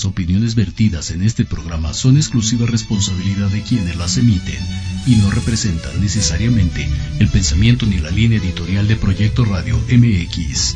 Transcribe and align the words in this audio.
Las 0.00 0.06
opiniones 0.06 0.54
vertidas 0.54 1.10
en 1.10 1.20
este 1.20 1.44
programa 1.44 1.92
son 1.92 2.16
exclusiva 2.16 2.64
responsabilidad 2.64 3.48
de 3.50 3.60
quienes 3.60 3.96
las 3.96 4.16
emiten 4.16 4.58
y 5.06 5.16
no 5.16 5.30
representan 5.30 6.00
necesariamente 6.00 6.88
el 7.18 7.28
pensamiento 7.28 7.84
ni 7.84 7.98
la 7.98 8.10
línea 8.10 8.38
editorial 8.38 8.88
de 8.88 8.96
Proyecto 8.96 9.44
Radio 9.44 9.78
MX. 9.92 10.74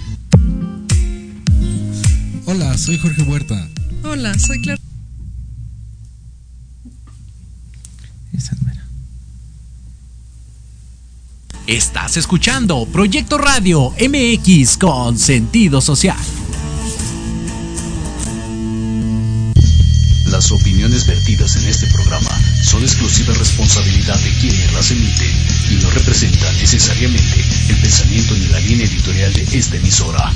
Hola, 2.44 2.76
soy 2.76 2.98
Jorge 2.98 3.22
Huerta. 3.22 3.66
Hola, 4.02 4.38
soy 4.38 4.60
Clara. 4.60 4.82
Estás 11.66 12.18
escuchando 12.18 12.84
Proyecto 12.92 13.38
Radio 13.38 13.94
MX 13.98 14.76
con 14.76 15.18
sentido 15.18 15.80
social. 15.80 16.43
Las 20.34 20.50
opiniones 20.50 21.06
vertidas 21.06 21.54
en 21.54 21.64
este 21.66 21.86
programa 21.86 22.28
son 22.60 22.82
exclusiva 22.82 23.32
responsabilidad 23.34 24.18
de 24.18 24.30
quienes 24.40 24.72
las 24.72 24.90
emiten 24.90 25.30
y 25.70 25.80
no 25.80 25.88
representan 25.90 26.52
necesariamente 26.56 27.40
el 27.68 27.76
pensamiento 27.76 28.34
ni 28.34 28.48
la 28.48 28.58
línea 28.58 28.84
editorial 28.84 29.32
de 29.32 29.42
esta 29.56 29.76
emisora. 29.76 30.32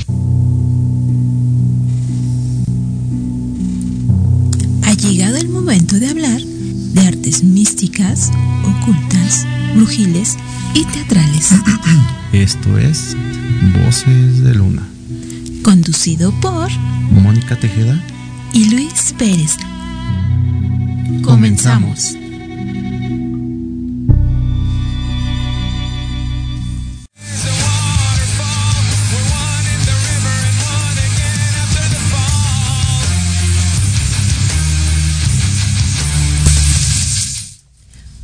Ha 4.84 4.92
llegado 4.92 5.36
el 5.36 5.48
momento 5.48 5.98
de 5.98 6.10
hablar 6.10 6.40
de 6.42 7.00
artes 7.00 7.42
místicas, 7.42 8.30
ocultas, 8.62 9.48
brujiles 9.74 10.36
y 10.74 10.84
teatrales. 10.84 11.48
Esto 12.32 12.78
es 12.78 13.16
Voces 13.84 14.44
de 14.44 14.54
Luna. 14.54 14.88
Conducido 15.64 16.30
por 16.40 16.70
Mónica 17.10 17.58
Tejeda 17.58 18.00
y 18.52 18.70
Luis 18.70 19.12
Pérez. 19.18 19.56
Comenzamos. 21.28 22.16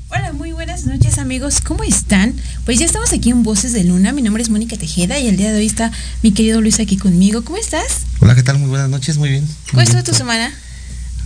Hola, 0.08 0.32
muy 0.32 0.52
buenas 0.52 0.86
noches 0.86 1.18
amigos, 1.18 1.60
¿cómo 1.60 1.82
están? 1.84 2.34
Pues 2.64 2.78
ya 2.78 2.86
estamos 2.86 3.12
aquí 3.12 3.28
en 3.28 3.42
Voces 3.42 3.74
de 3.74 3.84
Luna, 3.84 4.12
mi 4.12 4.22
nombre 4.22 4.42
es 4.42 4.48
Mónica 4.48 4.78
Tejeda 4.78 5.18
y 5.18 5.28
el 5.28 5.36
día 5.36 5.52
de 5.52 5.58
hoy 5.58 5.66
está 5.66 5.92
mi 6.22 6.32
querido 6.32 6.62
Luis 6.62 6.80
aquí 6.80 6.96
conmigo. 6.96 7.44
¿Cómo 7.44 7.58
estás? 7.58 7.98
Hola, 8.20 8.34
¿qué 8.34 8.42
tal? 8.42 8.58
Muy 8.58 8.70
buenas 8.70 8.88
noches, 8.88 9.18
muy 9.18 9.28
bien. 9.28 9.46
¿Cómo 9.68 9.82
estuvo 9.82 10.02
tu 10.02 10.14
semana? 10.14 10.54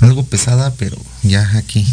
Algo 0.01 0.25
pesada, 0.25 0.73
pero 0.75 0.97
ya 1.23 1.51
aquí, 1.57 1.85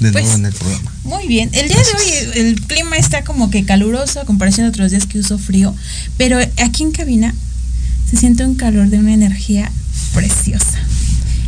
de 0.00 0.12
Pues, 0.12 0.24
nuevo 0.24 0.38
en 0.38 0.46
el 0.46 0.52
programa. 0.52 0.92
Muy 1.04 1.26
bien, 1.28 1.50
el 1.52 1.68
día 1.68 1.76
de 1.76 1.82
hoy 1.82 2.40
el 2.48 2.60
clima 2.62 2.96
está 2.96 3.22
como 3.24 3.50
que 3.50 3.64
caluroso 3.64 4.20
a 4.20 4.24
comparación 4.24 4.66
de 4.66 4.70
otros 4.70 4.90
días 4.90 5.06
que 5.06 5.18
uso 5.18 5.38
frío, 5.38 5.74
pero 6.16 6.38
aquí 6.62 6.82
en 6.82 6.92
cabina 6.92 7.34
se 8.10 8.16
siente 8.16 8.44
un 8.44 8.54
calor 8.56 8.88
de 8.88 8.98
una 8.98 9.14
energía 9.14 9.70
preciosa. 10.14 10.78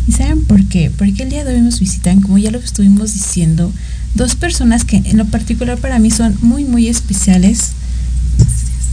¿Y 0.06 0.12
saben 0.12 0.44
por 0.44 0.64
qué? 0.68 0.90
Porque 0.96 1.22
el 1.22 1.30
día 1.30 1.44
de 1.44 1.54
hoy 1.54 1.60
nos 1.60 1.80
visitan, 1.80 2.20
como 2.20 2.38
ya 2.38 2.50
lo 2.50 2.58
estuvimos 2.58 3.14
diciendo, 3.14 3.72
dos 4.14 4.36
personas 4.36 4.84
que 4.84 4.96
en 4.96 5.16
lo 5.16 5.24
particular 5.26 5.78
para 5.78 5.98
mí 5.98 6.10
son 6.10 6.36
muy, 6.42 6.64
muy 6.64 6.88
especiales. 6.88 7.72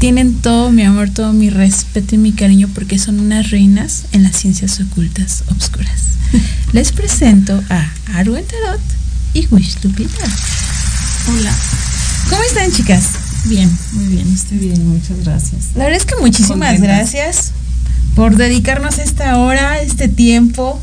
Tienen 0.01 0.33
todo 0.33 0.71
mi 0.71 0.81
amor, 0.81 1.11
todo 1.11 1.31
mi 1.31 1.51
respeto 1.51 2.15
y 2.15 2.17
mi 2.17 2.31
cariño 2.31 2.67
porque 2.73 2.97
son 2.97 3.19
unas 3.19 3.51
reinas 3.51 4.05
en 4.13 4.23
las 4.23 4.35
ciencias 4.35 4.79
ocultas 4.79 5.43
obscuras. 5.51 6.01
Les 6.73 6.91
presento 6.91 7.63
a 7.69 7.87
Arwen 8.15 8.43
Tarot 8.43 8.81
y 9.35 9.45
Wish 9.51 9.77
Lupita. 9.83 10.25
Hola. 11.27 11.55
¿Cómo 12.31 12.41
están, 12.41 12.71
chicas? 12.71 13.09
Bien, 13.45 13.69
muy 13.91 14.05
bien, 14.07 14.33
estoy 14.33 14.57
bien, 14.57 14.87
muchas 14.87 15.23
gracias. 15.23 15.65
La 15.75 15.83
verdad 15.83 16.01
es 16.01 16.07
que 16.07 16.15
muchísimas 16.19 16.81
gracias 16.81 17.51
por 18.15 18.35
dedicarnos 18.37 18.97
esta 18.97 19.37
hora, 19.37 19.83
este 19.83 20.07
tiempo. 20.07 20.81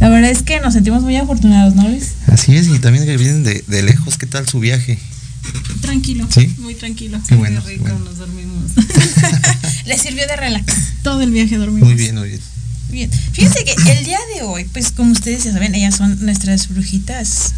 La 0.00 0.08
verdad 0.08 0.32
es 0.32 0.42
que 0.42 0.58
nos 0.58 0.74
sentimos 0.74 1.04
muy 1.04 1.14
afortunados, 1.14 1.76
¿no, 1.76 1.88
Luis? 1.88 2.14
Así 2.26 2.56
es, 2.56 2.66
y 2.66 2.80
también 2.80 3.04
que 3.04 3.16
vienen 3.16 3.44
de, 3.44 3.62
de 3.68 3.82
lejos, 3.84 4.18
¿qué 4.18 4.26
tal 4.26 4.48
su 4.48 4.58
viaje? 4.58 4.98
Tranquilo, 5.80 6.26
¿Sí? 6.30 6.54
muy 6.58 6.74
tranquilo. 6.74 7.20
Qué 7.28 7.36
bueno, 7.36 7.62
qué 7.62 7.70
rico, 7.70 7.84
bueno. 7.84 8.00
nos 8.00 8.18
dormimos. 8.18 8.72
Les 9.86 10.00
sirvió 10.00 10.26
de 10.26 10.36
relax. 10.36 10.74
Todo 11.02 11.22
el 11.22 11.30
viaje 11.30 11.56
dormimos. 11.56 11.88
Muy 11.88 11.94
bien, 11.94 12.16
muy 12.16 12.28
bien. 12.28 12.40
Bien. 12.90 13.10
Fíjense 13.32 13.64
que 13.64 13.92
el 13.92 14.04
día 14.04 14.18
de 14.34 14.42
hoy, 14.42 14.64
pues 14.64 14.90
como 14.92 15.12
ustedes 15.12 15.44
ya 15.44 15.52
saben, 15.52 15.74
ellas 15.74 15.96
son 15.96 16.24
nuestras 16.24 16.68
brujitas 16.68 17.52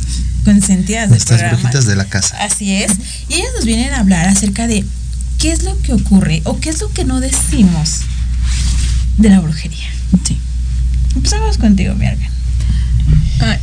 consentidas 0.45 1.11
Nuestras 1.11 1.51
brujitas 1.51 1.87
de 1.87 1.97
la 1.97 2.07
casa. 2.07 2.37
Así 2.43 2.73
es. 2.73 2.93
Y 3.29 3.35
ellas 3.35 3.51
nos 3.55 3.65
vienen 3.65 3.93
a 3.93 4.01
hablar 4.01 4.27
acerca 4.29 4.67
de 4.67 4.85
qué 5.39 5.53
es 5.53 5.63
lo 5.63 5.81
que 5.83 5.93
ocurre 5.93 6.43
o 6.45 6.59
qué 6.61 6.71
es 6.71 6.81
lo 6.81 6.91
que 6.93 7.05
no 7.05 7.21
decimos 7.21 8.01
de 9.19 9.29
la 9.29 9.41
brujería. 9.41 9.89
Sí. 10.27 10.39
Empezamos 11.15 11.59
contigo. 11.59 11.95
Ah, 13.41 13.59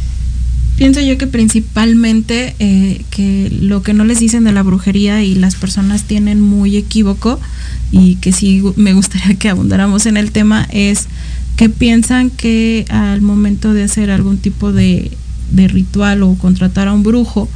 pienso 0.78 1.02
yo 1.02 1.18
que 1.18 1.28
principalmente 1.28 2.56
eh, 2.60 3.04
que 3.10 3.50
lo 3.62 3.82
que 3.82 3.94
no 3.94 4.04
les 4.04 4.20
dicen 4.20 4.44
de 4.44 4.52
la 4.52 4.64
brujería 4.64 5.24
y 5.24 5.36
las 5.36 5.56
personas 5.56 6.04
tienen 6.04 6.42
muy 6.42 6.76
equívoco 6.76 7.40
y 7.92 8.16
que 8.16 8.32
sí 8.32 8.64
me 8.76 8.94
gustaría 8.94 9.36
que 9.36 9.50
abundáramos 9.50 10.06
en 10.06 10.18
el 10.18 10.32
tema 10.32 10.68
es 10.72 11.08
que 11.56 11.70
piensan 11.70 12.30
que 12.30 12.86
al 12.90 13.22
momento 13.22 13.74
de 13.74 13.84
hacer 13.84 14.12
algún 14.12 14.38
tipo 14.38 14.74
de, 14.74 15.12
de 15.52 15.68
ritual 15.68 16.24
o 16.24 16.36
contratar 16.36 16.88
a 16.88 16.94
un 16.94 17.04
brujo 17.04 17.48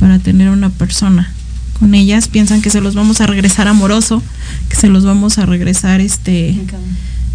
para 0.00 0.18
tener 0.18 0.48
una 0.50 0.70
persona 0.70 1.32
con 1.78 1.94
ellas 1.94 2.28
piensan 2.28 2.62
que 2.62 2.70
se 2.70 2.80
los 2.80 2.94
vamos 2.94 3.20
a 3.20 3.26
regresar 3.26 3.68
amoroso 3.68 4.22
que 4.68 4.76
se 4.76 4.88
los 4.88 5.04
vamos 5.04 5.38
a 5.38 5.46
regresar 5.46 6.00
este 6.00 6.56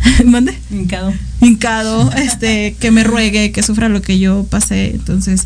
mande 0.26 0.58
Hincado. 0.72 1.14
hincado, 1.42 2.12
este, 2.14 2.76
que 2.80 2.92
me 2.92 3.04
ruegue, 3.04 3.52
que 3.52 3.64
sufra 3.64 3.90
lo 3.90 4.02
que 4.02 4.20
yo 4.20 4.46
pasé. 4.50 4.92
Entonces, 4.96 5.46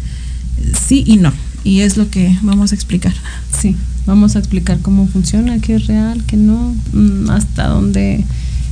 sí 0.88 1.04
y 1.06 1.18
no. 1.18 1.34
Y 1.64 1.82
es 1.82 1.98
lo 1.98 2.10
que 2.10 2.38
vamos 2.42 2.72
a 2.72 2.76
explicar. 2.76 3.14
Sí, 3.60 3.76
vamos 4.06 4.36
a 4.36 4.40
explicar 4.40 4.80
cómo 4.82 5.08
funciona, 5.08 5.60
qué 5.60 5.76
es 5.76 5.88
real, 5.88 6.24
qué 6.28 6.38
no, 6.38 6.76
mm, 6.92 7.30
hasta 7.30 7.68
dónde 7.68 8.26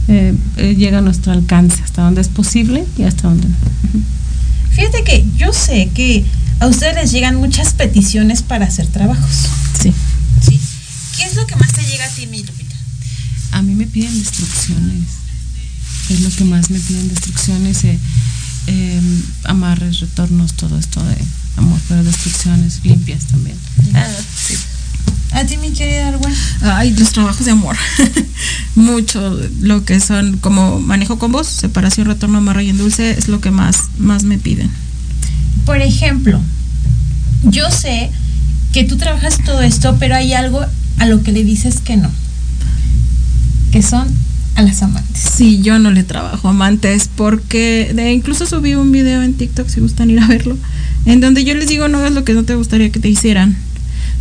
eh, 0.07 0.33
eh, 0.57 0.75
llega 0.75 1.01
nuestro 1.01 1.31
alcance, 1.31 1.81
hasta 1.83 2.01
dónde 2.01 2.21
es 2.21 2.27
posible 2.27 2.85
y 2.97 3.03
hasta 3.03 3.29
dónde 3.29 3.47
no. 3.47 3.55
Fíjate 4.71 5.03
que 5.03 5.25
yo 5.37 5.53
sé 5.53 5.89
que 5.93 6.25
a 6.59 6.67
ustedes 6.67 6.95
les 6.95 7.11
llegan 7.11 7.35
muchas 7.35 7.73
peticiones 7.73 8.41
para 8.41 8.65
hacer 8.65 8.87
trabajos. 8.87 9.47
Sí. 9.79 9.93
¿sí? 10.41 10.59
¿Qué 11.17 11.23
es 11.23 11.35
lo 11.35 11.45
que 11.45 11.55
más 11.55 11.71
te 11.71 11.83
llega 11.83 12.05
a 12.05 12.09
ti, 12.09 12.27
mi 12.27 12.43
Lupita? 12.43 12.75
A 13.51 13.61
mí 13.61 13.75
me 13.75 13.85
piden 13.85 14.13
es 16.13 16.21
lo 16.21 16.29
que 16.29 16.43
más 16.43 16.69
me 16.69 16.79
piden 16.79 17.09
destrucciones, 17.09 17.83
eh, 17.83 17.99
eh, 18.67 19.01
amarres, 19.45 19.99
retornos, 19.99 20.53
todo 20.53 20.77
esto 20.77 21.03
de 21.03 21.17
amor, 21.57 21.79
pero 21.87 22.03
destrucciones 22.03 22.81
limpias 22.83 23.25
también. 23.25 23.57
Ah, 23.93 24.07
sí. 24.35 24.55
A 25.31 25.45
ti, 25.45 25.57
mi 25.57 25.71
querida 25.71 26.09
Arwen. 26.09 26.33
Ay, 26.61 26.93
los 26.93 27.11
trabajos 27.11 27.45
de 27.45 27.51
amor. 27.51 27.77
Mucho 28.75 29.39
lo 29.61 29.85
que 29.85 29.99
son 29.99 30.37
como 30.37 30.79
manejo 30.79 31.17
con 31.17 31.31
vos, 31.31 31.47
separación, 31.47 32.07
retorno, 32.07 32.39
amarre 32.39 32.65
y 32.65 32.69
en 32.69 32.77
dulce 32.77 33.11
es 33.11 33.29
lo 33.29 33.39
que 33.39 33.51
más, 33.51 33.85
más 33.97 34.23
me 34.23 34.37
piden. 34.37 34.69
Por 35.65 35.81
ejemplo, 35.81 36.41
yo 37.43 37.69
sé 37.71 38.11
que 38.73 38.83
tú 38.83 38.97
trabajas 38.97 39.37
todo 39.45 39.61
esto, 39.61 39.95
pero 39.99 40.15
hay 40.15 40.33
algo 40.33 40.65
a 40.97 41.05
lo 41.05 41.23
que 41.23 41.31
le 41.31 41.43
dices 41.43 41.79
que 41.79 41.95
no. 41.95 42.11
Que 43.71 43.81
son 43.81 44.07
a 44.55 44.61
las 44.63 44.81
amantes. 44.83 45.21
Sí, 45.21 45.61
yo 45.61 45.79
no 45.79 45.91
le 45.91 46.03
trabajo 46.03 46.49
amantes 46.49 47.09
porque 47.15 47.91
de, 47.95 48.11
incluso 48.11 48.45
subí 48.45 48.75
un 48.75 48.91
video 48.91 49.23
en 49.23 49.33
TikTok 49.33 49.67
si 49.67 49.79
gustan 49.79 50.09
ir 50.09 50.19
a 50.19 50.27
verlo, 50.27 50.57
en 51.05 51.21
donde 51.21 51.43
yo 51.43 51.55
les 51.55 51.67
digo 51.67 51.87
no 51.87 51.99
hagas 51.99 52.11
lo 52.13 52.23
que 52.25 52.33
no 52.33 52.43
te 52.43 52.55
gustaría 52.55 52.91
que 52.91 52.99
te 52.99 53.09
hicieran. 53.09 53.55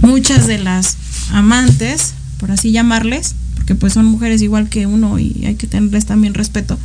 Muchas 0.03 0.47
de 0.47 0.59
las 0.59 0.97
amantes, 1.33 2.15
por 2.39 2.51
así 2.53 2.73
llamarles, 2.73 3.35
porque 3.55 3.75
pues 3.75 3.93
son 3.93 4.07
mujeres 4.07 4.41
igual 4.41 4.69
que 4.69 4.87
uno 4.87 5.19
y 5.19 5.45
hay 5.47 5.57
que 5.57 5.67
tenerles 5.67 6.07
también 6.07 6.33
respeto, 6.35 6.79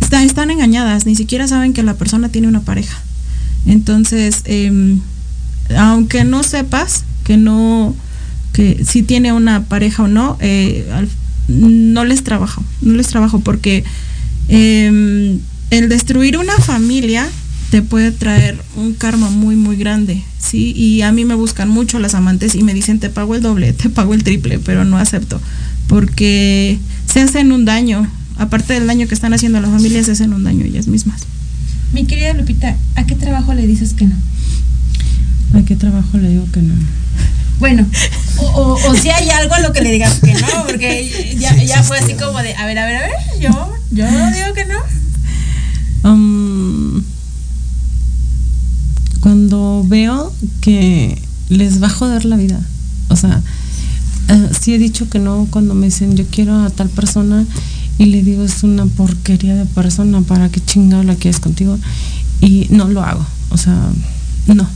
está- 0.00 0.22
están 0.22 0.50
engañadas, 0.50 1.06
ni 1.06 1.16
siquiera 1.16 1.48
saben 1.48 1.72
que 1.72 1.82
la 1.82 1.94
persona 1.94 2.28
tiene 2.28 2.46
una 2.46 2.60
pareja. 2.60 2.98
Entonces, 3.66 4.42
em, 4.44 5.00
aunque 5.76 6.22
no 6.24 6.42
sepas 6.44 7.04
que 7.24 7.36
no, 7.36 7.94
que 8.52 8.84
si 8.86 9.02
tiene 9.02 9.32
una 9.32 9.64
pareja 9.64 10.04
o 10.04 10.08
no, 10.08 10.36
eh, 10.40 10.88
al- 10.94 11.08
no 11.48 12.04
les 12.04 12.22
trabajo, 12.24 12.62
no 12.82 12.94
les 12.94 13.08
trabajo 13.08 13.40
porque 13.40 13.84
em, 14.48 15.38
el 15.70 15.88
destruir 15.88 16.36
una 16.36 16.56
familia 16.58 17.26
te 17.70 17.82
puede 17.82 18.12
traer 18.12 18.58
un 18.76 18.94
karma 18.94 19.30
muy 19.30 19.56
muy 19.56 19.76
grande, 19.76 20.22
sí, 20.38 20.72
y 20.76 21.02
a 21.02 21.12
mí 21.12 21.24
me 21.24 21.34
buscan 21.34 21.68
mucho 21.68 21.98
las 21.98 22.14
amantes 22.14 22.54
y 22.54 22.62
me 22.62 22.74
dicen 22.74 23.00
te 23.00 23.10
pago 23.10 23.34
el 23.34 23.42
doble, 23.42 23.72
te 23.72 23.88
pago 23.90 24.14
el 24.14 24.22
triple, 24.22 24.58
pero 24.58 24.84
no 24.84 24.98
acepto 24.98 25.40
porque 25.88 26.78
se 27.06 27.20
hacen 27.20 27.52
un 27.52 27.64
daño 27.64 28.08
aparte 28.38 28.74
del 28.74 28.86
daño 28.86 29.08
que 29.08 29.14
están 29.14 29.32
haciendo 29.32 29.58
a 29.58 29.60
las 29.60 29.70
familias, 29.70 30.08
hacen 30.08 30.32
un 30.32 30.44
daño 30.44 30.64
ellas 30.64 30.88
mismas. 30.88 31.22
Mi 31.92 32.04
querida 32.04 32.34
Lupita, 32.34 32.76
¿a 32.94 33.06
qué 33.06 33.14
trabajo 33.14 33.54
le 33.54 33.66
dices 33.66 33.94
que 33.94 34.06
no? 34.06 34.16
¿A 35.54 35.62
qué 35.62 35.76
trabajo 35.76 36.18
le 36.18 36.28
digo 36.28 36.46
que 36.52 36.62
no? 36.62 36.74
Bueno, 37.58 37.86
o, 38.38 38.44
o, 38.44 38.90
o 38.90 38.94
si 38.94 39.08
hay 39.08 39.30
algo 39.30 39.54
a 39.54 39.60
lo 39.60 39.72
que 39.72 39.80
le 39.80 39.90
digas 39.90 40.20
que 40.20 40.34
no, 40.34 40.66
porque 40.66 41.36
ya, 41.38 41.56
ya 41.62 41.82
fue 41.82 41.98
así 41.98 42.14
como 42.14 42.42
de, 42.42 42.54
a 42.54 42.66
ver, 42.66 42.78
a 42.78 42.86
ver, 42.86 42.96
a 42.96 43.00
ver, 43.00 43.12
yo, 43.40 43.50
yo 43.92 44.04
digo 44.04 44.52
que 44.54 44.66
no. 44.66 46.10
Um, 46.10 47.02
cuando 49.20 49.84
veo 49.86 50.32
que 50.60 51.20
les 51.48 51.82
va 51.82 51.86
a 51.86 51.90
joder 51.90 52.24
la 52.26 52.36
vida, 52.36 52.60
o 53.08 53.16
sea, 53.16 53.42
eh, 54.28 54.50
sí 54.60 54.74
he 54.74 54.78
dicho 54.78 55.08
que 55.08 55.18
no 55.18 55.48
cuando 55.50 55.74
me 55.74 55.86
dicen 55.86 56.16
yo 56.16 56.24
quiero 56.26 56.64
a 56.64 56.70
tal 56.70 56.88
persona 56.88 57.44
y 57.98 58.06
le 58.06 58.22
digo 58.22 58.44
es 58.44 58.62
una 58.64 58.86
porquería 58.86 59.54
de 59.54 59.64
persona, 59.64 60.20
¿para 60.20 60.48
qué 60.48 60.60
chingado 60.60 61.02
la 61.02 61.14
quieres 61.14 61.40
contigo? 61.40 61.78
Y 62.40 62.66
no 62.70 62.88
lo 62.88 63.02
hago, 63.02 63.24
o 63.50 63.56
sea, 63.56 63.74
no. 64.46 64.68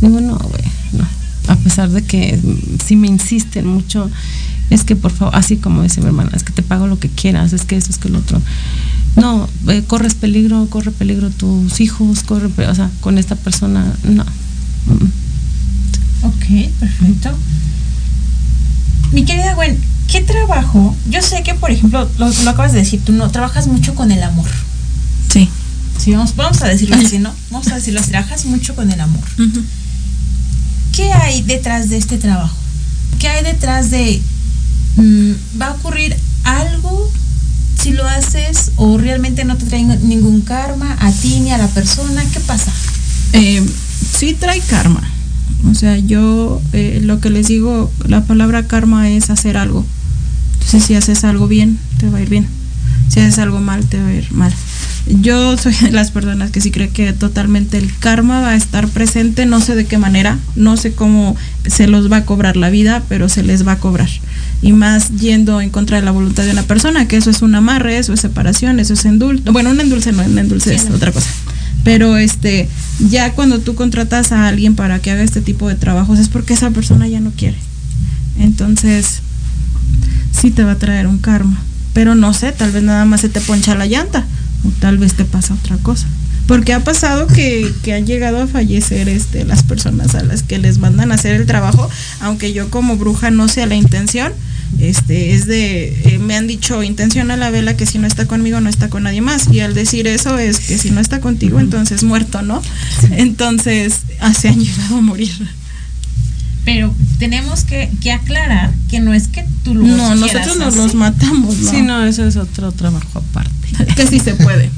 Digo, 0.00 0.20
no, 0.20 0.36
güey, 0.36 0.62
no. 0.92 1.06
A 1.48 1.56
pesar 1.56 1.90
de 1.90 2.02
que 2.02 2.38
si 2.84 2.96
me 2.96 3.06
insisten 3.06 3.66
mucho, 3.66 4.10
es 4.70 4.84
que 4.84 4.96
por 4.96 5.12
favor, 5.12 5.34
así 5.36 5.56
como 5.56 5.82
dice 5.82 6.00
mi 6.00 6.08
hermana, 6.08 6.30
es 6.34 6.42
que 6.42 6.52
te 6.52 6.62
pago 6.62 6.86
lo 6.86 6.98
que 6.98 7.08
quieras, 7.08 7.52
es 7.52 7.64
que 7.64 7.76
eso, 7.76 7.90
es 7.90 7.98
que 7.98 8.08
lo 8.08 8.18
otro. 8.18 8.40
No, 9.14 9.48
eh, 9.68 9.82
corres 9.86 10.14
peligro, 10.14 10.66
corre 10.68 10.90
peligro 10.90 11.30
tus 11.30 11.80
hijos, 11.80 12.22
corre, 12.22 12.50
o 12.66 12.74
sea, 12.74 12.90
con 13.00 13.18
esta 13.18 13.36
persona, 13.36 13.94
no. 14.04 14.24
Mm. 14.24 15.12
Ok, 16.22 16.70
perfecto. 16.80 17.30
Mi 19.12 19.24
querida 19.24 19.54
Gwen, 19.54 19.78
¿qué 20.08 20.20
trabajo? 20.20 20.96
Yo 21.08 21.22
sé 21.22 21.42
que, 21.42 21.54
por 21.54 21.70
ejemplo, 21.70 22.08
lo, 22.18 22.28
lo 22.28 22.50
acabas 22.50 22.72
de 22.72 22.80
decir, 22.80 23.00
tú 23.04 23.12
no 23.12 23.30
trabajas 23.30 23.68
mucho 23.68 23.94
con 23.94 24.10
el 24.10 24.22
amor. 24.22 24.48
Sí. 25.32 25.48
Sí, 25.98 26.12
vamos, 26.12 26.36
vamos 26.36 26.60
a 26.62 26.68
decirlo 26.68 26.96
así, 27.04 27.18
¿no? 27.18 27.32
Vamos 27.50 27.68
a 27.68 27.76
decirlo 27.76 28.00
así, 28.00 28.10
trabajas 28.10 28.44
mucho 28.46 28.74
con 28.74 28.90
el 28.90 29.00
amor. 29.00 29.22
¿Qué 30.96 31.12
hay 31.12 31.42
detrás 31.42 31.90
de 31.90 31.98
este 31.98 32.16
trabajo? 32.16 32.56
¿Qué 33.18 33.28
hay 33.28 33.44
detrás 33.44 33.90
de... 33.90 34.22
mm, 34.96 35.32
¿Va 35.60 35.66
a 35.66 35.72
ocurrir 35.72 36.16
algo 36.44 37.12
si 37.78 37.92
lo 37.92 38.06
haces 38.06 38.70
o 38.76 38.96
realmente 38.96 39.44
no 39.44 39.58
te 39.58 39.66
trae 39.66 39.82
ningún 39.82 40.40
karma 40.40 40.96
a 40.98 41.12
ti 41.12 41.40
ni 41.40 41.50
a 41.50 41.58
la 41.58 41.68
persona? 41.68 42.24
¿Qué 42.32 42.40
pasa? 42.40 42.72
Eh, 43.34 43.62
sí 44.18 44.32
trae 44.40 44.58
karma. 44.60 45.02
O 45.70 45.74
sea, 45.74 45.98
yo 45.98 46.62
eh, 46.72 47.00
lo 47.02 47.20
que 47.20 47.28
les 47.28 47.48
digo, 47.48 47.92
la 48.08 48.24
palabra 48.24 48.66
karma 48.66 49.10
es 49.10 49.28
hacer 49.28 49.58
algo. 49.58 49.84
Entonces, 50.54 50.84
si 50.84 50.94
haces 50.94 51.24
algo 51.24 51.46
bien, 51.46 51.78
te 51.98 52.08
va 52.08 52.18
a 52.18 52.22
ir 52.22 52.30
bien. 52.30 52.48
Si 53.08 53.20
haces 53.20 53.38
algo 53.38 53.60
mal, 53.60 53.84
te 53.84 54.00
va 54.00 54.08
a 54.08 54.14
ir 54.14 54.32
mal. 54.32 54.54
Yo 55.08 55.56
soy 55.56 55.72
de 55.74 55.92
las 55.92 56.10
personas 56.10 56.50
que 56.50 56.60
sí 56.60 56.70
cree 56.72 56.88
que 56.88 57.12
totalmente 57.12 57.78
el 57.78 57.96
karma 57.98 58.40
va 58.40 58.50
a 58.50 58.56
estar 58.56 58.88
presente, 58.88 59.46
no 59.46 59.60
sé 59.60 59.76
de 59.76 59.86
qué 59.86 59.98
manera, 59.98 60.38
no 60.56 60.76
sé 60.76 60.92
cómo 60.94 61.36
se 61.64 61.86
los 61.86 62.10
va 62.10 62.18
a 62.18 62.24
cobrar 62.24 62.56
la 62.56 62.70
vida, 62.70 63.02
pero 63.08 63.28
se 63.28 63.44
les 63.44 63.66
va 63.66 63.72
a 63.72 63.78
cobrar. 63.78 64.08
Y 64.62 64.72
más 64.72 65.10
yendo 65.16 65.60
en 65.60 65.70
contra 65.70 65.98
de 65.98 66.02
la 66.04 66.10
voluntad 66.10 66.42
de 66.44 66.50
una 66.50 66.64
persona, 66.64 67.06
que 67.06 67.16
eso 67.16 67.30
es 67.30 67.42
un 67.42 67.54
amarre, 67.54 67.98
eso 67.98 68.12
es 68.12 68.20
separación, 68.20 68.80
eso 68.80 68.94
es 68.94 69.04
endulce. 69.04 69.48
Bueno, 69.50 69.70
un 69.70 69.80
endulce 69.80 70.10
no, 70.10 70.24
un 70.24 70.38
endulce 70.38 70.70
Sí, 70.70 70.76
es 70.76 70.90
no. 70.90 70.96
otra 70.96 71.12
cosa. 71.12 71.30
Pero 71.84 72.16
este, 72.16 72.68
ya 73.08 73.32
cuando 73.32 73.60
tú 73.60 73.76
contratas 73.76 74.32
a 74.32 74.48
alguien 74.48 74.74
para 74.74 74.98
que 74.98 75.12
haga 75.12 75.22
este 75.22 75.40
tipo 75.40 75.68
de 75.68 75.76
trabajos 75.76 76.18
es 76.18 76.28
porque 76.28 76.54
esa 76.54 76.70
persona 76.70 77.06
ya 77.06 77.20
no 77.20 77.30
quiere. 77.30 77.56
Entonces, 78.40 79.20
sí 80.32 80.50
te 80.50 80.64
va 80.64 80.72
a 80.72 80.78
traer 80.78 81.06
un 81.06 81.18
karma. 81.18 81.58
Pero 81.92 82.16
no 82.16 82.34
sé, 82.34 82.50
tal 82.50 82.72
vez 82.72 82.82
nada 82.82 83.04
más 83.04 83.20
se 83.20 83.28
te 83.28 83.40
poncha 83.40 83.76
la 83.76 83.86
llanta. 83.86 84.26
O 84.66 84.70
tal 84.80 84.98
vez 84.98 85.14
te 85.14 85.24
pasa 85.24 85.54
otra 85.54 85.76
cosa. 85.78 86.06
Porque 86.46 86.72
ha 86.72 86.80
pasado 86.84 87.26
que, 87.26 87.72
que 87.82 87.92
han 87.94 88.06
llegado 88.06 88.40
a 88.40 88.46
fallecer 88.46 89.08
este, 89.08 89.44
las 89.44 89.62
personas 89.64 90.14
a 90.14 90.22
las 90.22 90.42
que 90.42 90.58
les 90.58 90.78
mandan 90.78 91.10
a 91.10 91.16
hacer 91.16 91.34
el 91.34 91.46
trabajo, 91.46 91.88
aunque 92.20 92.52
yo 92.52 92.70
como 92.70 92.96
bruja 92.96 93.30
no 93.30 93.48
sea 93.48 93.66
la 93.66 93.74
intención, 93.74 94.32
este, 94.78 95.34
es 95.34 95.46
de, 95.46 96.14
eh, 96.14 96.18
me 96.18 96.36
han 96.36 96.46
dicho, 96.46 96.82
intención 96.84 97.30
a 97.32 97.36
la 97.36 97.50
vela 97.50 97.76
que 97.76 97.86
si 97.86 97.98
no 97.98 98.06
está 98.06 98.26
conmigo 98.26 98.60
no 98.60 98.68
está 98.68 98.88
con 98.88 99.04
nadie 99.04 99.22
más. 99.22 99.48
Y 99.50 99.58
al 99.60 99.74
decir 99.74 100.06
eso 100.06 100.38
es 100.38 100.60
que 100.60 100.78
si 100.78 100.90
no 100.90 101.00
está 101.00 101.20
contigo, 101.20 101.58
entonces 101.58 102.04
muerto, 102.04 102.42
¿no? 102.42 102.62
Entonces, 103.12 104.02
así 104.20 104.48
han 104.48 104.60
llegado 104.60 104.98
a 104.98 105.00
morir. 105.00 105.32
Pero 106.64 106.92
tenemos 107.18 107.62
que, 107.64 107.90
que 108.00 108.12
aclarar 108.12 108.72
que 108.90 109.00
no 109.00 109.14
es 109.14 109.28
que 109.28 109.44
tú 109.64 109.74
lo 109.74 109.82
No, 109.84 109.96
quieras 109.96 110.18
nosotros 110.18 110.56
nos 110.58 110.68
así. 110.68 110.78
los 110.78 110.94
matamos, 110.94 111.56
¿no? 111.58 111.70
Sí, 111.70 111.82
no, 111.82 112.04
eso 112.04 112.24
es 112.26 112.36
otro 112.36 112.72
trabajo 112.72 113.20
aparte. 113.20 113.55
Que 113.96 114.06
sí 114.06 114.20
se 114.20 114.34
puede. 114.34 114.70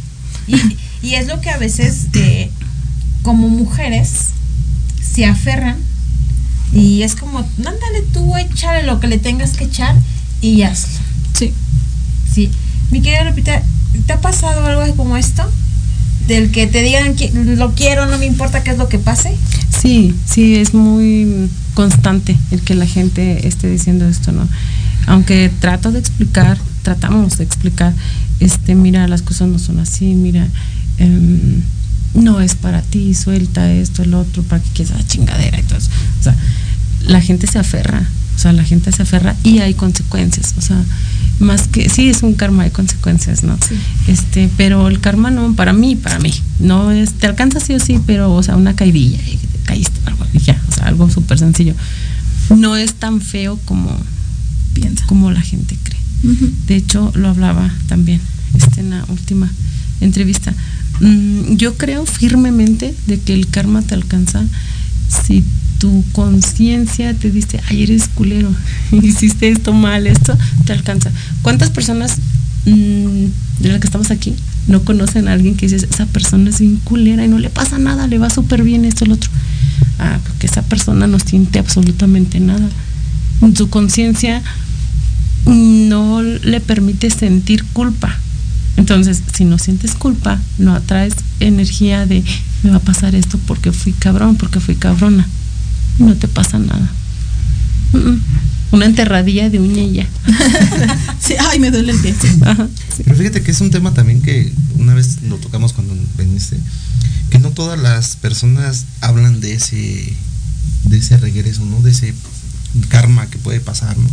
Y, 0.46 0.76
y 1.02 1.14
es 1.14 1.26
lo 1.26 1.40
que 1.40 1.50
a 1.50 1.58
veces 1.58 2.06
eh, 2.14 2.50
como 3.22 3.48
mujeres 3.48 4.28
se 5.00 5.26
aferran 5.26 5.76
y 6.72 7.02
es 7.02 7.14
como, 7.14 7.38
ándale 7.38 8.02
tú, 8.12 8.36
échale 8.36 8.84
lo 8.84 9.00
que 9.00 9.06
le 9.06 9.18
tengas 9.18 9.52
que 9.52 9.64
echar 9.64 9.94
y 10.40 10.62
hazlo. 10.62 10.98
Sí. 11.34 11.52
Sí. 12.32 12.50
Mi 12.90 13.00
querida 13.00 13.24
Lupita, 13.24 13.62
¿te 14.06 14.12
ha 14.12 14.20
pasado 14.20 14.64
algo 14.66 14.94
como 14.96 15.16
esto? 15.16 15.42
Del 16.26 16.50
que 16.50 16.66
te 16.66 16.82
digan 16.82 17.16
que 17.16 17.30
lo 17.32 17.74
quiero, 17.74 18.06
no 18.06 18.18
me 18.18 18.26
importa 18.26 18.62
qué 18.62 18.70
es 18.70 18.78
lo 18.78 18.88
que 18.88 18.98
pase. 18.98 19.34
Sí, 19.80 20.14
sí, 20.26 20.56
es 20.56 20.74
muy 20.74 21.48
constante 21.74 22.36
el 22.50 22.60
que 22.60 22.74
la 22.74 22.86
gente 22.86 23.46
esté 23.46 23.68
diciendo 23.68 24.06
esto, 24.06 24.32
¿no? 24.32 24.46
Aunque 25.06 25.50
trato 25.60 25.90
de 25.90 26.00
explicar, 26.00 26.58
tratamos 26.82 27.38
de 27.38 27.44
explicar, 27.44 27.94
este, 28.40 28.74
mira, 28.74 29.08
las 29.08 29.22
cosas 29.22 29.48
no 29.48 29.58
son 29.58 29.80
así, 29.80 30.14
mira, 30.14 30.46
em, 30.98 31.62
no 32.14 32.40
es 32.40 32.54
para 32.54 32.82
ti, 32.82 33.14
suelta 33.14 33.70
esto, 33.72 34.02
el 34.02 34.14
otro, 34.14 34.42
para 34.42 34.62
que 34.62 34.70
quieras 34.70 34.96
la 34.96 35.06
chingadera 35.06 35.58
y 35.58 35.62
todo 35.62 35.78
eso. 35.78 35.90
O 36.20 36.22
sea, 36.22 36.36
la 37.06 37.20
gente 37.20 37.46
se 37.46 37.58
aferra, 37.58 38.08
o 38.36 38.38
sea, 38.38 38.52
la 38.52 38.64
gente 38.64 38.92
se 38.92 39.02
aferra 39.02 39.36
y 39.42 39.58
hay 39.58 39.74
consecuencias, 39.74 40.54
o 40.56 40.60
sea, 40.60 40.82
más 41.40 41.68
que, 41.68 41.88
sí, 41.88 42.08
es 42.08 42.22
un 42.22 42.34
karma, 42.34 42.64
hay 42.64 42.70
consecuencias, 42.70 43.42
¿no? 43.42 43.56
Este, 44.06 44.48
pero 44.56 44.88
el 44.88 45.00
karma 45.00 45.30
no, 45.30 45.54
para 45.54 45.72
mí, 45.72 45.96
para 45.96 46.18
mí, 46.18 46.32
no 46.58 46.90
es, 46.90 47.12
te 47.14 47.26
alcanza 47.26 47.60
sí 47.60 47.74
o 47.74 47.80
sí, 47.80 48.00
pero, 48.06 48.32
o 48.32 48.42
sea, 48.42 48.56
una 48.56 48.74
caidilla 48.74 49.18
y 49.26 49.36
te 49.36 49.58
caíste, 49.64 49.98
algo, 50.06 50.26
y 50.32 50.38
ya, 50.38 50.60
o 50.68 50.72
sea, 50.72 50.86
algo 50.86 51.10
súper 51.10 51.38
sencillo. 51.38 51.74
No 52.56 52.76
es 52.76 52.94
tan 52.94 53.20
feo 53.20 53.58
como, 53.64 53.96
Piensa. 54.72 55.04
como 55.06 55.30
la 55.30 55.42
gente 55.42 55.76
De 56.66 56.76
hecho, 56.76 57.12
lo 57.14 57.28
hablaba 57.28 57.72
también 57.88 58.20
este, 58.54 58.80
en 58.80 58.90
la 58.90 59.04
última 59.08 59.50
entrevista. 60.00 60.52
Mm, 61.00 61.56
yo 61.56 61.76
creo 61.76 62.06
firmemente 62.06 62.94
de 63.06 63.20
que 63.20 63.34
el 63.34 63.48
karma 63.48 63.82
te 63.82 63.94
alcanza 63.94 64.44
si 65.26 65.44
tu 65.78 66.04
conciencia 66.12 67.14
te 67.14 67.30
dice, 67.30 67.60
ay, 67.68 67.84
eres 67.84 68.08
culero, 68.08 68.52
hiciste 68.92 69.48
esto 69.48 69.72
mal, 69.72 70.06
esto, 70.06 70.36
te 70.64 70.72
alcanza. 70.72 71.10
¿Cuántas 71.42 71.70
personas 71.70 72.16
mm, 72.66 73.24
de 73.60 73.68
las 73.68 73.80
que 73.80 73.86
estamos 73.86 74.10
aquí 74.10 74.34
no 74.66 74.82
conocen 74.82 75.28
a 75.28 75.32
alguien 75.32 75.56
que 75.56 75.68
dice, 75.68 75.86
esa 75.88 76.06
persona 76.06 76.50
es 76.50 76.60
bien 76.60 76.76
culera 76.84 77.24
y 77.24 77.28
no 77.28 77.38
le 77.38 77.48
pasa 77.48 77.78
nada, 77.78 78.06
le 78.06 78.18
va 78.18 78.28
súper 78.28 78.64
bien 78.64 78.84
esto, 78.84 79.06
lo 79.06 79.14
otro? 79.14 79.30
Ah, 79.98 80.18
porque 80.26 80.46
esa 80.46 80.62
persona 80.62 81.06
no 81.06 81.18
siente 81.18 81.58
absolutamente 81.58 82.40
nada. 82.40 82.68
Su 83.56 83.70
conciencia 83.70 84.42
no 85.46 86.22
le 86.22 86.60
permite 86.60 87.10
sentir 87.10 87.64
culpa. 87.72 88.18
Entonces, 88.76 89.22
si 89.34 89.44
no 89.44 89.58
sientes 89.58 89.94
culpa, 89.94 90.40
no 90.58 90.74
atraes 90.74 91.14
energía 91.40 92.06
de 92.06 92.22
me 92.62 92.70
va 92.70 92.76
a 92.76 92.80
pasar 92.80 93.14
esto 93.14 93.38
porque 93.46 93.72
fui 93.72 93.92
cabrón, 93.92 94.36
porque 94.36 94.60
fui 94.60 94.74
cabrona. 94.76 95.26
No 95.98 96.14
te 96.14 96.28
pasa 96.28 96.58
nada. 96.58 96.88
Una 98.70 98.86
enterradilla 98.86 99.50
de 99.50 99.58
uña 99.58 99.82
y 99.82 99.92
ya. 99.94 100.08
Sí, 101.20 101.34
ay, 101.38 101.58
me 101.58 101.70
duele 101.70 101.92
el 101.92 101.98
pie. 101.98 102.14
Ajá. 102.42 102.68
Pero 102.96 103.16
fíjate 103.16 103.42
que 103.42 103.50
es 103.50 103.60
un 103.60 103.70
tema 103.70 103.92
también 103.92 104.22
que 104.22 104.52
una 104.76 104.94
vez 104.94 105.22
lo 105.22 105.36
tocamos 105.36 105.72
cuando 105.72 105.94
viniste, 106.16 106.58
que 107.30 107.38
no 107.38 107.50
todas 107.50 107.78
las 107.78 108.16
personas 108.16 108.86
hablan 109.00 109.40
de 109.40 109.54
ese, 109.54 110.14
de 110.84 110.96
ese 110.96 111.16
regreso, 111.18 111.64
¿no? 111.64 111.82
De 111.82 111.90
ese 111.90 112.14
karma 112.88 113.26
que 113.26 113.38
puede 113.38 113.60
pasar, 113.60 113.96
¿no? 113.98 114.08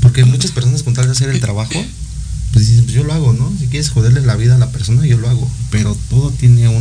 Porque 0.00 0.24
muchas 0.24 0.50
personas 0.52 0.82
con 0.82 0.94
tal 0.94 1.06
de 1.06 1.12
hacer 1.12 1.28
el 1.30 1.40
trabajo, 1.40 1.84
pues 2.52 2.66
dicen, 2.68 2.84
pues 2.84 2.94
yo 2.96 3.04
lo 3.04 3.12
hago, 3.12 3.32
¿no? 3.32 3.52
Si 3.58 3.66
quieres 3.66 3.90
joderle 3.90 4.22
la 4.22 4.34
vida 4.36 4.54
a 4.56 4.58
la 4.58 4.70
persona, 4.70 5.06
yo 5.06 5.18
lo 5.18 5.28
hago. 5.28 5.50
Pero 5.70 5.96
todo 6.08 6.30
tiene 6.30 6.68
un... 6.68 6.76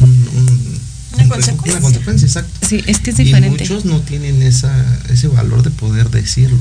un- 0.00 0.28
un- 0.36 0.78
Una 1.14 1.22
un- 1.24 1.28
consecuencia. 1.30 1.72
Una 1.72 1.80
consecuencia, 1.80 2.26
exacto. 2.26 2.66
Sí, 2.68 2.82
es 2.86 2.98
que 3.00 3.10
es 3.10 3.18
Y 3.20 3.24
diferente. 3.24 3.62
muchos 3.64 3.84
no 3.84 4.00
tienen 4.00 4.42
esa, 4.42 4.72
ese 5.10 5.26
valor 5.28 5.62
de 5.62 5.70
poder 5.70 6.10
decirlo, 6.10 6.58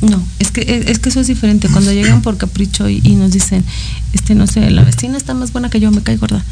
¿no? 0.00 0.08
No, 0.10 0.26
es 0.38 0.50
que 0.52 0.62
es, 0.62 0.86
es 0.86 0.98
que 1.00 1.10
eso 1.10 1.20
es 1.20 1.26
diferente. 1.26 1.68
Cuando 1.68 1.92
llegan 1.92 2.22
por 2.22 2.36
capricho 2.38 2.88
y, 2.88 3.00
y 3.04 3.14
nos 3.16 3.32
dicen, 3.32 3.64
este, 4.12 4.34
no 4.34 4.46
sé, 4.46 4.70
la 4.70 4.84
vecina 4.84 5.16
está 5.18 5.34
más 5.34 5.52
buena 5.52 5.68
que 5.70 5.80
yo, 5.80 5.90
me 5.90 6.02
cae 6.02 6.16
gorda. 6.16 6.42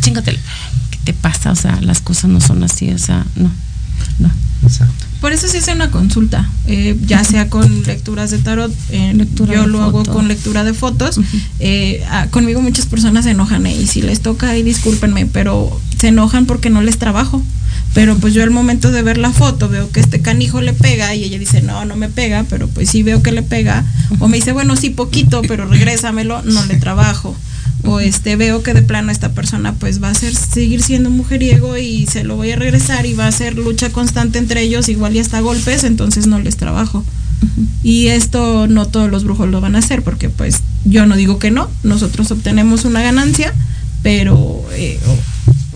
Chingatela. 0.00 0.38
¿Qué 0.90 0.98
te 1.04 1.12
pasa? 1.14 1.52
O 1.52 1.56
sea, 1.56 1.80
las 1.82 2.00
cosas 2.00 2.30
no 2.30 2.40
son 2.40 2.62
así, 2.64 2.90
o 2.90 2.98
sea, 2.98 3.26
no, 3.36 3.50
no. 4.18 4.30
Exacto. 4.62 5.04
Por 5.20 5.32
eso 5.32 5.48
se 5.48 5.58
hace 5.58 5.72
una 5.72 5.90
consulta, 5.90 6.48
eh, 6.66 6.96
ya 7.06 7.24
sea 7.24 7.50
con 7.50 7.82
lecturas 7.82 8.30
de 8.30 8.38
tarot, 8.38 8.72
eh, 8.90 9.12
Lectura 9.14 9.54
yo 9.54 9.62
de 9.62 9.66
lo 9.68 9.82
hago 9.82 10.04
con 10.04 10.28
lectura 10.28 10.64
de 10.64 10.72
fotos. 10.72 11.20
eh, 11.58 12.02
ah, 12.08 12.28
conmigo 12.30 12.62
muchas 12.62 12.86
personas 12.86 13.24
se 13.24 13.32
enojan 13.32 13.66
y 13.66 13.86
si 13.86 14.00
les 14.00 14.20
toca 14.20 14.48
ahí 14.48 14.62
discúlpenme, 14.62 15.26
pero 15.26 15.78
se 15.98 16.08
enojan 16.08 16.46
porque 16.46 16.70
no 16.70 16.80
les 16.80 16.98
trabajo. 16.98 17.42
Pero 17.92 18.16
pues 18.16 18.34
yo 18.34 18.42
al 18.42 18.50
momento 18.50 18.92
de 18.92 19.02
ver 19.02 19.18
la 19.18 19.32
foto 19.32 19.68
veo 19.68 19.90
que 19.90 20.00
este 20.00 20.20
canijo 20.20 20.60
le 20.60 20.72
pega 20.72 21.14
y 21.14 21.24
ella 21.24 21.38
dice, 21.38 21.60
no, 21.60 21.84
no 21.84 21.96
me 21.96 22.08
pega, 22.08 22.44
pero 22.48 22.68
pues 22.68 22.88
sí 22.88 23.02
veo 23.02 23.22
que 23.22 23.32
le 23.32 23.42
pega. 23.42 23.84
O 24.20 24.28
me 24.28 24.36
dice, 24.36 24.52
bueno, 24.52 24.76
sí, 24.76 24.90
poquito, 24.90 25.42
pero 25.42 25.66
regrésamelo, 25.66 26.42
no 26.42 26.64
le 26.66 26.76
trabajo. 26.76 27.36
O 27.84 28.00
este 28.00 28.36
veo 28.36 28.62
que 28.62 28.74
de 28.74 28.82
plano 28.82 29.10
esta 29.10 29.32
persona 29.32 29.74
pues 29.74 30.02
va 30.02 30.10
a 30.10 30.14
ser 30.14 30.34
seguir 30.34 30.82
siendo 30.82 31.10
mujeriego 31.10 31.78
y 31.78 32.06
se 32.06 32.24
lo 32.24 32.36
voy 32.36 32.50
a 32.50 32.56
regresar 32.56 33.06
y 33.06 33.14
va 33.14 33.26
a 33.26 33.32
ser 33.32 33.56
lucha 33.56 33.90
constante 33.90 34.38
entre 34.38 34.62
ellos, 34.62 34.88
igual 34.88 35.16
y 35.16 35.18
hasta 35.18 35.40
golpes, 35.40 35.84
entonces 35.84 36.26
no 36.26 36.38
les 36.38 36.56
trabajo. 36.56 37.04
Y 37.82 38.08
esto 38.08 38.66
no 38.66 38.86
todos 38.86 39.10
los 39.10 39.24
brujos 39.24 39.48
lo 39.48 39.60
van 39.60 39.74
a 39.74 39.78
hacer 39.78 40.02
porque 40.02 40.28
pues 40.28 40.60
yo 40.84 41.06
no 41.06 41.16
digo 41.16 41.38
que 41.38 41.50
no, 41.50 41.70
nosotros 41.82 42.30
obtenemos 42.30 42.84
una 42.84 43.00
ganancia, 43.00 43.54
pero 44.02 44.64
eh, 44.72 44.98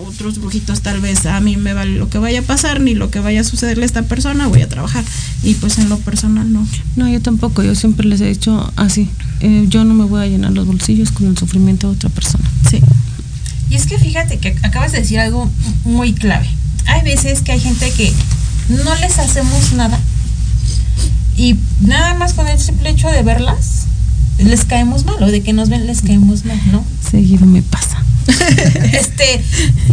otros 0.06 0.38
brujitos 0.38 0.80
tal 0.80 1.00
vez 1.00 1.26
a 1.26 1.40
mí 1.40 1.56
me 1.56 1.74
vale 1.74 1.98
lo 1.98 2.08
que 2.08 2.18
vaya 2.18 2.40
a 2.40 2.42
pasar 2.42 2.80
ni 2.80 2.94
lo 2.94 3.10
que 3.10 3.20
vaya 3.20 3.40
a 3.40 3.44
sucederle 3.44 3.84
a 3.84 3.86
esta 3.86 4.02
persona, 4.02 4.46
voy 4.46 4.62
a 4.62 4.68
trabajar. 4.68 5.04
Y 5.42 5.54
pues 5.54 5.78
en 5.78 5.88
lo 5.88 5.98
personal 5.98 6.52
no. 6.52 6.66
No, 6.96 7.08
yo 7.08 7.20
tampoco, 7.20 7.62
yo 7.62 7.74
siempre 7.74 8.06
les 8.06 8.20
he 8.20 8.26
dicho 8.26 8.72
así, 8.76 9.08
eh, 9.40 9.66
yo 9.68 9.84
no 9.84 9.94
me 9.94 10.04
voy 10.04 10.22
a 10.22 10.26
llenar 10.26 10.52
los 10.52 10.66
bolsillos 10.66 11.10
con 11.10 11.26
el 11.26 11.36
sufrimiento 11.36 11.88
de 11.88 11.96
otra 11.96 12.10
persona. 12.10 12.48
Sí. 12.70 12.80
Y 13.70 13.74
es 13.74 13.86
que 13.86 13.98
fíjate 13.98 14.38
que 14.38 14.56
acabas 14.62 14.92
de 14.92 14.98
decir 14.98 15.18
algo 15.18 15.50
muy 15.84 16.12
clave. 16.12 16.48
Hay 16.86 17.02
veces 17.02 17.40
que 17.40 17.52
hay 17.52 17.60
gente 17.60 17.90
que 17.92 18.12
no 18.68 18.94
les 18.96 19.18
hacemos 19.18 19.72
nada 19.72 19.98
y 21.36 21.56
nada 21.80 22.14
más 22.14 22.34
con 22.34 22.46
el 22.46 22.58
simple 22.58 22.90
hecho 22.90 23.08
de 23.08 23.22
verlas 23.22 23.86
les 24.38 24.64
caemos 24.64 25.04
mal 25.04 25.22
o 25.22 25.30
de 25.30 25.42
que 25.42 25.52
nos 25.52 25.68
ven 25.68 25.86
les 25.86 26.02
caemos 26.02 26.44
mal, 26.44 26.60
¿no? 26.70 26.84
Seguido 27.10 27.46
me 27.46 27.62
pasa. 27.62 28.03
Este, 28.92 29.42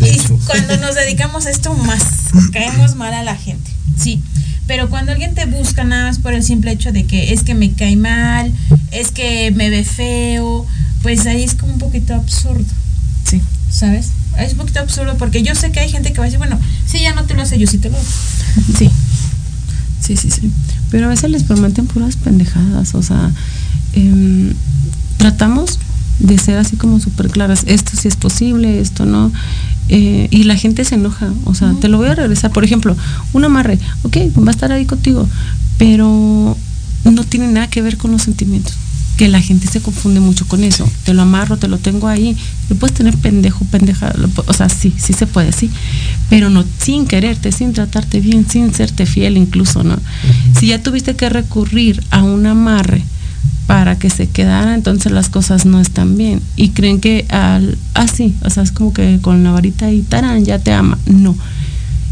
y 0.02 0.18
cuando 0.46 0.78
nos 0.78 0.96
dedicamos 0.96 1.46
a 1.46 1.50
esto 1.50 1.74
más, 1.74 2.04
caemos 2.52 2.96
mal 2.96 3.14
a 3.14 3.24
la 3.24 3.36
gente, 3.36 3.72
sí. 3.98 4.22
Pero 4.68 4.90
cuando 4.90 5.12
alguien 5.12 5.34
te 5.34 5.46
busca 5.46 5.84
nada 5.84 6.06
más 6.06 6.20
por 6.20 6.34
el 6.34 6.44
simple 6.44 6.72
hecho 6.72 6.92
de 6.92 7.06
que 7.06 7.34
es 7.34 7.44
que 7.44 7.56
me 7.56 7.74
cae 7.74 7.98
mal, 7.98 8.54
es 8.92 9.12
que 9.12 9.52
me 9.52 9.70
ve 9.70 9.84
feo, 9.84 10.66
pues 11.02 11.26
ahí 11.26 11.44
es 11.44 11.56
como 11.56 11.74
un 11.74 11.80
poquito 11.80 12.14
absurdo. 12.14 12.64
Sí. 13.26 13.42
¿Sabes? 13.70 14.12
Es 14.38 14.54
un 14.54 14.60
poquito 14.60 14.80
absurdo 14.80 15.18
porque 15.18 15.44
yo 15.44 15.56
sé 15.56 15.72
que 15.72 15.80
hay 15.80 15.90
gente 15.90 16.14
que 16.14 16.20
va 16.20 16.24
a 16.24 16.28
decir, 16.28 16.38
bueno, 16.38 16.60
si 16.86 17.02
ya 17.02 17.14
no 17.14 17.26
te 17.26 17.34
lo 17.34 17.42
hace, 17.42 17.60
yo 17.60 17.68
sí 17.68 17.80
te 17.80 17.90
lo 17.90 17.98
hago. 17.98 18.06
Sí. 18.78 18.90
Sí, 20.00 20.18
sí, 20.18 20.32
sí. 20.32 20.52
Pero 20.90 21.06
a 21.06 21.10
veces 21.10 21.30
les 21.30 21.44
prometen 21.44 21.88
puras 21.88 22.16
pendejadas, 22.16 22.96
o 22.96 23.04
sea, 23.04 23.32
em, 23.94 24.54
tratamos 25.18 25.80
de 26.22 26.38
ser 26.38 26.58
así 26.58 26.76
como 26.76 27.00
súper 27.00 27.30
claras, 27.30 27.64
esto 27.68 27.92
sí 27.96 28.08
es 28.08 28.16
posible, 28.16 28.80
esto 28.80 29.06
no, 29.06 29.32
eh, 29.90 30.28
y 30.32 30.44
la 30.44 30.56
gente 30.56 30.86
se 30.86 30.96
enoja, 30.96 31.30
o 31.46 31.56
sea, 31.56 31.74
te 31.80 31.88
lo 31.88 31.98
voy 31.98 32.08
a 32.08 32.16
regresar, 32.16 32.52
por 32.52 32.64
ejemplo, 32.64 32.96
un 33.34 33.44
amarre, 33.44 33.80
ok, 34.04 34.18
va 34.38 34.50
a 34.50 34.52
estar 34.52 34.72
ahí 34.72 34.86
contigo, 34.86 35.28
pero 35.78 36.58
no 37.04 37.24
tiene 37.24 37.48
nada 37.48 37.68
que 37.68 37.82
ver 37.82 37.98
con 37.98 38.12
los 38.12 38.22
sentimientos, 38.22 38.74
que 39.18 39.28
la 39.28 39.42
gente 39.42 39.68
se 39.68 39.82
confunde 39.82 40.20
mucho 40.20 40.48
con 40.48 40.64
eso, 40.64 40.90
te 41.04 41.14
lo 41.14 41.24
amarro, 41.24 41.58
te 41.58 41.68
lo 41.68 41.78
tengo 41.80 42.08
ahí, 42.08 42.38
lo 42.70 42.76
puedes 42.76 42.96
tener 42.96 43.18
pendejo, 43.18 43.66
pendeja, 43.66 44.14
lo 44.16 44.30
o 44.46 44.54
sea, 44.54 44.70
sí, 44.70 44.94
sí 44.98 45.14
se 45.14 45.28
puede, 45.28 45.52
sí, 45.52 45.70
pero 46.30 46.50
no 46.50 46.64
sin 46.80 47.08
quererte, 47.08 47.52
sin 47.52 47.74
tratarte 47.74 48.20
bien, 48.20 48.48
sin 48.50 48.74
serte 48.74 49.06
fiel 49.06 49.38
incluso, 49.38 49.84
¿no? 49.84 49.98
Si 50.58 50.68
ya 50.68 50.82
tuviste 50.82 51.16
que 51.16 51.30
recurrir 51.30 52.04
a 52.12 52.24
un 52.24 52.46
amarre 52.46 53.04
para 53.68 53.98
que 53.98 54.10
se 54.10 54.28
quedara, 54.28 54.76
entonces 54.76 55.12
las 55.12 55.30
cosas 55.30 55.66
no 55.66 55.80
están 55.80 56.18
bien. 56.18 56.42
Y 56.56 56.70
creen 56.70 57.00
que 57.00 57.26
al 57.30 57.78
así, 57.94 58.36
o 58.44 58.50
sea, 58.50 58.64
es 58.64 58.72
como 58.72 58.94
que 58.94 59.20
con 59.22 59.44
la 59.44 59.52
varita 59.52 59.92
y 59.92 60.02
tarán, 60.02 60.44
ya 60.44 60.60
te 60.60 60.74
ama. 60.74 60.98
No. 61.06 61.36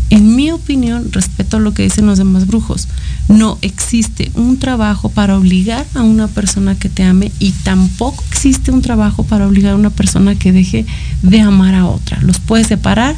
En 0.09 0.35
mi 0.35 0.49
opinión, 0.51 1.11
respeto 1.11 1.59
lo 1.59 1.73
que 1.73 1.83
dicen 1.83 2.07
los 2.07 2.17
demás 2.17 2.47
brujos, 2.47 2.87
no 3.27 3.59
existe 3.61 4.31
un 4.33 4.57
trabajo 4.57 5.09
para 5.09 5.37
obligar 5.37 5.85
a 5.93 6.01
una 6.01 6.27
persona 6.27 6.75
que 6.75 6.89
te 6.89 7.03
ame 7.03 7.31
y 7.37 7.51
tampoco 7.51 8.23
existe 8.31 8.71
un 8.71 8.81
trabajo 8.81 9.23
para 9.23 9.45
obligar 9.45 9.73
a 9.73 9.75
una 9.75 9.91
persona 9.91 10.33
que 10.33 10.51
deje 10.51 10.85
de 11.21 11.41
amar 11.41 11.75
a 11.75 11.85
otra. 11.85 12.19
Los 12.21 12.39
puedes 12.39 12.67
separar, 12.67 13.15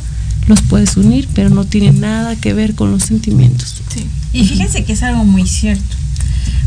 los 0.47 0.61
puedes 0.61 0.97
unir, 0.97 1.29
pero 1.33 1.49
no 1.49 1.63
tiene 1.63 1.93
nada 1.93 2.35
que 2.35 2.53
ver 2.53 2.75
con 2.75 2.91
los 2.91 3.03
sentimientos. 3.03 3.81
Sí. 3.93 4.05
Y 4.33 4.45
fíjense 4.45 4.83
que 4.83 4.93
es 4.93 5.03
algo 5.03 5.23
muy 5.23 5.47
cierto. 5.47 6.00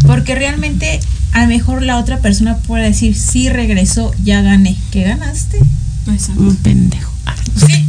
Porque 0.07 0.35
realmente 0.35 1.01
a 1.33 1.43
lo 1.43 1.49
mejor 1.49 1.83
la 1.83 1.99
otra 1.99 2.19
persona 2.21 2.57
puede 2.59 2.85
decir, 2.85 3.17
sí 3.17 3.49
regresó, 3.49 4.13
ya 4.23 4.43
gané. 4.43 4.77
¿Qué 4.93 5.03
ganaste? 5.05 5.59
Exacto. 6.13 6.41
Un 6.43 6.57
pendejo. 6.57 7.13
Ah, 7.27 7.35
Sí. 7.67 7.85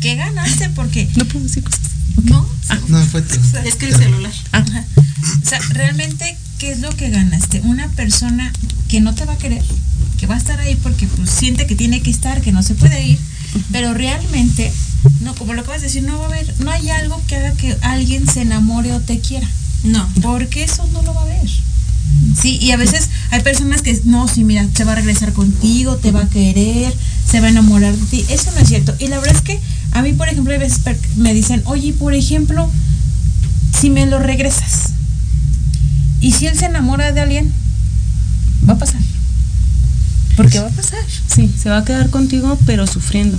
¿Qué 0.00 0.16
ganaste? 0.16 0.70
Porque 0.70 1.08
no 1.16 1.24
puedo 1.26 1.44
decir 1.44 1.62
cosas. 1.62 1.80
no. 2.24 2.48
No, 2.88 2.98
fue 3.06 3.22
tu- 3.22 3.34
Es 3.64 3.74
que 3.76 3.86
el 3.86 3.94
celular. 3.96 4.32
Ajá. 4.52 4.84
O 5.42 5.46
sea, 5.48 5.58
realmente, 5.70 6.36
¿qué 6.58 6.72
es 6.72 6.80
lo 6.80 6.90
que 6.90 7.10
ganaste? 7.10 7.60
Una 7.64 7.88
persona 7.88 8.52
que 8.88 9.00
no 9.00 9.14
te 9.14 9.24
va 9.24 9.34
a 9.34 9.38
querer, 9.38 9.62
que 10.18 10.26
va 10.26 10.34
a 10.34 10.38
estar 10.38 10.58
ahí 10.60 10.74
porque 10.76 11.06
pues, 11.06 11.30
siente 11.30 11.66
que 11.66 11.74
tiene 11.76 12.00
que 12.02 12.10
estar, 12.10 12.40
que 12.40 12.50
no 12.52 12.62
se 12.62 12.74
puede 12.74 13.06
ir, 13.06 13.18
pero 13.70 13.94
realmente, 13.94 14.72
no, 15.20 15.34
como 15.34 15.52
lo 15.54 15.60
acabas 15.60 15.80
de 15.82 15.86
decir, 15.88 16.02
no 16.02 16.18
va 16.18 16.24
a 16.24 16.28
haber, 16.28 16.54
no 16.60 16.70
hay 16.70 16.88
algo 16.90 17.20
que 17.26 17.36
haga 17.36 17.52
que 17.52 17.76
alguien 17.82 18.26
se 18.26 18.42
enamore 18.42 18.92
o 18.92 19.00
te 19.00 19.20
quiera, 19.20 19.48
No. 19.84 20.08
porque 20.22 20.64
eso 20.64 20.86
no 20.92 21.02
lo 21.02 21.12
va 21.14 21.22
a 21.22 21.26
ver. 21.26 21.48
Sí, 22.40 22.58
y 22.60 22.70
a 22.72 22.76
veces 22.76 23.08
hay 23.30 23.40
personas 23.42 23.82
que, 23.82 24.00
no, 24.04 24.28
sí, 24.28 24.44
mira, 24.44 24.66
se 24.74 24.84
va 24.84 24.92
a 24.92 24.96
regresar 24.96 25.32
contigo, 25.32 25.96
te 25.96 26.12
va 26.12 26.22
a 26.22 26.28
querer, 26.28 26.94
se 27.28 27.40
va 27.40 27.46
a 27.46 27.50
enamorar 27.50 27.96
de 27.96 28.04
ti. 28.06 28.24
Eso 28.28 28.50
no 28.52 28.58
es 28.60 28.68
cierto. 28.68 28.94
Y 28.98 29.08
la 29.08 29.18
verdad 29.18 29.36
es 29.36 29.42
que 29.42 29.58
a 29.92 30.02
mí, 30.02 30.12
por 30.12 30.28
ejemplo, 30.28 30.52
hay 30.52 30.58
veces 30.58 30.80
me 31.16 31.34
dicen, 31.34 31.62
oye, 31.64 31.92
por 31.92 32.14
ejemplo, 32.14 32.70
si 33.78 33.90
me 33.90 34.06
lo 34.06 34.18
regresas, 34.18 34.90
y 36.20 36.32
si 36.32 36.46
él 36.46 36.56
se 36.56 36.66
enamora 36.66 37.10
de 37.12 37.20
alguien, 37.20 37.52
va 38.68 38.74
a 38.74 38.78
pasar. 38.78 39.00
Porque 40.36 40.60
va 40.60 40.68
a 40.68 40.70
pasar. 40.70 41.00
Sí, 41.34 41.50
se 41.60 41.68
va 41.68 41.78
a 41.78 41.84
quedar 41.84 42.10
contigo, 42.10 42.58
pero 42.66 42.86
sufriendo. 42.86 43.36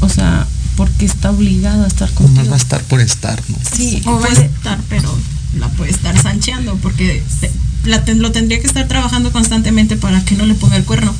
O 0.00 0.08
sea, 0.08 0.46
porque 0.76 1.04
está 1.04 1.30
obligado 1.30 1.84
a 1.84 1.86
estar 1.86 2.10
contigo. 2.12 2.48
va 2.48 2.54
a 2.54 2.58
estar 2.58 2.82
por 2.84 3.00
estar, 3.00 3.40
¿no? 3.48 3.56
Sí, 3.76 4.00
O 4.06 4.12
va 4.12 4.16
a 4.18 4.20
puede- 4.28 4.46
estar, 4.46 4.80
pero 4.88 5.14
la 5.58 5.68
puede 5.68 5.90
estar 5.90 6.20
sancheando 6.20 6.76
porque 6.76 7.22
la 7.84 8.02
lo 8.16 8.32
tendría 8.32 8.60
que 8.60 8.66
estar 8.66 8.86
trabajando 8.88 9.32
constantemente 9.32 9.96
para 9.96 10.24
que 10.24 10.36
no 10.36 10.46
le 10.46 10.54
ponga 10.54 10.76
el 10.76 10.84
cuerno. 10.84 11.14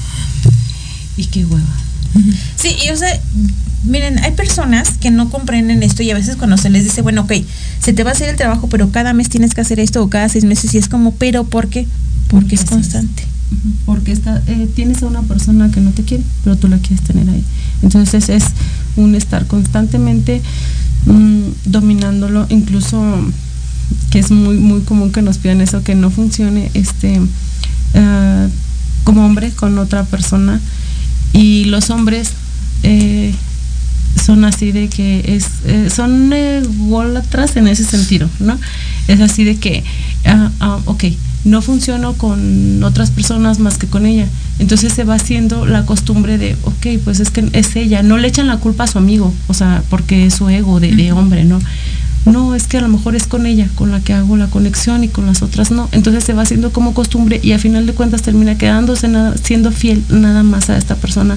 y 1.16 1.26
qué 1.26 1.44
hueva. 1.44 1.66
Sí, 2.56 2.76
y 2.84 2.90
o 2.90 2.96
sea, 2.96 3.20
miren, 3.84 4.18
hay 4.18 4.32
personas 4.32 4.90
que 4.98 5.10
no 5.10 5.30
comprenden 5.30 5.82
esto 5.82 6.02
y 6.02 6.10
a 6.10 6.14
veces 6.14 6.36
cuando 6.36 6.56
se 6.56 6.70
les 6.70 6.84
dice, 6.84 7.02
bueno, 7.02 7.22
ok, 7.22 7.32
se 7.80 7.92
te 7.92 8.04
va 8.04 8.10
a 8.10 8.12
hacer 8.12 8.28
el 8.28 8.36
trabajo, 8.36 8.68
pero 8.68 8.90
cada 8.90 9.12
mes 9.12 9.28
tienes 9.28 9.54
que 9.54 9.62
hacer 9.62 9.80
esto 9.80 10.02
o 10.02 10.10
cada 10.10 10.28
seis 10.28 10.44
meses 10.44 10.74
y 10.74 10.78
es 10.78 10.88
como, 10.88 11.14
pero 11.14 11.44
¿por 11.44 11.68
qué? 11.68 11.86
Porque 12.28 12.54
es 12.54 12.64
constante. 12.64 13.24
Porque 13.84 14.12
está, 14.12 14.42
eh, 14.46 14.68
tienes 14.74 15.02
a 15.02 15.06
una 15.06 15.22
persona 15.22 15.70
que 15.70 15.80
no 15.80 15.90
te 15.90 16.02
quiere, 16.02 16.24
pero 16.44 16.56
tú 16.56 16.68
la 16.68 16.78
quieres 16.78 17.02
tener 17.02 17.28
ahí. 17.28 17.44
Entonces 17.82 18.28
es 18.28 18.44
un 18.96 19.14
estar 19.14 19.46
constantemente 19.46 20.40
mm, 21.06 21.42
dominándolo, 21.66 22.46
incluso 22.48 23.02
que 24.10 24.18
es 24.18 24.30
muy 24.30 24.56
muy 24.56 24.80
común 24.82 25.12
que 25.12 25.22
nos 25.22 25.38
pidan 25.38 25.60
eso, 25.60 25.82
que 25.82 25.94
no 25.94 26.10
funcione 26.10 26.70
este 26.74 27.20
ah, 27.94 28.46
como 29.04 29.24
hombre 29.24 29.50
con 29.50 29.78
otra 29.78 30.04
persona 30.04 30.60
y 31.32 31.64
los 31.64 31.90
hombres 31.90 32.32
eh, 32.82 33.34
son 34.22 34.44
así 34.44 34.72
de 34.72 34.88
que 34.88 35.34
es 35.34 35.46
eh, 35.64 35.88
son 35.94 36.32
ególatras 36.32 37.56
en 37.56 37.66
ese 37.66 37.84
sentido, 37.84 38.28
¿no? 38.40 38.58
Es 39.08 39.20
así 39.20 39.44
de 39.44 39.56
que, 39.56 39.82
ah, 40.26 40.50
ah, 40.60 40.78
ok, 40.84 41.04
no 41.44 41.62
funciono 41.62 42.14
con 42.14 42.82
otras 42.84 43.10
personas 43.10 43.58
más 43.58 43.78
que 43.78 43.86
con 43.86 44.06
ella. 44.06 44.28
Entonces 44.58 44.92
se 44.92 45.04
va 45.04 45.14
haciendo 45.14 45.66
la 45.66 45.86
costumbre 45.86 46.38
de, 46.38 46.56
ok, 46.62 47.02
pues 47.02 47.20
es 47.20 47.30
que 47.30 47.48
es 47.52 47.74
ella. 47.74 48.02
No 48.02 48.18
le 48.18 48.28
echan 48.28 48.46
la 48.46 48.58
culpa 48.58 48.84
a 48.84 48.86
su 48.86 48.98
amigo, 48.98 49.32
o 49.48 49.54
sea, 49.54 49.82
porque 49.90 50.26
es 50.26 50.34
su 50.34 50.48
ego 50.48 50.78
de, 50.78 50.92
de 50.92 51.12
hombre, 51.12 51.44
¿no? 51.44 51.58
No, 52.24 52.54
es 52.54 52.68
que 52.68 52.78
a 52.78 52.80
lo 52.80 52.88
mejor 52.88 53.16
es 53.16 53.26
con 53.26 53.46
ella 53.46 53.68
con 53.74 53.90
la 53.90 54.00
que 54.00 54.12
hago 54.12 54.36
la 54.36 54.46
conexión 54.46 55.02
y 55.02 55.08
con 55.08 55.26
las 55.26 55.42
otras 55.42 55.70
no. 55.70 55.88
Entonces 55.92 56.22
se 56.22 56.32
va 56.32 56.42
haciendo 56.42 56.72
como 56.72 56.94
costumbre 56.94 57.40
y 57.42 57.52
a 57.52 57.58
final 57.58 57.86
de 57.86 57.94
cuentas 57.94 58.22
termina 58.22 58.56
quedándose 58.56 59.08
nada, 59.08 59.34
siendo 59.42 59.72
fiel 59.72 60.04
nada 60.08 60.42
más 60.42 60.70
a 60.70 60.78
esta 60.78 60.94
persona, 60.94 61.36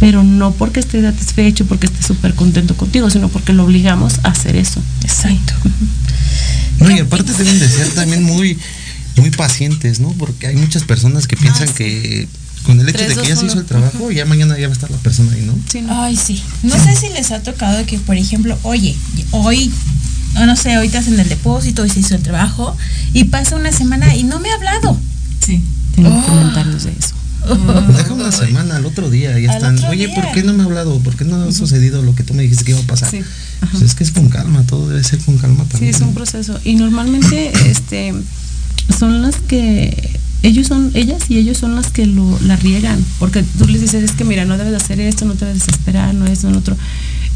pero 0.00 0.22
no 0.22 0.52
porque 0.52 0.80
esté 0.80 1.02
satisfecho, 1.02 1.66
porque 1.66 1.86
esté 1.86 2.02
súper 2.02 2.34
contento 2.34 2.74
contigo, 2.74 3.10
sino 3.10 3.28
porque 3.28 3.52
lo 3.52 3.64
obligamos 3.64 4.20
a 4.22 4.28
hacer 4.28 4.56
eso. 4.56 4.80
Exacto. 5.02 5.52
No, 6.80 6.90
y 6.90 6.98
aparte 6.98 7.32
deben 7.32 7.58
de 7.58 7.68
ser 7.68 7.88
también 7.90 8.22
muy, 8.22 8.58
muy 9.16 9.30
pacientes, 9.30 10.00
¿no? 10.00 10.08
Porque 10.12 10.46
hay 10.46 10.56
muchas 10.56 10.84
personas 10.84 11.26
que 11.26 11.36
piensan 11.36 11.68
que 11.74 12.28
con 12.64 12.80
el 12.80 12.88
hecho 12.88 12.98
Tres, 12.98 13.16
de 13.16 13.22
que 13.22 13.28
ya 13.28 13.36
se 13.36 13.46
hizo 13.46 13.58
el 13.58 13.66
trabajo, 13.66 14.10
ya 14.10 14.24
mañana 14.24 14.58
ya 14.58 14.66
va 14.66 14.72
a 14.72 14.76
estar 14.76 14.90
la 14.90 14.96
persona 14.96 15.32
ahí, 15.32 15.42
¿no? 15.42 15.54
Sí, 15.70 15.82
¿no? 15.82 16.02
Ay, 16.02 16.16
sí. 16.16 16.42
No 16.62 16.82
sé 16.82 16.96
si 16.96 17.10
les 17.10 17.30
ha 17.30 17.42
tocado 17.42 17.84
que, 17.84 17.98
por 17.98 18.16
ejemplo, 18.16 18.58
oye, 18.62 18.96
hoy 19.32 19.70
o 20.36 20.46
no 20.46 20.56
sé, 20.56 20.74
ahorita 20.74 20.98
en 21.00 21.20
el 21.20 21.28
depósito 21.28 21.84
y 21.86 21.90
se 21.90 22.00
hizo 22.00 22.14
el 22.14 22.22
trabajo 22.22 22.76
y 23.12 23.24
pasa 23.24 23.56
una 23.56 23.72
semana 23.72 24.14
y 24.16 24.24
no 24.24 24.40
me 24.40 24.50
ha 24.50 24.54
hablado. 24.54 24.98
Sí. 25.44 25.60
Tengo 25.94 26.10
Oh. 26.10 26.26
comentarios 26.26 26.84
de 26.84 26.90
eso. 26.92 27.14
Deja 27.96 28.14
una 28.14 28.32
semana, 28.32 28.76
al 28.76 28.86
otro 28.86 29.10
día, 29.10 29.38
ya 29.38 29.50
Al 29.50 29.56
están. 29.56 29.78
Oye, 29.90 30.06
día. 30.06 30.14
¿por 30.14 30.32
qué 30.32 30.42
no 30.42 30.54
me 30.54 30.62
ha 30.62 30.66
hablado? 30.66 30.98
¿Por 31.00 31.14
qué 31.14 31.24
no 31.26 31.44
ha 31.44 31.52
sucedido 31.52 32.02
lo 32.02 32.14
que 32.14 32.22
tú 32.24 32.32
me 32.32 32.42
dijiste 32.42 32.64
que 32.64 32.70
iba 32.70 32.80
a 32.80 32.84
pasar? 32.84 33.10
Sí. 33.10 33.20
Pues 33.70 33.82
es 33.82 33.94
que 33.94 34.02
es 34.04 34.12
con 34.12 34.28
calma, 34.30 34.62
todo 34.66 34.88
debe 34.88 35.04
ser 35.04 35.18
con 35.20 35.36
calma 35.36 35.64
Sí, 35.64 35.70
también. 35.72 35.94
es 35.94 36.00
un 36.00 36.14
proceso. 36.14 36.58
Y 36.64 36.74
normalmente 36.76 37.52
este 37.70 38.14
son 38.98 39.20
las 39.22 39.36
que 39.36 40.18
ellos 40.42 40.66
son, 40.68 40.90
ellas 40.94 41.22
y 41.28 41.36
ellos 41.38 41.58
son 41.58 41.74
las 41.74 41.88
que 41.90 42.06
lo, 42.06 42.38
la 42.40 42.56
riegan, 42.56 43.02
porque 43.18 43.42
tú 43.42 43.66
les 43.66 43.80
dices, 43.82 44.02
es 44.02 44.12
que 44.12 44.24
mira, 44.24 44.44
no 44.46 44.56
debes 44.58 44.72
de 44.72 44.76
hacer 44.78 45.00
esto, 45.00 45.24
no 45.26 45.34
te 45.34 45.44
debes 45.46 45.66
desesperar, 45.66 46.14
no 46.14 46.26
es 46.26 46.44
no 46.44 46.56
otro. 46.58 46.76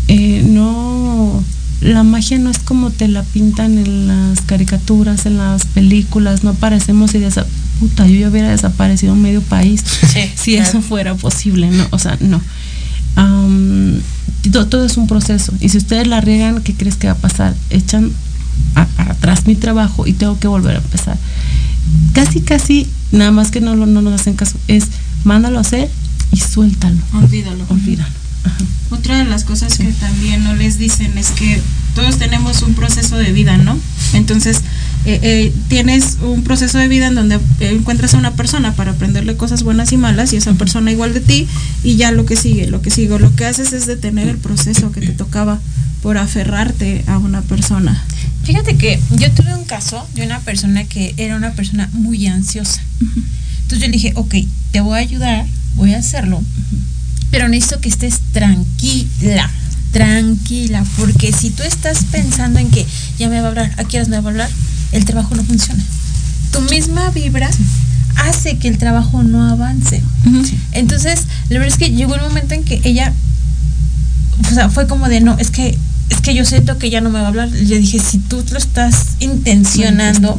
Eh, 0.09 0.43
no, 0.47 1.43
la 1.81 2.03
magia 2.03 2.39
no 2.39 2.51
es 2.51 2.59
como 2.59 2.91
te 2.91 3.07
la 3.09 3.23
pintan 3.23 3.79
en 3.79 4.09
las 4.09 4.41
caricaturas, 4.43 5.27
en 5.27 5.37
las 5.39 5.65
películas, 5.67 6.43
no 6.45 6.51
aparecemos 6.51 7.15
y 7.15 7.19
desa 7.21 7.47
puta, 7.79 8.07
yo 8.07 8.17
ya 8.17 8.29
hubiera 8.29 8.49
desaparecido 8.51 9.13
en 9.15 9.23
medio 9.23 9.41
país 9.43 9.83
Sí, 10.13 10.21
si 10.37 10.55
claro. 10.57 10.69
eso 10.71 10.83
fuera 10.83 11.15
posible, 11.15 11.71
no, 11.71 11.87
o 11.91 11.99
sea, 11.99 12.17
no. 12.21 12.41
Todo, 14.51 14.67
todo 14.67 14.87
es 14.87 14.97
un 14.97 15.07
proceso. 15.07 15.53
Y 15.61 15.69
si 15.69 15.77
ustedes 15.79 16.07
la 16.07 16.21
riegan, 16.21 16.63
¿qué 16.63 16.73
crees 16.75 16.97
que 16.97 17.07
va 17.09 17.13
a 17.15 17.17
pasar? 17.17 17.55
Echan 17.71 18.11
a- 18.75 18.87
para 18.87 19.13
atrás 19.13 19.47
mi 19.47 19.57
trabajo 19.57 20.07
y 20.07 20.13
tengo 20.15 20.39
que 20.39 20.49
volver 20.49 20.77
a 20.77 20.79
empezar. 20.79 21.19
Casi, 22.13 22.41
casi, 22.41 22.87
nada 23.13 23.31
más 23.31 23.51
que 23.51 23.61
no, 23.61 23.77
no 23.77 23.87
nos 24.03 24.21
hacen 24.21 24.35
caso, 24.35 24.57
es 24.69 24.87
mándalo 25.25 25.59
a 25.59 25.61
hacer 25.63 25.91
y 26.33 26.39
suéltalo. 26.39 26.97
Olvídalo. 27.15 27.65
Olvídalo. 27.69 28.09
Ajá. 28.45 28.65
Otra 28.91 29.19
de 29.19 29.25
las 29.25 29.45
cosas 29.45 29.77
que 29.77 29.93
también 29.93 30.45
no 30.45 30.55
les 30.55 30.79
dicen 30.79 31.19
es 31.19 31.31
que 31.31 31.61
todos 31.95 32.19
tenemos 32.19 32.63
un 32.63 32.75
proceso 32.75 33.17
de 33.17 33.33
vida, 33.33 33.59
¿no? 33.59 33.79
Entonces, 34.15 34.59
eh, 35.05 35.21
eh, 35.23 35.53
tienes 35.69 36.19
un 36.23 36.43
proceso 36.43 36.79
de 36.79 36.89
vida 36.89 37.09
en 37.09 37.15
donde 37.15 37.39
encuentras 37.61 38.15
a 38.15 38.19
una 38.19 38.35
persona 38.35 38.75
para 38.75 38.93
aprenderle 38.93 39.37
cosas 39.37 39.63
buenas 39.63 39.93
y 39.93 39.97
malas 39.97 40.33
y 40.33 40.37
esa 40.37 40.55
persona 40.55 40.91
igual 40.91 41.13
de 41.13 41.21
ti 41.21 41.49
y 41.83 41.97
ya 41.97 42.11
lo 42.11 42.25
que 42.25 42.37
sigue, 42.37 42.67
lo 42.67 42.83
que 42.83 42.91
sigue, 42.91 43.19
lo 43.19 43.35
que 43.35 43.45
haces 43.45 43.73
es 43.73 43.87
detener 43.87 44.29
el 44.29 44.39
proceso 44.39 44.93
que 44.93 45.01
te 45.01 45.13
tocaba 45.13 45.59
por 46.03 46.19
aferrarte 46.19 47.05
a 47.07 47.19
una 47.19 47.43
persona. 47.43 48.05
Fíjate 48.45 48.77
que 48.77 49.01
yo 49.17 49.31
tuve 49.33 49.55
un 49.55 49.65
caso 49.65 50.07
de 50.15 50.25
una 50.25 50.41
persona 50.41 50.85
que 50.85 51.15
era 51.17 51.37
una 51.37 51.53
persona 51.53 51.91
muy 51.93 52.27
ansiosa. 52.27 52.83
Entonces 53.01 53.81
yo 53.81 53.87
le 53.87 53.93
dije, 53.93 54.13
ok, 54.15 54.35
te 54.73 54.81
voy 54.81 54.95
a 54.95 55.03
ayudar, 55.03 55.47
voy 55.75 55.95
a 55.95 55.99
hacerlo, 55.99 56.43
pero 57.31 57.49
necesito 57.49 57.81
que 57.81 57.89
estés 57.89 58.21
tranquila, 58.33 59.51
tranquila, 59.93 60.85
porque 60.97 61.33
si 61.33 61.51
tú 61.51 61.63
estás 61.63 62.05
pensando 62.05 62.59
en 62.59 62.71
que 62.71 62.87
ya 63.19 63.29
me 63.29 63.41
va 63.41 63.47
a 63.47 63.51
hablar, 63.51 63.73
a 63.77 63.85
qué 63.85 63.97
horas 63.97 64.09
me 64.09 64.19
va 64.21 64.29
a 64.29 64.31
hablar, 64.31 64.51
el 64.93 65.05
trabajo 65.05 65.35
no 65.35 65.45
funciona. 65.45 65.83
Tu 66.53 66.61
misma 66.63 67.11
vibra 67.11 67.51
hace 68.17 68.59
que 68.59 68.69
el 68.69 68.79
trabajo 68.79 69.23
no 69.23 69.49
avance. 69.49 70.03
Entonces, 70.73 71.27
la 71.49 71.59
verdad 71.59 71.75
es 71.75 71.79
que 71.79 71.95
llegó 71.95 72.15
el 72.15 72.23
momento 72.23 72.55
en 72.55 72.65
que 72.65 72.81
ella, 72.85 73.13
o 74.51 74.55
sea, 74.55 74.71
fue 74.71 74.87
como 74.87 75.09
de, 75.09 75.21
no, 75.21 75.37
es 75.39 75.51
que, 75.51 75.79
es 76.11 76.21
que 76.21 76.35
yo 76.35 76.45
siento 76.45 76.79
que 76.79 76.91
ya 76.91 77.01
no 77.01 77.11
me 77.11 77.19
va 77.21 77.27
a 77.27 77.29
hablar. 77.29 77.49
Le 77.51 77.79
dije, 77.79 77.99
si 77.99 78.19
tú 78.19 78.43
lo 78.51 78.59
estás 78.59 79.17
intencionando, 79.21 80.39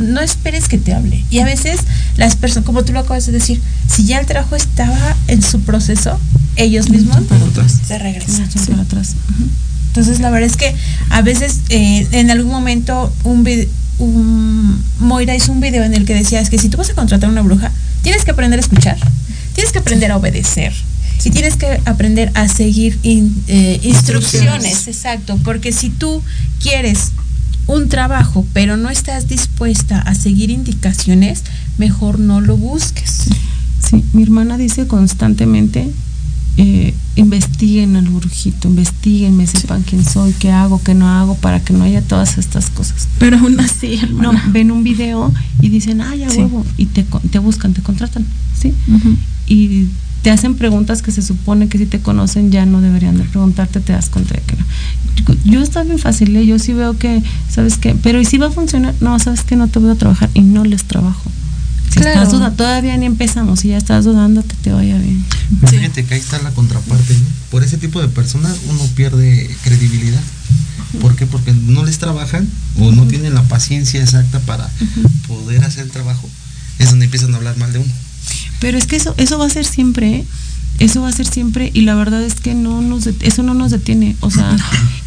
no 0.00 0.20
esperes 0.20 0.68
que 0.68 0.78
te 0.78 0.92
hable. 0.94 1.24
Y 1.30 1.38
a 1.40 1.44
veces 1.44 1.80
las 2.16 2.36
personas, 2.36 2.66
como 2.66 2.84
tú 2.84 2.92
lo 2.92 3.00
acabas 3.00 3.26
de 3.26 3.32
decir, 3.32 3.60
si 3.88 4.04
ya 4.04 4.18
el 4.18 4.26
trabajo 4.26 4.56
estaba 4.56 5.16
en 5.28 5.42
su 5.42 5.60
proceso, 5.60 6.18
ellos 6.56 6.90
mismos 6.90 7.16
se 7.86 7.98
regresan. 7.98 8.48
Para 8.72 8.82
atrás. 8.82 9.14
Entonces, 9.88 10.20
la 10.20 10.30
verdad 10.30 10.48
es 10.50 10.56
que 10.56 10.74
a 11.10 11.22
veces 11.22 11.60
eh, 11.68 12.06
en 12.12 12.30
algún 12.30 12.50
momento 12.52 13.12
un, 13.24 13.44
un 13.98 14.82
Moira 15.00 15.34
hizo 15.34 15.52
un 15.52 15.60
video 15.60 15.84
en 15.84 15.94
el 15.94 16.04
que 16.04 16.14
decía, 16.14 16.40
es 16.40 16.50
que 16.50 16.58
si 16.58 16.68
tú 16.68 16.76
vas 16.78 16.90
a 16.90 16.94
contratar 16.94 17.28
a 17.28 17.32
una 17.32 17.42
bruja, 17.42 17.70
tienes 18.02 18.24
que 18.24 18.30
aprender 18.30 18.58
a 18.58 18.62
escuchar, 18.62 18.96
tienes 19.54 19.72
que 19.72 19.78
aprender 19.78 20.10
a 20.12 20.16
obedecer 20.16 20.72
y 21.24 21.30
tienes 21.30 21.56
que 21.56 21.80
aprender 21.84 22.30
a 22.34 22.48
seguir 22.48 22.98
in- 23.02 23.42
eh, 23.48 23.78
instrucciones, 23.82 24.86
exacto, 24.88 25.38
porque 25.44 25.70
si 25.72 25.90
tú 25.90 26.22
quieres 26.62 27.10
un 27.70 27.88
trabajo 27.88 28.44
pero 28.52 28.76
no 28.76 28.90
estás 28.90 29.28
dispuesta 29.28 30.00
a 30.00 30.14
seguir 30.14 30.50
indicaciones, 30.50 31.44
mejor 31.78 32.18
no 32.18 32.40
lo 32.40 32.56
busques. 32.56 33.24
Sí, 33.88 34.04
mi 34.12 34.22
hermana 34.22 34.58
dice 34.58 34.86
constantemente, 34.86 35.90
eh, 36.56 36.94
investiguen 37.16 37.96
al 37.96 38.06
brujito, 38.08 38.68
investiguen, 38.68 39.36
me 39.36 39.46
sepan 39.46 39.82
quién 39.82 40.04
soy, 40.04 40.32
qué 40.34 40.50
hago, 40.52 40.82
qué 40.82 40.94
no 40.94 41.08
hago, 41.08 41.34
para 41.36 41.60
que 41.60 41.72
no 41.72 41.84
haya 41.84 42.02
todas 42.02 42.36
estas 42.38 42.68
cosas. 42.70 43.08
Pero 43.18 43.38
aún 43.38 43.58
así, 43.60 43.96
No, 43.96 44.30
hermana. 44.32 44.44
ven 44.52 44.70
un 44.70 44.84
video 44.84 45.32
y 45.62 45.68
dicen, 45.70 46.02
ya 46.18 46.28
Sí. 46.28 46.38
huevo, 46.40 46.66
y 46.76 46.86
te, 46.86 47.04
te 47.30 47.38
buscan, 47.38 47.72
te 47.72 47.80
contratan, 47.82 48.26
¿sí? 48.60 48.74
Y 49.46 49.86
te 50.22 50.30
hacen 50.30 50.54
preguntas 50.56 51.02
que 51.02 51.12
se 51.12 51.22
supone 51.22 51.68
que 51.68 51.78
si 51.78 51.86
te 51.86 52.00
conocen 52.00 52.50
ya 52.50 52.66
no 52.66 52.80
deberían 52.80 53.16
de 53.16 53.24
preguntarte, 53.24 53.80
te 53.80 53.92
das 53.92 54.10
cuenta 54.10 54.34
de 54.34 54.42
que 54.42 54.56
no. 54.56 54.64
Yo 55.44 55.60
está 55.62 55.82
bien 55.82 55.98
fácil, 55.98 56.34
¿eh? 56.36 56.44
yo 56.46 56.58
sí 56.58 56.72
veo 56.72 56.96
que, 56.98 57.22
¿sabes 57.50 57.76
qué? 57.78 57.94
Pero 58.02 58.20
¿y 58.20 58.24
si 58.24 58.38
va 58.38 58.48
a 58.48 58.50
funcionar? 58.50 58.94
No, 59.00 59.18
¿sabes 59.18 59.42
que 59.42 59.56
No 59.56 59.68
te 59.68 59.78
voy 59.78 59.90
a 59.90 59.94
trabajar 59.94 60.28
y 60.34 60.40
no 60.42 60.64
les 60.64 60.84
trabajo. 60.84 61.22
Si 61.88 61.96
Claro. 62.00 62.10
estás 62.10 62.30
dudando, 62.32 62.56
todavía 62.56 62.96
ni 62.96 63.06
empezamos 63.06 63.64
y 63.64 63.68
ya 63.68 63.76
estás 63.76 64.04
dudando 64.04 64.42
que 64.46 64.54
te 64.62 64.72
vaya 64.72 64.96
bien. 64.98 65.24
Sí. 65.68 65.78
Fíjate 65.78 66.04
que 66.04 66.14
ahí 66.14 66.20
está 66.20 66.40
la 66.40 66.50
contraparte, 66.52 67.14
¿no? 67.14 67.24
Por 67.50 67.64
ese 67.64 67.78
tipo 67.78 68.00
de 68.00 68.08
personas 68.08 68.56
uno 68.68 68.80
pierde 68.94 69.50
credibilidad. 69.64 70.20
¿Por 71.00 71.16
qué? 71.16 71.26
Porque 71.26 71.52
no 71.52 71.84
les 71.84 71.98
trabajan 71.98 72.48
o 72.78 72.92
no 72.92 73.06
tienen 73.06 73.34
la 73.34 73.42
paciencia 73.44 74.00
exacta 74.02 74.38
para 74.40 74.68
poder 75.26 75.64
hacer 75.64 75.84
el 75.84 75.90
trabajo. 75.90 76.28
Es 76.78 76.90
donde 76.90 77.06
empiezan 77.06 77.34
a 77.34 77.38
hablar 77.38 77.56
mal 77.58 77.72
de 77.72 77.80
uno. 77.80 77.92
Pero 78.60 78.78
es 78.78 78.86
que 78.86 78.96
eso, 78.96 79.14
eso 79.16 79.38
va 79.38 79.46
a 79.46 79.50
ser 79.50 79.64
siempre, 79.64 80.16
¿eh? 80.16 80.24
Eso 80.78 81.02
va 81.02 81.08
a 81.08 81.12
ser 81.12 81.26
siempre 81.26 81.70
y 81.74 81.82
la 81.82 81.94
verdad 81.94 82.22
es 82.22 82.34
que 82.34 82.54
no 82.54 82.80
nos 82.80 83.06
eso 83.06 83.42
no 83.42 83.52
nos 83.52 83.70
detiene. 83.70 84.16
O 84.20 84.30
sea, 84.30 84.56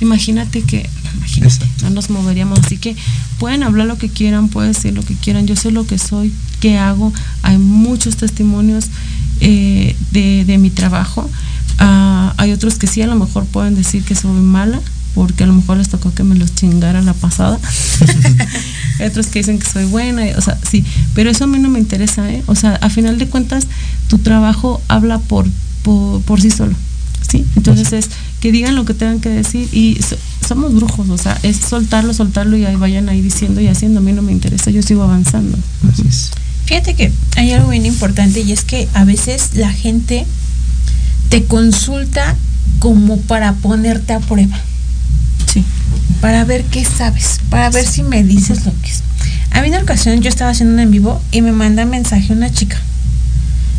imagínate 0.02 0.62
que 0.62 0.88
imagínate, 1.16 1.66
no 1.82 1.90
nos 1.90 2.12
moveríamos. 2.12 2.60
Así 2.60 2.78
que 2.78 2.96
pueden 3.40 3.64
hablar 3.64 3.88
lo 3.88 3.98
que 3.98 4.10
quieran, 4.10 4.50
pueden 4.50 4.74
decir 4.74 4.94
lo 4.94 5.04
que 5.04 5.16
quieran. 5.16 5.48
Yo 5.48 5.56
sé 5.56 5.72
lo 5.72 5.88
que 5.88 5.98
soy, 5.98 6.32
qué 6.60 6.78
hago. 6.78 7.12
Hay 7.42 7.58
muchos 7.58 8.18
testimonios 8.18 8.86
eh, 9.40 9.96
de, 10.12 10.46
de 10.46 10.58
mi 10.60 10.70
trabajo. 10.70 11.28
Ah, 11.80 12.36
hay 12.38 12.52
otros 12.52 12.76
que 12.76 12.86
sí, 12.86 13.02
a 13.02 13.08
lo 13.08 13.16
mejor 13.16 13.46
pueden 13.46 13.76
decir 13.76 14.04
que 14.04 14.14
soy 14.14 14.32
mala, 14.32 14.80
porque 15.16 15.44
a 15.44 15.48
lo 15.48 15.54
mejor 15.54 15.78
les 15.78 15.90
tocó 15.90 16.14
que 16.14 16.24
me 16.24 16.36
los 16.36 16.54
chingara 16.54 17.02
la 17.02 17.14
pasada. 17.14 17.60
Hay 19.00 19.08
otros 19.08 19.28
que 19.28 19.40
dicen 19.40 19.60
que 19.60 19.70
soy 19.70 19.86
buena, 19.86 20.24
o 20.38 20.42
sea, 20.42 20.58
sí, 20.70 20.84
pero 21.16 21.30
eso 21.30 21.46
a 21.46 21.48
mí 21.48 21.58
no 21.60 21.70
me 21.70 21.80
interesa, 21.80 22.30
¿eh? 22.30 22.44
O 22.48 22.56
sea, 22.56 22.76
a 22.76 22.90
final 22.90 23.18
de 23.18 23.28
cuentas, 23.28 23.68
tu 24.08 24.18
trabajo 24.20 24.82
habla 24.88 25.20
por, 25.20 25.46
por, 25.84 26.22
por 26.22 26.42
sí 26.42 26.52
solo, 26.52 26.76
¿sí? 27.30 27.46
Entonces 27.56 27.92
es 27.94 28.10
que 28.40 28.52
digan 28.52 28.76
lo 28.76 28.86
que 28.86 28.94
tengan 28.94 29.20
que 29.20 29.30
decir 29.30 29.68
y 29.72 30.00
so- 30.02 30.18
somos 30.48 30.74
brujos, 30.76 31.10
o 31.10 31.18
sea, 31.18 31.40
es 31.44 31.58
soltarlo, 31.58 32.14
soltarlo 32.14 32.56
y 32.58 32.66
ahí 32.66 32.76
vayan 32.76 33.10
ahí 33.10 33.22
diciendo 33.22 33.62
y 33.62 33.68
haciendo, 33.68 34.00
a 34.00 34.04
mí 34.04 34.12
no 34.14 34.22
me 34.22 34.32
interesa, 34.32 34.70
yo 34.72 34.82
sigo 34.82 35.04
avanzando. 35.04 35.58
Así 35.92 36.04
es. 36.08 36.32
Fíjate 36.66 36.94
que 36.96 37.12
hay 37.36 37.52
algo 37.52 37.70
bien 37.70 37.86
importante 37.86 38.42
y 38.42 38.52
es 38.52 38.64
que 38.64 38.88
a 38.94 39.04
veces 39.06 39.52
la 39.56 39.72
gente 39.72 40.26
te 41.30 41.44
consulta 41.46 42.36
como 42.80 43.18
para 43.22 43.54
ponerte 43.54 44.14
a 44.14 44.20
prueba. 44.20 44.60
Para 46.24 46.46
ver 46.46 46.64
qué 46.64 46.86
sabes, 46.86 47.42
para 47.50 47.70
ver 47.70 47.86
si 47.86 48.02
me 48.02 48.24
dices 48.24 48.66
lo 48.66 48.72
que 48.82 48.90
es. 48.90 49.04
A 49.52 49.60
mí 49.60 49.68
en 49.68 49.74
una 49.74 49.84
ocasión 49.84 50.22
yo 50.22 50.30
estaba 50.30 50.52
haciendo 50.52 50.74
un 50.74 50.80
en 50.80 50.90
vivo 50.90 51.22
y 51.34 51.42
me 51.42 51.52
manda 51.52 51.84
mensaje 51.84 52.32
una 52.32 52.50
chica. 52.50 52.78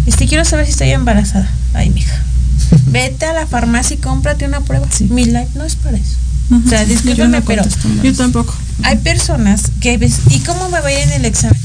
Este, 0.05 0.29
quiero 0.29 0.45
saber 0.45 0.67
si 0.67 0.73
estoy 0.73 0.91
embarazada. 0.91 1.51
Ay, 1.73 1.89
mija. 1.89 2.23
Vete 2.89 3.25
a 3.25 3.33
la 3.33 3.47
farmacia 3.47 3.97
y 3.97 3.99
cómprate 3.99 4.45
una 4.45 4.61
prueba. 4.61 4.87
Sí. 4.91 5.05
Mi 5.05 5.25
live 5.25 5.49
no 5.55 5.65
es 5.65 5.75
para 5.77 5.97
eso. 5.97 6.17
O 6.67 6.69
sea, 6.69 6.85
discúlpame, 6.85 7.39
no 7.39 7.45
pero. 7.47 7.65
Yo 8.03 8.13
tampoco. 8.13 8.55
hay 8.83 8.97
personas 8.97 9.71
que 9.81 9.97
ves, 9.97 10.17
¿y 10.29 10.41
cómo 10.41 10.69
me 10.69 10.81
va 10.81 10.89
a 10.89 10.93
ir 10.93 10.99
en 10.99 11.13
el 11.13 11.25
examen? 11.25 11.59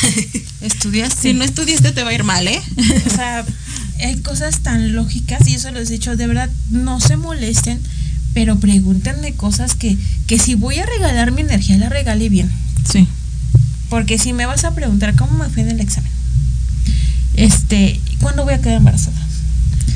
¿Estudiaste? 0.62 1.20
Si 1.20 1.34
no 1.34 1.44
estudiaste 1.44 1.92
te 1.92 2.02
va 2.02 2.08
a 2.08 2.14
ir 2.14 2.24
mal, 2.24 2.48
¿eh? 2.48 2.62
O 3.06 3.14
sea, 3.14 3.44
hay 4.00 4.16
cosas 4.20 4.60
tan 4.60 4.94
lógicas 4.94 5.46
y 5.46 5.56
eso 5.56 5.70
les 5.70 5.90
he 5.90 5.92
dicho, 5.92 6.16
de 6.16 6.26
verdad, 6.26 6.48
no 6.70 6.98
se 6.98 7.18
molesten, 7.18 7.78
pero 8.34 8.58
pregúntenme 8.58 9.32
cosas 9.34 9.74
que, 9.74 9.96
que 10.26 10.38
si 10.38 10.56
voy 10.56 10.78
a 10.78 10.86
regalar 10.86 11.30
mi 11.30 11.40
energía, 11.40 11.78
la 11.78 11.88
regale 11.88 12.28
bien. 12.28 12.50
Sí. 12.90 13.08
Porque 13.88 14.18
si 14.18 14.32
me 14.32 14.44
vas 14.44 14.64
a 14.64 14.74
preguntar 14.74 15.14
cómo 15.14 15.38
me 15.38 15.48
fue 15.48 15.62
en 15.62 15.70
el 15.70 15.80
examen, 15.80 16.10
este, 17.36 18.00
¿cuándo 18.20 18.44
voy 18.44 18.54
a 18.54 18.60
quedar 18.60 18.76
embarazada? 18.76 19.16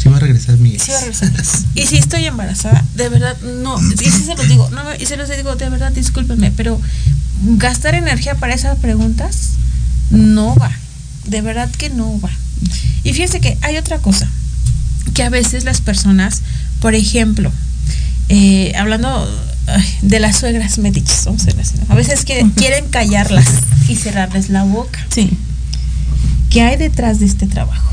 Sí 0.00 0.08
va 0.08 0.16
a 0.16 0.20
regresar 0.20 0.56
mi 0.58 0.70
ex. 0.70 0.84
Sí 0.84 0.92
va 0.92 0.98
a 0.98 1.00
regresar. 1.00 1.32
Y 1.74 1.86
si 1.86 1.96
estoy 1.96 2.24
embarazada, 2.26 2.84
de 2.94 3.08
verdad, 3.08 3.36
no, 3.40 3.76
y 3.80 3.96
si 3.96 4.22
se 4.22 4.36
los 4.36 4.48
digo, 4.48 4.70
no, 4.70 4.82
y 4.94 5.06
se 5.06 5.16
los 5.16 5.28
digo, 5.28 5.56
de 5.56 5.68
verdad, 5.68 5.90
discúlpenme, 5.90 6.52
pero 6.52 6.80
gastar 7.42 7.96
energía 7.96 8.36
para 8.36 8.54
esas 8.54 8.78
preguntas 8.78 9.50
no 10.10 10.54
va. 10.54 10.70
De 11.26 11.42
verdad 11.42 11.68
que 11.70 11.90
no 11.90 12.20
va. 12.20 12.30
Y 13.02 13.12
fíjense 13.12 13.40
que 13.40 13.58
hay 13.62 13.76
otra 13.76 13.98
cosa, 13.98 14.28
que 15.14 15.24
a 15.24 15.30
veces 15.30 15.64
las 15.64 15.80
personas, 15.80 16.42
por 16.80 16.94
ejemplo, 16.94 17.50
eh, 18.28 18.72
hablando 18.76 19.26
ay, 19.66 19.84
de 20.02 20.20
las 20.20 20.38
suegras 20.38 20.78
metiches, 20.78 21.24
vamos 21.26 21.42
a 21.42 21.46
decirlo 21.46 21.62
así, 21.62 21.74
¿no? 21.78 21.92
A 21.92 21.96
veces 21.96 22.24
que 22.24 22.46
quieren 22.56 22.86
callarlas 22.88 23.46
y 23.88 23.96
cerrarles 23.96 24.50
la 24.50 24.64
boca. 24.64 25.04
Sí. 25.10 25.30
¿Qué 26.50 26.62
hay 26.62 26.76
detrás 26.76 27.20
de 27.20 27.26
este 27.26 27.46
trabajo? 27.46 27.84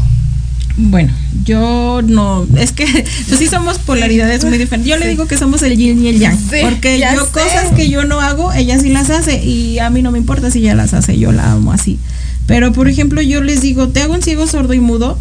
Bueno, 0.78 1.14
yo 1.46 2.02
no, 2.04 2.46
es 2.58 2.74
que 2.74 2.86
sí 3.38 3.48
somos 3.48 3.80
polaridades 3.80 4.44
muy 4.44 4.58
diferentes. 4.58 4.90
Yo 4.90 4.98
le 4.98 5.08
digo 5.08 5.26
que 5.26 5.38
somos 5.38 5.62
el 5.62 5.78
yin 5.78 6.04
y 6.04 6.10
el 6.10 6.20
yang, 6.20 6.38
Sí, 6.38 6.58
porque 6.62 7.00
yo 7.00 7.26
sé. 7.26 7.32
cosas 7.32 7.72
que 7.76 7.90
yo 7.90 8.04
no 8.04 8.20
hago, 8.20 8.52
ella 8.54 8.78
sí 8.80 8.90
las 8.90 9.10
hace 9.10 9.42
y 9.44 9.80
a 9.80 9.90
mí 9.90 10.02
no 10.02 10.12
me 10.12 10.18
importa 10.18 10.52
si 10.52 10.60
ella 10.60 10.76
las 10.76 10.94
hace, 10.94 11.18
yo 11.18 11.32
la 11.32 11.52
amo 11.54 11.72
así. 11.72 11.98
Pero 12.46 12.74
por 12.74 12.90
ejemplo, 12.90 13.22
yo 13.22 13.42
les 13.42 13.62
digo, 13.62 13.88
te 13.90 14.02
hago 14.02 14.14
un 14.14 14.22
ciego 14.22 14.48
sordo 14.48 14.74
y 14.74 14.80
mudo 14.82 15.18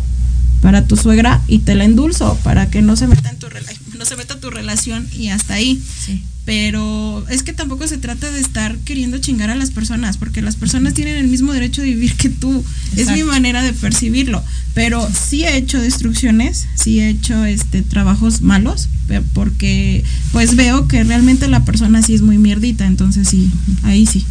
para 0.61 0.87
tu 0.87 0.97
suegra 0.97 1.41
y 1.47 1.61
te 1.61 1.75
la 1.77 1.85
endulzo 1.85 2.37
para 2.43 2.69
que 2.71 2.83
no 2.83 2.97
se 2.97 3.07
meta 3.07 3.31
en 3.31 3.37
tu 3.39 3.47
rela- 3.49 3.73
no 4.05 4.09
se 4.09 4.17
meta 4.17 4.39
tu 4.39 4.51
relación 4.51 5.09
y 5.17 5.29
hasta 5.29 5.55
ahí. 5.55 5.83
Sí. 6.05 6.23
Pero 6.45 7.25
es 7.31 7.43
que 7.43 7.55
tampoco 7.55 7.89
se 7.89 7.97
trata 7.97 8.31
de 8.31 8.39
estar 8.39 8.77
queriendo 8.81 9.17
chingar 9.17 9.49
a 9.49 9.55
las 9.55 9.71
personas, 9.71 10.19
porque 10.19 10.43
las 10.43 10.57
personas 10.57 10.93
tienen 10.93 11.17
el 11.17 11.27
mismo 11.27 11.55
derecho 11.55 11.81
de 11.81 11.89
vivir 11.89 12.13
que 12.17 12.29
tú. 12.29 12.63
Es 12.93 13.07
mi 13.07 13.21
Exacto. 13.21 13.27
manera 13.27 13.63
de 13.63 13.73
percibirlo. 13.73 14.45
Pero 14.75 15.09
sí 15.11 15.45
he 15.45 15.57
hecho 15.57 15.81
destrucciones, 15.81 16.67
sí 16.75 17.01
he 17.01 17.09
hecho 17.09 17.47
este 17.47 17.81
trabajos 17.81 18.43
malos, 18.43 18.91
porque 19.33 20.05
pues 20.33 20.55
veo 20.55 20.87
que 20.87 21.03
realmente 21.03 21.49
la 21.49 21.65
persona 21.65 22.03
sí 22.03 22.13
es 22.13 22.21
muy 22.21 22.37
mierdita, 22.37 22.85
entonces 22.85 23.27
sí, 23.27 23.49
ahí 23.85 24.05
sí. 24.05 24.27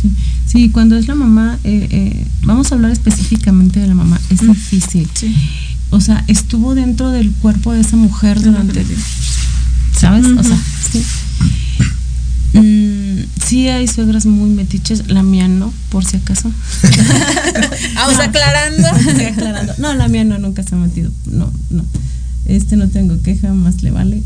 Sí, 0.00 0.10
sí, 0.46 0.70
cuando 0.70 0.96
es 0.96 1.06
la 1.06 1.16
mamá, 1.16 1.58
eh, 1.64 1.86
eh, 1.90 2.26
vamos 2.44 2.72
a 2.72 2.76
hablar 2.76 2.92
específicamente 2.92 3.80
de 3.80 3.88
la 3.88 3.94
mamá, 3.94 4.18
es 4.30 4.40
difícil. 4.40 5.06
Sí. 5.12 5.34
O 5.90 6.00
sea, 6.00 6.24
estuvo 6.28 6.74
dentro 6.74 7.10
del 7.10 7.30
cuerpo 7.32 7.72
de 7.72 7.80
esa 7.80 7.96
mujer 7.96 8.40
durante, 8.42 8.84
¿sabes? 9.98 10.26
O 10.26 10.42
sea, 10.42 10.58
sí. 10.92 11.02
Mm, 12.52 13.24
sí 13.44 13.68
hay 13.68 13.86
suegras 13.86 14.26
muy 14.26 14.50
metiches, 14.50 15.08
la 15.08 15.22
mía 15.22 15.48
no, 15.48 15.72
por 15.90 16.04
si 16.04 16.16
acaso. 16.16 16.50
Vamos 17.94 18.18
aclarando. 18.18 18.88
Estoy 19.08 19.24
aclarando. 19.24 19.74
No, 19.78 19.94
la 19.94 20.08
mía 20.08 20.24
no, 20.24 20.38
nunca 20.38 20.62
se 20.62 20.74
ha 20.74 20.78
metido. 20.78 21.10
No, 21.26 21.50
no. 21.70 21.84
Este 22.46 22.76
no 22.76 22.88
tengo 22.88 23.20
queja, 23.22 23.52
más 23.52 23.82
le 23.82 23.90
vale. 23.90 24.22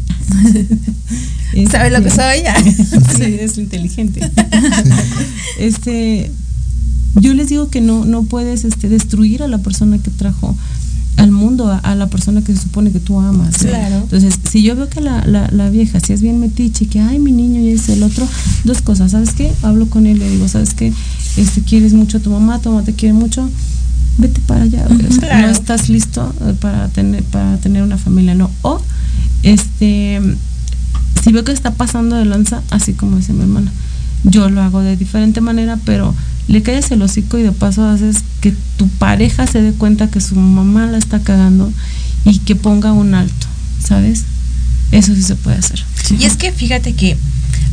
¿Sabe 1.71 1.91
lo 1.91 2.03
que 2.03 2.09
Este, 2.09 2.23
soy? 2.23 3.17
Sí, 3.17 3.37
es 3.41 3.59
inteligente. 3.59 4.31
este, 5.59 6.31
yo 7.17 7.35
les 7.35 7.49
digo 7.49 7.69
que 7.69 7.81
no, 7.81 8.05
no 8.05 8.23
puedes 8.23 8.65
este, 8.65 8.89
destruir 8.89 9.43
a 9.43 9.49
la 9.49 9.59
persona 9.59 9.99
que 9.99 10.11
trajo 10.11 10.57
al 11.17 11.31
mundo, 11.31 11.69
a, 11.71 11.79
a 11.79 11.95
la 11.95 12.07
persona 12.09 12.43
que 12.43 12.53
se 12.55 12.63
supone 12.63 12.91
que 12.91 12.99
tú 13.01 13.19
amas. 13.21 13.59
Claro. 13.59 13.97
Entonces, 13.97 14.35
si 14.51 14.63
yo 14.63 14.75
veo 14.77 14.89
que 14.89 15.01
la, 15.01 15.25
la, 15.27 15.49
la 15.53 15.71
vieja, 15.71 16.01
si 16.01 16.13
es 16.13 16.23
bien 16.23 16.41
metiche, 16.41 16.87
que 16.87 17.01
ay, 17.01 17.19
mi 17.19 17.33
niño 17.33 17.61
y 17.61 17.69
es 17.71 17.89
el 17.89 18.03
otro, 18.03 18.27
dos 18.65 18.83
cosas, 18.83 19.13
¿sabes 19.13 19.33
qué? 19.35 19.53
Hablo 19.63 19.87
con 19.87 20.07
él 20.07 20.17
y 20.17 20.21
le 20.21 20.31
digo, 20.31 20.49
¿sabes 20.49 20.75
qué? 20.75 20.93
Este, 21.37 21.61
quieres 21.63 21.93
mucho 21.93 22.19
a 22.19 22.21
tu 22.21 22.31
mamá, 22.31 22.59
tu 22.61 22.71
mamá 22.71 22.83
te 22.83 22.93
quiere 22.95 23.13
mucho, 23.13 23.49
vete 24.19 24.41
para 24.47 24.63
allá, 24.63 24.85
güey. 24.89 25.07
O 25.07 25.11
sea, 25.11 25.21
Claro. 25.21 25.47
no 25.47 25.53
estás 25.53 25.89
listo 25.89 26.35
eh, 26.43 26.55
para 26.61 26.89
tener, 26.89 27.23
para 27.25 27.57
tener 27.59 27.83
una 27.83 27.99
familia, 27.99 28.35
no. 28.35 28.51
O, 28.63 28.81
este, 29.43 30.21
si 31.23 31.33
veo 31.33 31.45
que 31.45 31.53
está 31.53 31.73
pasando 31.73 32.17
de 32.17 32.25
lanza, 32.25 32.63
así 32.71 32.93
como 32.95 33.17
dice 33.17 33.33
mi 33.33 33.43
hermana, 33.43 33.71
yo 34.25 34.49
lo 34.51 34.63
hago 34.63 34.81
de 34.81 34.97
diferente 34.97 35.41
manera, 35.41 35.79
pero 35.85 36.15
le 36.49 36.63
callas 36.63 36.91
el 36.91 37.03
hocico 37.03 37.39
y 37.39 37.43
de 37.43 37.53
paso 37.53 37.87
haces 37.87 38.19
que 38.41 38.55
tu 38.77 38.89
pareja 38.89 39.47
se 39.47 39.63
dé 39.63 39.73
cuenta 39.73 40.11
que 40.11 40.21
su 40.21 40.35
mamá 40.35 40.87
la 40.87 40.99
está 40.99 41.21
cagando 41.21 41.73
y 42.25 42.39
que 42.39 42.57
ponga 42.57 42.93
un 42.93 43.15
alto, 43.15 43.47
¿sabes? 43.83 44.25
Eso 44.91 45.15
sí 45.15 45.23
se 45.23 45.37
puede 45.37 45.57
hacer. 45.57 45.83
Y 46.19 46.25
es 46.25 46.37
que 46.37 46.53
fíjate 46.53 46.95
que 46.95 47.17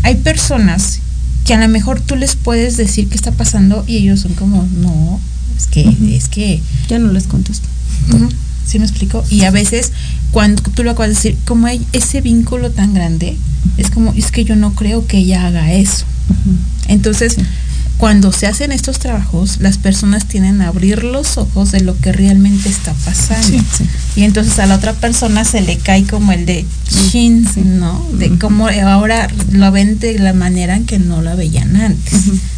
hay 0.04 0.16
personas 0.16 1.00
que 1.46 1.54
a 1.54 1.60
lo 1.60 1.68
mejor 1.68 2.00
tú 2.00 2.16
les 2.16 2.36
puedes 2.36 2.78
decir 2.78 3.10
qué 3.10 3.16
está 3.16 3.32
pasando 3.32 3.84
y 3.88 3.98
ellos 3.98 4.22
son 4.22 4.34
como, 4.34 4.68
no, 4.78 5.20
es 5.58 5.68
que, 5.68 5.96
es 6.16 6.30
que, 6.30 6.62
Ya 6.88 7.00
no 7.00 7.12
les 7.12 7.28
contesto. 7.28 7.68
Ujú, 8.14 8.30
¿sí 8.66 8.80
me 8.80 8.86
explico? 8.86 9.24
Y 9.30 9.44
a 9.44 9.52
veces 9.52 9.92
cuando 10.32 10.62
tú 10.62 10.84
lo 10.84 10.92
acabas 10.92 11.10
de 11.10 11.16
decir, 11.16 11.38
como 11.46 11.68
hay 11.68 11.86
ese 11.92 12.22
vínculo 12.22 12.72
tan 12.72 12.94
grande, 12.94 13.36
es 13.78 13.90
como, 13.90 14.14
es 14.14 14.32
que 14.32 14.46
yo 14.46 14.56
no 14.56 14.74
creo 14.74 15.06
que 15.08 15.18
ella 15.18 15.48
haga 15.48 15.74
eso. 15.74 16.06
Entonces, 16.88 17.38
cuando 18.00 18.32
se 18.32 18.48
hacen 18.48 18.72
estos 18.72 18.98
trabajos, 18.98 19.58
las 19.60 19.78
personas 19.78 20.26
tienen 20.26 20.62
a 20.62 20.70
abrir 20.70 21.04
los 21.04 21.38
ojos 21.38 21.72
de 21.74 21.82
lo 21.82 22.00
que 22.00 22.14
realmente 22.14 22.70
está 22.70 22.94
pasando. 22.94 23.46
Sí, 23.46 23.62
sí. 23.78 23.84
Y 24.16 24.24
entonces 24.24 24.58
a 24.58 24.66
la 24.68 24.76
otra 24.76 24.94
persona 24.94 25.44
se 25.44 25.60
le 25.60 25.78
cae 25.78 26.06
como 26.06 26.32
el 26.32 26.46
de 26.46 26.66
chin, 27.12 27.46
Sí. 27.54 27.60
¿no? 27.60 28.02
De 28.14 28.40
cómo 28.40 28.70
ahora 28.70 29.28
lo 29.52 29.70
ven 29.74 30.00
de 30.00 30.18
la 30.18 30.32
manera 30.32 30.78
en 30.78 30.86
que 30.86 30.98
no 30.98 31.22
la 31.22 31.36
veían 31.36 31.76
antes. 31.76 32.14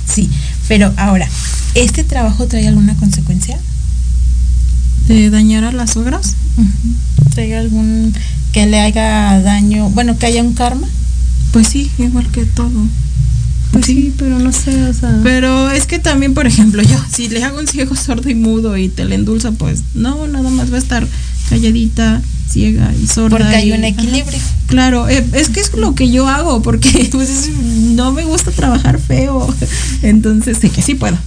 Sí, 0.07 0.29
pero 0.67 0.93
ahora, 0.95 1.27
¿este 1.73 2.03
trabajo 2.03 2.45
trae 2.45 2.67
alguna 2.67 2.95
consecuencia? 2.95 3.57
¿De 5.07 5.31
dañar 5.31 5.63
a 5.63 5.71
las 5.71 5.91
suegras? 5.93 6.35
¿Trae 7.33 7.57
algún 7.57 8.13
que 8.51 8.67
le 8.67 8.79
haga 8.79 9.41
daño, 9.41 9.89
bueno, 9.89 10.19
que 10.19 10.27
haya 10.27 10.43
un 10.43 10.53
karma? 10.53 10.87
Pues 11.51 11.67
sí, 11.67 11.89
igual 11.97 12.29
que 12.31 12.45
todo. 12.45 12.85
Pues 13.71 13.85
sí, 13.85 14.13
pero 14.17 14.37
no 14.37 14.51
sé, 14.51 14.83
o 14.83 14.93
sea. 14.93 15.19
Pero 15.23 15.69
es 15.71 15.85
que 15.85 15.97
también, 15.99 16.33
por 16.33 16.45
ejemplo, 16.45 16.81
yo, 16.83 16.97
si 17.13 17.29
le 17.29 17.43
hago 17.43 17.57
un 17.59 17.67
ciego 17.67 17.95
sordo 17.95 18.29
y 18.29 18.35
mudo 18.35 18.75
y 18.77 18.89
te 18.89 19.05
le 19.05 19.15
endulza, 19.15 19.51
pues 19.53 19.81
no, 19.93 20.27
nada 20.27 20.49
más 20.49 20.71
va 20.71 20.75
a 20.75 20.79
estar 20.79 21.07
calladita, 21.49 22.21
ciega 22.49 22.93
y 23.01 23.07
sorda. 23.07 23.37
Porque 23.37 23.55
hay 23.55 23.69
y- 23.69 23.71
un 23.71 23.79
ajá. 23.85 23.87
equilibrio. 23.87 24.39
Claro, 24.67 25.07
eh, 25.09 25.25
es 25.33 25.49
que 25.49 25.61
es 25.61 25.73
lo 25.73 25.95
que 25.95 26.09
yo 26.11 26.27
hago, 26.27 26.61
porque 26.61 27.07
pues 27.11 27.29
es- 27.29 27.49
no 27.95 28.11
me 28.11 28.25
gusta 28.25 28.51
trabajar 28.51 28.99
feo. 28.99 29.53
Entonces, 30.01 30.57
sé 30.59 30.69
que 30.69 30.81
sí 30.81 30.95
puedo. 30.95 31.17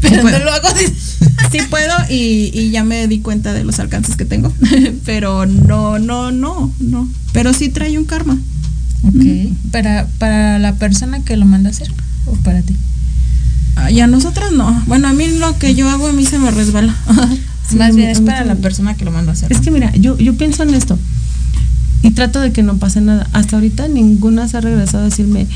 Pero 0.00 0.22
puedo. 0.22 0.38
no 0.38 0.44
lo 0.46 0.50
hago 0.52 0.68
de- 0.72 0.86
Sí 1.52 1.58
puedo 1.68 1.92
y, 2.08 2.50
y 2.54 2.70
ya 2.70 2.84
me 2.84 3.06
di 3.06 3.18
cuenta 3.20 3.52
de 3.52 3.64
los 3.64 3.78
alcances 3.80 4.16
que 4.16 4.24
tengo. 4.24 4.50
Pero 5.04 5.44
no, 5.46 5.98
no, 5.98 6.30
no, 6.32 6.72
no. 6.80 7.08
Pero 7.32 7.52
sí 7.52 7.68
trae 7.68 7.98
un 7.98 8.04
karma. 8.06 8.38
Ok. 9.06 9.52
¿Para, 9.70 10.06
¿Para 10.18 10.58
la 10.58 10.74
persona 10.74 11.20
que 11.24 11.36
lo 11.36 11.46
manda 11.46 11.68
a 11.68 11.72
hacer 11.72 11.92
o 12.26 12.32
para 12.36 12.62
ti? 12.62 12.74
Ah, 13.76 13.90
Y 13.90 14.00
a 14.00 14.06
nosotras 14.06 14.52
no. 14.52 14.82
Bueno, 14.86 15.08
a 15.08 15.12
mí 15.12 15.26
lo 15.38 15.58
que 15.58 15.74
yo 15.74 15.88
hago 15.90 16.06
a 16.08 16.12
mí 16.12 16.24
se 16.26 16.38
me 16.38 16.50
resbala. 16.50 16.94
Sí, 17.66 17.76
Más 17.76 17.96
bien 17.96 18.10
es 18.10 18.20
para 18.20 18.44
la 18.44 18.56
persona 18.56 18.94
que 18.94 19.06
lo 19.06 19.10
manda 19.10 19.30
a 19.30 19.32
hacer. 19.32 19.50
Es 19.50 19.60
que 19.62 19.70
mira, 19.70 19.90
yo, 19.96 20.18
yo 20.18 20.34
pienso 20.36 20.62
en 20.64 20.74
esto 20.74 20.98
y 22.02 22.10
trato 22.10 22.38
de 22.42 22.52
que 22.52 22.62
no 22.62 22.76
pase 22.76 23.00
nada. 23.00 23.26
Hasta 23.32 23.56
ahorita 23.56 23.88
ninguna 23.88 24.46
se 24.48 24.58
ha 24.58 24.60
regresado 24.60 25.04
a 25.04 25.08
decirme, 25.08 25.46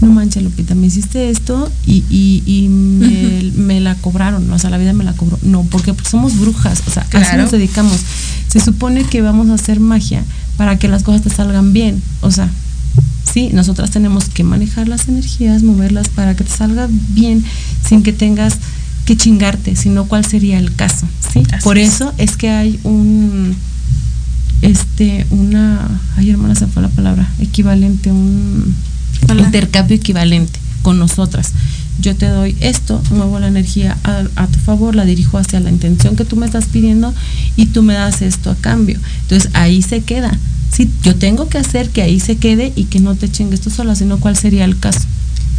no 0.00 0.06
manches 0.12 0.44
Lupita, 0.44 0.76
me 0.76 0.86
hiciste 0.86 1.30
esto 1.30 1.68
y, 1.84 2.04
y, 2.08 2.44
y 2.46 2.68
me, 2.68 3.50
me 3.56 3.80
la 3.80 3.96
cobraron, 3.96 4.48
o 4.52 4.58
sea, 4.60 4.70
la 4.70 4.78
vida 4.78 4.92
me 4.92 5.02
la 5.02 5.14
cobró. 5.14 5.36
No, 5.42 5.64
porque 5.64 5.92
somos 6.08 6.38
brujas, 6.38 6.84
o 6.86 6.90
sea, 6.92 7.02
a 7.02 7.06
eso 7.06 7.18
Claro. 7.18 7.42
nos 7.42 7.50
dedicamos. 7.50 8.02
Se 8.46 8.60
supone 8.60 9.02
que 9.02 9.20
vamos 9.20 9.48
a 9.50 9.54
hacer 9.54 9.80
magia 9.80 10.22
para 10.56 10.78
que 10.78 10.86
las 10.86 11.02
cosas 11.02 11.22
te 11.22 11.30
salgan 11.30 11.72
bien, 11.72 12.00
o 12.20 12.30
sea, 12.30 12.48
sí, 13.32 13.50
nosotras 13.52 13.90
tenemos 13.90 14.26
que 14.28 14.44
manejar 14.44 14.88
las 14.88 15.08
energías, 15.08 15.62
moverlas 15.62 16.08
para 16.08 16.34
que 16.36 16.44
te 16.44 16.50
salga 16.50 16.88
bien 17.10 17.44
sin 17.86 18.02
que 18.02 18.12
tengas 18.12 18.54
que 19.04 19.16
chingarte, 19.16 19.74
sino 19.76 20.04
cuál 20.06 20.24
sería 20.24 20.58
el 20.58 20.74
caso, 20.74 21.06
¿sí? 21.32 21.42
Así 21.52 21.64
Por 21.64 21.78
es. 21.78 21.94
eso 21.94 22.12
es 22.18 22.36
que 22.36 22.50
hay 22.50 22.78
un 22.84 23.56
este 24.60 25.24
una 25.30 26.00
ay 26.16 26.30
hermana 26.30 26.54
se 26.56 26.66
fue 26.66 26.82
la 26.82 26.88
palabra 26.88 27.30
equivalente 27.38 28.10
un 28.10 28.74
Hola. 29.28 29.42
intercambio 29.42 29.96
equivalente 29.96 30.58
con 30.82 30.98
nosotras 30.98 31.52
yo 32.00 32.16
te 32.16 32.26
doy 32.26 32.56
esto 32.60 33.00
muevo 33.10 33.38
la 33.38 33.46
energía 33.46 33.96
a, 34.02 34.24
a 34.34 34.46
tu 34.48 34.58
favor 34.58 34.96
la 34.96 35.04
dirijo 35.04 35.38
hacia 35.38 35.60
la 35.60 35.70
intención 35.70 36.16
que 36.16 36.24
tú 36.24 36.34
me 36.34 36.46
estás 36.46 36.66
pidiendo 36.66 37.14
y 37.56 37.66
tú 37.66 37.82
me 37.84 37.94
das 37.94 38.20
esto 38.20 38.50
a 38.50 38.56
cambio 38.56 38.98
entonces 39.22 39.48
ahí 39.54 39.80
se 39.80 40.00
queda 40.00 40.36
sí 40.72 40.90
yo 41.02 41.14
tengo 41.16 41.48
que 41.48 41.58
hacer 41.58 41.90
que 41.90 42.02
ahí 42.02 42.20
se 42.20 42.36
quede 42.36 42.72
y 42.76 42.84
que 42.84 43.00
no 43.00 43.14
te 43.14 43.30
chingues 43.30 43.60
tú 43.60 43.70
sola 43.70 43.94
sino 43.94 44.18
cuál 44.20 44.36
sería 44.36 44.64
el 44.64 44.78
caso 44.78 45.00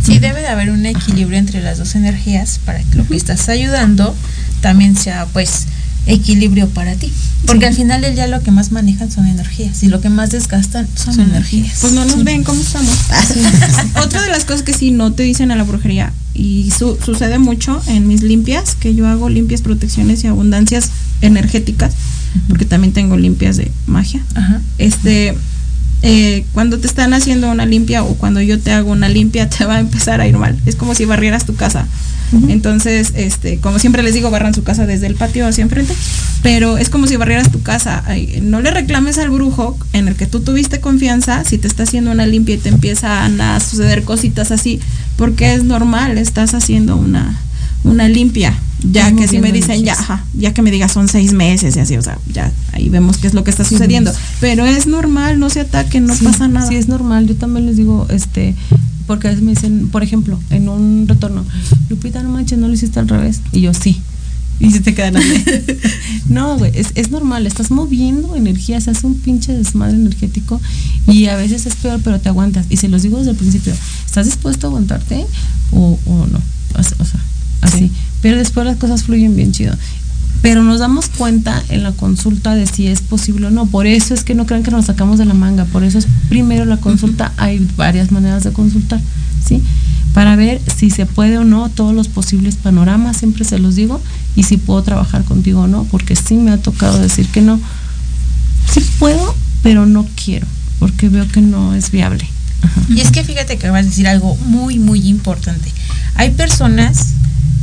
Sí, 0.01 0.17
debe 0.17 0.39
de 0.41 0.47
haber 0.47 0.69
un 0.71 0.85
equilibrio 0.85 1.37
entre 1.37 1.61
las 1.61 1.77
dos 1.77 1.93
energías 1.95 2.59
para 2.65 2.79
que 2.81 2.95
lo 2.95 3.05
que 3.05 3.17
estás 3.17 3.49
ayudando 3.49 4.15
también 4.61 4.95
sea, 4.95 5.25
pues, 5.33 5.65
equilibrio 6.07 6.69
para 6.69 6.95
ti. 6.95 7.11
Porque 7.45 7.65
al 7.67 7.75
final 7.75 8.01
del 8.01 8.15
día 8.15 8.25
lo 8.27 8.41
que 8.41 8.49
más 8.49 8.71
manejan 8.71 9.11
son 9.11 9.27
energías 9.27 9.83
y 9.83 9.87
lo 9.87 9.99
que 9.99 10.07
más 10.09 10.31
desgastan 10.31 10.87
son, 10.95 11.15
Son 11.15 11.29
energías. 11.29 11.79
Pues 11.81 11.91
no 11.93 12.05
nos 12.05 12.23
ven 12.23 12.43
cómo 12.45 12.59
estamos. 12.61 12.95
Otra 14.03 14.21
de 14.21 14.29
las 14.29 14.45
cosas 14.45 14.63
que 14.63 14.73
sí 14.73 14.91
no 14.91 15.11
te 15.11 15.23
dicen 15.23 15.51
a 15.51 15.55
la 15.57 15.63
brujería 15.63 16.13
y 16.33 16.71
su- 16.75 16.97
sucede 17.03 17.37
mucho 17.37 17.81
en 17.87 18.07
mis 18.07 18.21
limpias, 18.23 18.75
que 18.75 18.95
yo 18.95 19.05
hago 19.05 19.27
limpias, 19.29 19.61
protecciones 19.61 20.23
y 20.23 20.27
abundancias 20.27 20.89
energéticas, 21.21 21.91
porque 22.47 22.65
también 22.65 22.93
tengo 22.93 23.17
limpias 23.17 23.57
de 23.57 23.71
magia. 23.87 24.23
Ajá. 24.35 24.61
Este, 24.77 25.35
eh, 26.01 26.45
cuando 26.53 26.79
te 26.79 26.87
están 26.87 27.13
haciendo 27.13 27.51
una 27.51 27.65
limpia 27.65 28.03
o 28.03 28.15
cuando 28.15 28.41
yo 28.41 28.57
te 28.57 28.71
hago 28.71 28.91
una 28.91 29.09
limpia 29.09 29.49
te 29.57 29.65
va 29.65 29.75
a 29.75 29.79
empezar 29.79 30.21
a 30.21 30.27
ir 30.27 30.37
mal. 30.37 30.57
Es 30.65 30.75
como 30.75 30.95
si 30.95 31.05
barrieras 31.05 31.45
tu 31.45 31.55
casa. 31.55 31.87
Entonces, 32.47 33.13
este, 33.15 33.57
como 33.57 33.79
siempre 33.79 34.03
les 34.03 34.13
digo, 34.13 34.29
barran 34.29 34.53
su 34.53 34.61
casa 34.61 34.85
desde 34.85 35.07
el 35.07 35.15
patio 35.15 35.47
hacia 35.47 35.63
enfrente, 35.63 35.95
pero 36.43 36.77
es 36.77 36.89
como 36.89 37.07
si 37.07 37.15
barrieras 37.15 37.51
tu 37.51 37.63
casa. 37.63 38.03
no 38.43 38.61
le 38.61 38.69
reclames 38.69 39.17
al 39.17 39.31
brujo 39.31 39.75
en 39.93 40.07
el 40.07 40.15
que 40.15 40.27
tú 40.27 40.39
tuviste 40.41 40.79
confianza 40.79 41.43
si 41.43 41.57
te 41.57 41.67
está 41.67 41.83
haciendo 41.83 42.11
una 42.11 42.27
limpia 42.27 42.53
y 42.53 42.59
te 42.59 42.69
empiezan 42.69 43.41
a 43.41 43.59
suceder 43.59 44.03
cositas 44.03 44.51
así, 44.51 44.79
porque 45.17 45.55
es 45.55 45.63
normal, 45.63 46.19
estás 46.19 46.53
haciendo 46.53 46.97
una, 46.97 47.35
una 47.83 48.07
limpia. 48.07 48.53
Ya 48.83 49.13
que 49.13 49.27
si 49.27 49.39
me 49.39 49.51
dicen, 49.51 49.83
ya, 49.83 50.23
ya 50.33 50.53
que 50.53 50.61
me 50.61 50.71
digas 50.71 50.91
son 50.91 51.07
seis 51.09 51.33
meses 51.33 51.75
y 51.75 51.79
así, 51.79 51.97
o 51.97 52.01
sea, 52.01 52.17
ya 52.31 52.51
ahí 52.71 52.89
vemos 52.89 53.17
qué 53.17 53.27
es 53.27 53.33
lo 53.33 53.43
que 53.43 53.51
está 53.51 53.63
sucediendo. 53.63 54.11
Pero 54.39 54.65
es 54.65 54.87
normal, 54.87 55.39
no 55.39 55.49
se 55.49 55.61
ataquen, 55.61 56.05
no 56.05 56.15
pasa 56.15 56.47
nada. 56.47 56.67
Sí, 56.67 56.75
es 56.75 56.87
normal. 56.87 57.27
Yo 57.27 57.35
también 57.35 57.65
les 57.65 57.77
digo, 57.77 58.07
este, 58.09 58.55
porque 59.05 59.27
a 59.27 59.31
veces 59.31 59.43
me 59.43 59.51
dicen, 59.51 59.89
por 59.89 60.03
ejemplo, 60.03 60.39
en 60.49 60.69
un 60.69 61.07
retorno, 61.07 61.45
Lupita, 61.89 62.23
no 62.23 62.29
manches, 62.29 62.57
no 62.57 62.67
lo 62.67 62.73
hiciste 62.73 62.99
al 62.99 63.09
revés. 63.09 63.41
Y 63.51 63.61
yo, 63.61 63.73
sí. 63.73 64.01
Y 64.59 64.71
se 64.71 64.81
te 64.81 64.93
quedan 64.93 65.17
así. 65.17 65.43
no, 66.29 66.57
güey, 66.57 66.71
es, 66.75 66.91
es, 66.95 67.11
normal, 67.11 67.47
estás 67.47 67.71
moviendo 67.71 68.35
energía, 68.35 68.79
se 68.81 68.91
hace 68.91 69.07
un 69.07 69.15
pinche 69.15 69.53
desmadre 69.53 69.95
energético 69.95 70.59
y 71.07 71.27
a 71.27 71.37
veces 71.37 71.65
es 71.65 71.75
peor, 71.75 72.01
pero 72.03 72.19
te 72.19 72.29
aguantas. 72.29 72.65
Y 72.69 72.77
se 72.77 72.89
los 72.89 73.01
digo 73.01 73.17
desde 73.17 73.31
el 73.31 73.37
principio, 73.37 73.73
¿estás 74.05 74.25
dispuesto 74.25 74.67
a 74.67 74.69
aguantarte 74.69 75.25
o, 75.71 75.97
o 76.05 76.27
no? 76.27 76.41
O 76.77 76.83
sea, 76.83 77.19
así. 77.61 77.91
Pero 78.21 78.37
después 78.37 78.65
las 78.65 78.77
cosas 78.77 79.03
fluyen 79.03 79.35
bien 79.35 79.51
chido 79.51 79.75
pero 80.41 80.63
nos 80.63 80.79
damos 80.79 81.09
cuenta 81.09 81.61
en 81.69 81.83
la 81.83 81.91
consulta 81.91 82.55
de 82.55 82.65
si 82.65 82.87
es 82.87 83.01
posible 83.01 83.47
o 83.47 83.49
no. 83.49 83.65
Por 83.65 83.87
eso 83.87 84.13
es 84.13 84.23
que 84.23 84.35
no 84.35 84.45
crean 84.45 84.63
que 84.63 84.71
nos 84.71 84.85
sacamos 84.85 85.17
de 85.17 85.25
la 85.25 85.33
manga, 85.33 85.65
por 85.65 85.83
eso 85.83 85.97
es 85.97 86.07
primero 86.29 86.65
la 86.65 86.77
consulta, 86.77 87.33
hay 87.37 87.65
varias 87.75 88.11
maneras 88.11 88.43
de 88.43 88.53
consultar, 88.53 89.01
¿sí? 89.45 89.61
Para 90.13 90.35
ver 90.35 90.61
si 90.77 90.89
se 90.89 91.05
puede 91.05 91.37
o 91.37 91.43
no 91.43 91.69
todos 91.69 91.93
los 91.93 92.07
posibles 92.07 92.55
panoramas, 92.55 93.17
siempre 93.17 93.43
se 93.43 93.59
los 93.59 93.75
digo, 93.75 94.01
y 94.35 94.43
si 94.43 94.57
puedo 94.57 94.81
trabajar 94.81 95.23
contigo 95.23 95.61
o 95.61 95.67
no, 95.67 95.83
porque 95.85 96.15
sí 96.15 96.35
me 96.35 96.51
ha 96.51 96.57
tocado 96.57 96.99
decir 96.99 97.27
que 97.27 97.41
no. 97.41 97.59
Sí 98.71 98.81
puedo, 98.97 99.35
pero 99.61 99.85
no 99.85 100.07
quiero, 100.23 100.47
porque 100.79 101.09
veo 101.09 101.27
que 101.27 101.41
no 101.41 101.75
es 101.75 101.91
viable. 101.91 102.27
Y 102.89 103.01
es 103.01 103.11
que 103.11 103.23
fíjate 103.23 103.57
que 103.57 103.69
vas 103.69 103.85
a 103.85 103.89
decir 103.89 104.07
algo 104.07 104.35
muy, 104.45 104.79
muy 104.79 105.07
importante. 105.07 105.71
Hay 106.15 106.31
personas 106.31 107.13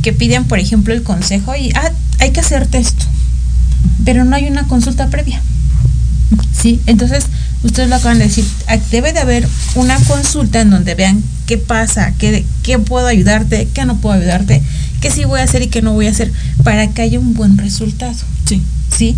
que 0.07 0.13
piden, 0.13 0.45
por 0.45 0.57
ejemplo, 0.57 0.93
el 0.93 1.03
consejo 1.03 1.53
y, 1.53 1.69
ah, 1.75 1.91
hay 2.19 2.31
que 2.31 2.39
hacerte 2.39 2.77
esto, 2.77 3.05
pero 4.05 4.23
no 4.23 4.37
hay 4.37 4.47
una 4.47 4.65
consulta 4.65 5.09
previa. 5.09 5.41
¿Sí? 6.53 6.79
Entonces, 6.85 7.25
ustedes 7.61 7.89
lo 7.89 7.95
acaban 7.95 8.17
de 8.17 8.23
decir, 8.23 8.45
ah, 8.69 8.77
debe 8.89 9.11
de 9.11 9.19
haber 9.19 9.45
una 9.75 9.99
consulta 10.05 10.61
en 10.61 10.69
donde 10.69 10.95
vean 10.95 11.21
qué 11.45 11.57
pasa, 11.57 12.13
qué, 12.17 12.45
qué 12.63 12.79
puedo 12.79 13.05
ayudarte, 13.05 13.67
qué 13.73 13.83
no 13.83 13.97
puedo 13.97 14.17
ayudarte, 14.17 14.63
qué 15.01 15.11
sí 15.11 15.25
voy 15.25 15.41
a 15.41 15.43
hacer 15.43 15.63
y 15.63 15.67
qué 15.67 15.81
no 15.81 15.91
voy 15.91 16.07
a 16.07 16.11
hacer, 16.11 16.31
para 16.63 16.87
que 16.87 17.01
haya 17.01 17.19
un 17.19 17.33
buen 17.33 17.57
resultado. 17.57 18.15
Sí. 18.45 18.61
¿Sí? 18.95 19.17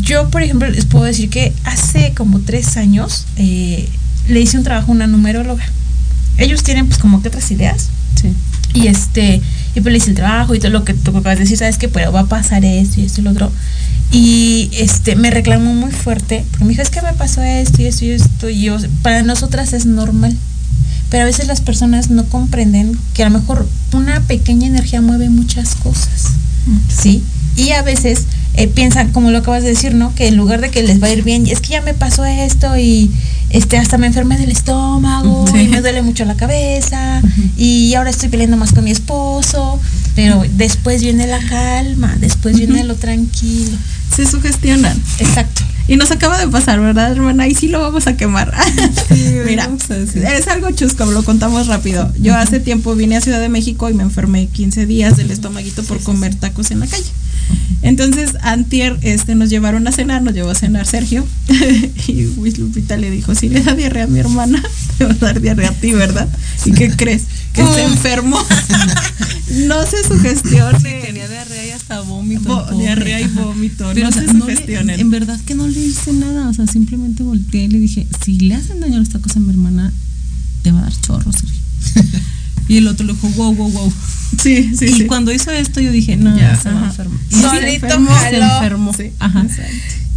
Yo, 0.00 0.30
por 0.30 0.42
ejemplo, 0.42 0.66
les 0.70 0.86
puedo 0.86 1.04
decir 1.04 1.28
que 1.28 1.52
hace 1.64 2.14
como 2.14 2.40
tres 2.40 2.78
años 2.78 3.26
eh, 3.36 3.86
le 4.28 4.40
hice 4.40 4.56
un 4.56 4.64
trabajo 4.64 4.92
a 4.92 4.94
una 4.94 5.06
numeróloga. 5.06 5.64
Ellos 6.38 6.62
tienen 6.62 6.86
pues 6.86 6.98
como 6.98 7.20
que 7.20 7.28
otras 7.28 7.50
ideas. 7.50 7.90
Sí. 8.14 8.32
Y 8.72 8.86
este, 8.86 9.42
y 9.74 9.80
pues 9.80 9.92
le 9.92 9.98
hice 9.98 10.10
el 10.10 10.16
trabajo 10.16 10.54
y 10.54 10.58
todo 10.58 10.70
lo 10.70 10.84
que 10.84 10.94
tú 10.94 11.10
acabas 11.10 11.38
de 11.38 11.44
decir, 11.44 11.58
sabes 11.58 11.78
que 11.78 11.88
pero 11.88 12.12
va 12.12 12.20
a 12.20 12.26
pasar 12.26 12.64
esto 12.64 13.00
y 13.00 13.04
esto 13.04 13.20
y 13.20 13.24
lo 13.24 13.30
otro. 13.30 13.50
Y 14.10 14.68
este, 14.72 15.16
me 15.16 15.30
reclamó 15.30 15.74
muy 15.74 15.90
fuerte, 15.90 16.44
porque 16.50 16.64
me 16.64 16.70
dijo, 16.70 16.82
es 16.82 16.90
que 16.90 17.00
me 17.00 17.14
pasó 17.14 17.42
esto 17.42 17.80
y 17.80 17.86
esto 17.86 18.04
y 18.04 18.10
esto. 18.10 18.48
Y 18.50 18.62
yo, 18.62 18.76
para 19.00 19.22
nosotras 19.22 19.72
es 19.72 19.86
normal. 19.86 20.36
Pero 21.08 21.22
a 21.22 21.26
veces 21.26 21.46
las 21.46 21.60
personas 21.60 22.10
no 22.10 22.24
comprenden 22.26 22.96
que 23.14 23.22
a 23.22 23.30
lo 23.30 23.38
mejor 23.38 23.66
una 23.92 24.20
pequeña 24.20 24.66
energía 24.66 25.00
mueve 25.00 25.30
muchas 25.30 25.74
cosas. 25.74 26.32
¿Sí? 26.88 27.22
Y 27.56 27.70
a 27.70 27.82
veces 27.82 28.26
eh, 28.54 28.68
piensan, 28.68 29.12
como 29.12 29.30
lo 29.30 29.38
acabas 29.38 29.62
de 29.62 29.70
decir, 29.70 29.94
¿no? 29.94 30.14
Que 30.14 30.28
en 30.28 30.36
lugar 30.36 30.60
de 30.60 30.70
que 30.70 30.82
les 30.82 31.02
va 31.02 31.06
a 31.06 31.12
ir 31.12 31.22
bien, 31.22 31.46
es 31.46 31.60
que 31.60 31.70
ya 31.70 31.80
me 31.80 31.94
pasó 31.94 32.24
esto 32.24 32.76
y 32.76 33.10
este 33.50 33.78
hasta 33.78 33.98
me 33.98 34.06
enfermé 34.06 34.38
del 34.38 34.50
estómago 34.50 35.44
y 35.56 35.68
me 35.68 35.80
duele 35.80 36.02
mucho 36.02 36.24
la 36.24 36.36
cabeza 36.36 37.22
y 37.56 37.94
ahora 37.94 38.10
estoy 38.10 38.28
peleando 38.28 38.56
más 38.56 38.72
con 38.72 38.84
mi 38.84 38.90
esposo, 38.90 39.80
pero 40.14 40.42
después 40.52 41.02
viene 41.02 41.26
la 41.26 41.38
calma, 41.38 42.14
después 42.18 42.56
viene 42.56 42.84
lo 42.84 42.94
tranquilo. 42.96 43.76
Se 44.14 44.26
sugestionan. 44.26 45.00
Exacto. 45.18 45.62
Y 45.92 45.96
nos 45.96 46.10
acaba 46.10 46.38
de 46.38 46.48
pasar, 46.48 46.80
¿verdad, 46.80 47.12
hermana? 47.12 47.46
Y 47.48 47.54
sí 47.54 47.68
lo 47.68 47.78
vamos 47.78 48.06
a 48.06 48.16
quemar. 48.16 48.50
Mira, 49.44 49.68
es 50.34 50.48
algo 50.48 50.70
chusco, 50.70 51.04
lo 51.04 51.22
contamos 51.22 51.66
rápido. 51.66 52.10
Yo 52.18 52.34
hace 52.34 52.60
tiempo 52.60 52.94
vine 52.94 53.18
a 53.18 53.20
Ciudad 53.20 53.42
de 53.42 53.50
México 53.50 53.90
y 53.90 53.92
me 53.92 54.02
enfermé 54.02 54.46
15 54.46 54.86
días 54.86 55.18
del 55.18 55.30
estomaguito 55.30 55.82
por 55.82 56.02
comer 56.02 56.34
tacos 56.34 56.70
en 56.70 56.80
la 56.80 56.86
calle. 56.86 57.10
Entonces, 57.82 58.36
antier 58.42 58.96
este, 59.02 59.34
nos 59.34 59.50
llevaron 59.50 59.86
a 59.88 59.92
cenar, 59.92 60.22
nos 60.22 60.34
llevó 60.34 60.50
a 60.50 60.54
cenar 60.54 60.86
Sergio. 60.86 61.26
y 62.06 62.22
Luis 62.36 62.58
Lupita 62.58 62.96
le 62.96 63.10
dijo, 63.10 63.34
si 63.34 63.48
le 63.48 63.60
da 63.60 63.74
diarrea 63.74 64.04
a 64.04 64.06
mi 64.06 64.20
hermana, 64.20 64.62
te 64.98 65.04
va 65.04 65.12
a 65.12 65.14
dar 65.14 65.40
diarrea 65.40 65.70
a 65.70 65.74
ti, 65.74 65.92
¿verdad? 65.92 66.28
¿Y 66.64 66.72
qué 66.72 66.90
crees? 66.90 67.24
Que 67.52 67.66
se 67.66 67.82
enfermó. 67.82 68.38
no 69.66 69.84
se 69.84 70.02
sugestione. 70.04 71.02
tenía 71.04 71.28
diarrea 71.28 71.66
y 71.66 71.70
hasta 71.70 72.00
vómito. 72.00 72.66
diarrea 72.78 73.20
y 73.20 73.26
vómito. 73.26 73.92
no 73.92 74.12
se 74.12 74.26
sugestionen. 74.26 75.00
en 75.00 75.10
verdad 75.10 75.38
que 75.44 75.54
no 75.54 75.66
le 75.66 75.81
hice 75.84 76.12
nada. 76.12 76.48
O 76.48 76.54
sea, 76.54 76.66
simplemente 76.66 77.22
volteé 77.22 77.64
y 77.64 77.68
le 77.68 77.78
dije, 77.78 78.06
si 78.24 78.38
le 78.38 78.54
hacen 78.54 78.80
daño 78.80 78.98
a 78.98 79.02
esta 79.02 79.18
cosa 79.18 79.38
a 79.38 79.42
mi 79.42 79.50
hermana, 79.50 79.92
te 80.62 80.72
va 80.72 80.80
a 80.80 80.82
dar 80.82 81.00
chorro, 81.00 81.32
Sergio. 81.32 81.60
y 82.68 82.78
el 82.78 82.88
otro 82.88 83.06
le 83.06 83.12
dijo, 83.14 83.28
wow, 83.30 83.54
wow, 83.54 83.70
wow. 83.70 83.92
Sí, 84.42 84.72
sí. 84.76 84.86
Y 84.86 85.06
cuando 85.06 85.32
hizo 85.32 85.50
esto, 85.50 85.80
yo 85.80 85.92
dije, 85.92 86.16
no, 86.16 86.36
ya, 86.36 86.56
se 86.56 86.70
va 86.70 86.86
enfermo. 86.86 87.18
Solito 87.30 87.88
se 87.88 88.36
enfermó. 88.36 88.94
Sí. 88.94 89.10
Ajá. 89.18 89.46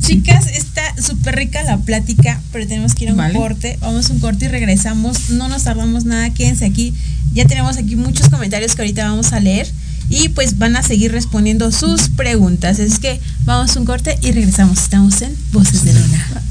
Chicas, 0.02 0.48
está 0.48 0.82
súper 1.02 1.36
rica 1.36 1.64
la 1.64 1.78
plática, 1.78 2.40
pero 2.52 2.68
tenemos 2.68 2.94
que 2.94 3.06
ir 3.06 3.10
a 3.10 3.14
un 3.14 3.34
corte. 3.34 3.78
Vamos 3.82 4.10
a 4.10 4.14
un 4.14 4.20
corte 4.20 4.46
y 4.46 4.48
regresamos. 4.48 5.32
No 5.32 5.48
nos 5.48 5.64
tardamos 5.64 6.06
nada, 6.06 6.30
quédense 6.30 6.66
aquí. 6.66 6.94
Ya 7.34 7.46
tenemos 7.46 7.78
aquí 7.78 7.96
muchos 7.96 8.30
comentarios 8.30 8.76
que 8.76 8.84
ahorita 8.84 9.10
vamos 9.10 9.34
a 9.34 9.40
leer 9.40 9.68
y 10.10 10.30
pues 10.30 10.58
van 10.58 10.76
a 10.76 10.84
seguir 10.84 11.12
respondiendo 11.12 11.72
sus 11.72 12.10
preguntas. 12.10 12.80
Es 12.80 13.00
que 13.00 13.20
vamos 13.46 13.76
a 13.76 13.80
un 13.80 13.86
corte 13.86 14.18
y 14.22 14.32
regresamos. 14.32 14.80
Estamos 14.80 15.22
en 15.22 15.36
Voces 15.52 15.84
de 15.84 15.94
Luna. 15.94 16.44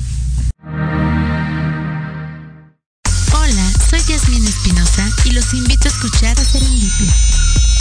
Hola, 3.33 3.73
soy 3.91 4.01
Yasmin 4.09 4.47
Espinosa 4.47 5.09
y 5.25 5.31
los 5.33 5.53
invito 5.55 5.89
a 5.89 5.93
escuchar 5.93 6.39
a 6.39 6.45
Serendipia 6.45 7.15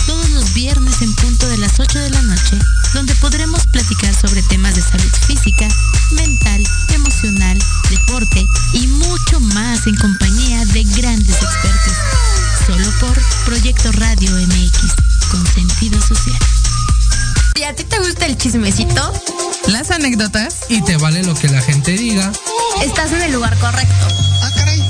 todos 0.06 0.30
los 0.32 0.54
viernes 0.54 1.02
en 1.02 1.14
punto 1.16 1.48
de 1.48 1.58
las 1.58 1.80
8 1.80 2.00
de 2.00 2.10
la 2.10 2.22
noche, 2.24 2.58
donde 2.94 3.16
podremos 3.16 3.66
platicar 3.68 4.14
sobre 4.14 4.42
temas 4.44 4.76
de 4.76 4.82
salud 4.82 5.12
física, 5.28 5.68
mental, 6.12 6.64
emocional, 6.94 7.58
deporte 7.90 8.44
y 8.74 8.88
mucho 8.88 9.40
más 9.40 9.88
en 9.88 9.96
compañía 9.96 10.66
de 10.66 10.84
grandes 10.84 11.36
expertos. 11.36 11.94
Solo 12.68 12.88
por 13.00 13.22
Proyecto 13.46 13.92
Radio 13.94 14.32
MX, 14.32 14.94
con 15.34 15.48
sentido 15.48 16.00
social. 16.00 16.38
¿Y 17.56 17.63
a 17.63 17.74
ti 17.74 17.84
te 17.84 17.98
gusta 17.98 18.28
el 18.28 18.38
chismecito? 18.38 19.13
Las 19.67 19.89
anécdotas 19.89 20.58
y 20.69 20.82
te 20.84 20.96
vale 20.98 21.24
lo 21.24 21.34
que 21.34 21.50
la 21.50 21.60
gente 21.60 21.91
diga. 21.93 22.32
Estás 22.84 23.12
en 23.12 23.22
el 23.24 23.32
lugar 23.32 23.58
correcto. 23.58 24.08
Ah, 24.43 24.52
caray. 24.56 24.84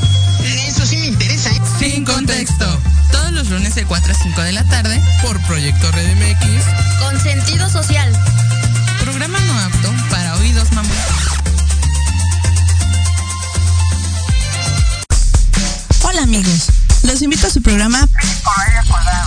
Eso 0.68 0.86
sí 0.86 0.98
me 0.98 1.06
interesa. 1.08 1.50
¿eh? 1.50 1.62
Sin 1.80 2.04
contexto 2.04 2.66
todos 3.12 3.32
los 3.32 3.50
lunes 3.50 3.74
de 3.76 3.86
4 3.86 4.12
a 4.12 4.16
5 4.16 4.42
de 4.42 4.52
la 4.52 4.66
tarde 4.66 5.02
por 5.22 5.40
Proyecto 5.44 5.90
Red 5.94 6.14
MX 6.18 6.66
con 7.00 7.22
sentido 7.22 7.70
social. 7.70 8.12
Programa 9.00 9.40
no 9.40 9.60
apto 9.60 9.94
para 10.10 10.36
oídos 10.36 10.70
mamón. 10.74 10.92
Hola 16.02 16.24
amigos, 16.24 16.68
los 17.04 17.22
invito 17.22 17.48
a 17.48 17.50
su 17.50 17.62
programa 17.62 18.08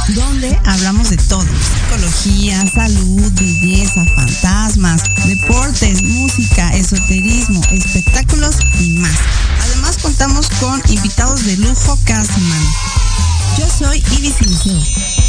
donde 0.09 0.59
hablamos 0.65 1.11
de 1.11 1.17
todo, 1.17 1.45
psicología, 1.45 2.65
salud, 2.73 3.33
belleza, 3.33 4.05
fantasmas, 4.15 5.03
deportes, 5.27 6.03
música, 6.03 6.75
esoterismo, 6.75 7.61
espectáculos 7.73 8.57
y 8.81 8.91
más. 8.99 9.17
Además 9.63 9.99
contamos 9.99 10.49
con 10.61 10.81
invitados 10.89 11.45
de 11.45 11.57
lujo 11.57 11.99
cada. 12.05 12.27
Yo 13.59 13.67
soy 13.79 14.03
Ibis 14.19 14.41
Liceo. 14.43 14.81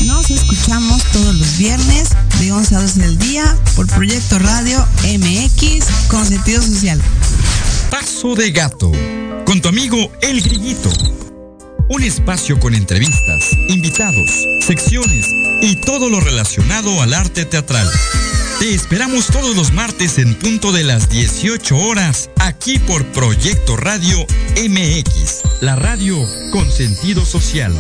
Nos 0.06 0.30
escuchamos 0.30 1.04
todos 1.12 1.36
los 1.36 1.58
viernes 1.58 2.10
de 2.40 2.52
11 2.52 2.76
a 2.76 2.82
12 2.82 3.00
del 3.00 3.18
día 3.18 3.58
por 3.76 3.88
Proyecto 3.88 4.40
Radio 4.40 4.86
MX 5.04 5.86
con 6.10 6.26
sentido 6.26 6.62
social. 6.62 7.02
Paso 7.90 8.36
de 8.36 8.52
gato 8.52 8.92
con 9.46 9.62
tu 9.62 9.70
amigo 9.70 10.12
El 10.22 10.42
Grillito. 10.42 10.92
Un 11.90 12.04
espacio 12.04 12.60
con 12.60 12.76
entrevistas, 12.76 13.52
invitados, 13.70 14.30
secciones 14.60 15.34
y 15.62 15.78
todo 15.78 16.10
lo 16.10 16.20
relacionado 16.20 17.02
al 17.02 17.14
arte 17.14 17.46
teatral. 17.46 17.90
Te 18.60 18.74
esperamos 18.74 19.28
todos 19.28 19.56
los 19.56 19.72
martes 19.72 20.18
en 20.18 20.36
punto 20.36 20.74
de 20.74 20.84
las 20.84 21.10
18 21.10 21.78
horas, 21.78 22.30
aquí 22.40 22.78
por 22.80 23.06
Proyecto 23.14 23.78
Radio 23.78 24.18
MX, 24.58 25.62
la 25.62 25.78
radio 25.78 26.18
con 26.52 26.70
sentido 26.70 27.24
social. 27.26 27.74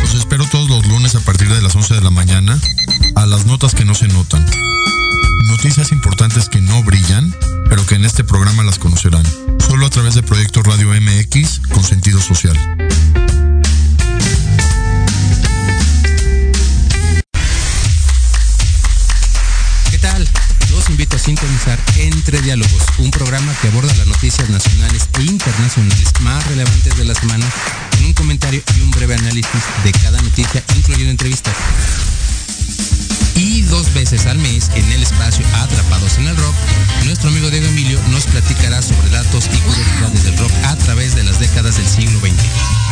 Los 0.00 0.14
espero 0.14 0.46
todos 0.52 0.70
los 0.70 0.86
lunes 0.86 1.16
a 1.16 1.20
partir 1.20 1.48
de 1.48 1.60
las 1.62 1.74
11 1.74 1.94
de 1.94 2.00
la 2.00 2.10
mañana 2.10 2.60
a 3.16 3.26
las 3.26 3.44
notas 3.44 3.74
que 3.74 3.84
no 3.84 3.94
se 3.96 4.06
notan. 4.06 4.46
Noticias 5.48 5.90
importantes 5.90 6.48
que 6.48 6.60
no 6.60 6.84
brillan, 6.84 7.34
pero 7.68 7.84
que 7.86 7.94
en 7.94 8.04
este 8.04 8.24
programa 8.24 8.62
las 8.62 8.78
conocerán. 8.78 9.24
Solo 9.58 9.86
a 9.86 9.90
través 9.90 10.14
de 10.14 10.22
Proyecto 10.22 10.62
Radio 10.62 10.88
MX 10.88 11.60
con 11.72 11.84
sentido 11.84 12.20
social. 12.20 12.56
¿Qué 19.90 19.98
tal? 19.98 20.26
Los 20.70 20.88
invito 20.90 21.16
a 21.16 21.18
sintonizar 21.18 21.78
Entre 21.96 22.40
Diálogos, 22.40 22.82
un 22.98 23.10
programa 23.10 23.54
que 23.60 23.68
aborda 23.68 23.94
las 23.94 24.06
noticias 24.06 24.48
nacionales 24.48 25.08
e 25.18 25.22
internacionales 25.22 26.12
más 26.20 26.46
relevantes 26.46 26.96
de 26.96 27.04
la 27.04 27.14
semana, 27.14 27.46
con 27.90 28.04
un 28.04 28.12
comentario 28.14 28.62
y 28.76 28.80
un 28.82 28.90
breve 28.90 29.14
análisis 29.14 29.62
de 29.84 29.92
cada 29.92 30.20
noticia, 30.22 30.62
incluyendo 30.76 31.10
entrevistas. 31.10 31.54
Y 33.38 33.62
dos 33.62 33.94
veces 33.94 34.26
al 34.26 34.36
mes, 34.38 34.68
en 34.74 34.90
el 34.90 35.00
espacio 35.04 35.46
Atrapados 35.54 36.18
en 36.18 36.26
el 36.26 36.36
Rock, 36.36 36.56
nuestro 37.04 37.28
amigo 37.28 37.48
Diego 37.50 37.66
Emilio 37.66 38.00
nos 38.08 38.26
platicará 38.26 38.82
sobre 38.82 39.10
datos 39.10 39.48
y 39.54 39.58
curiosidades 39.58 40.24
del 40.24 40.36
rock 40.38 40.50
a 40.64 40.74
través 40.74 41.14
de 41.14 41.22
las 41.22 41.38
décadas 41.38 41.76
del 41.76 41.86
siglo 41.86 42.18
XX. 42.18 42.32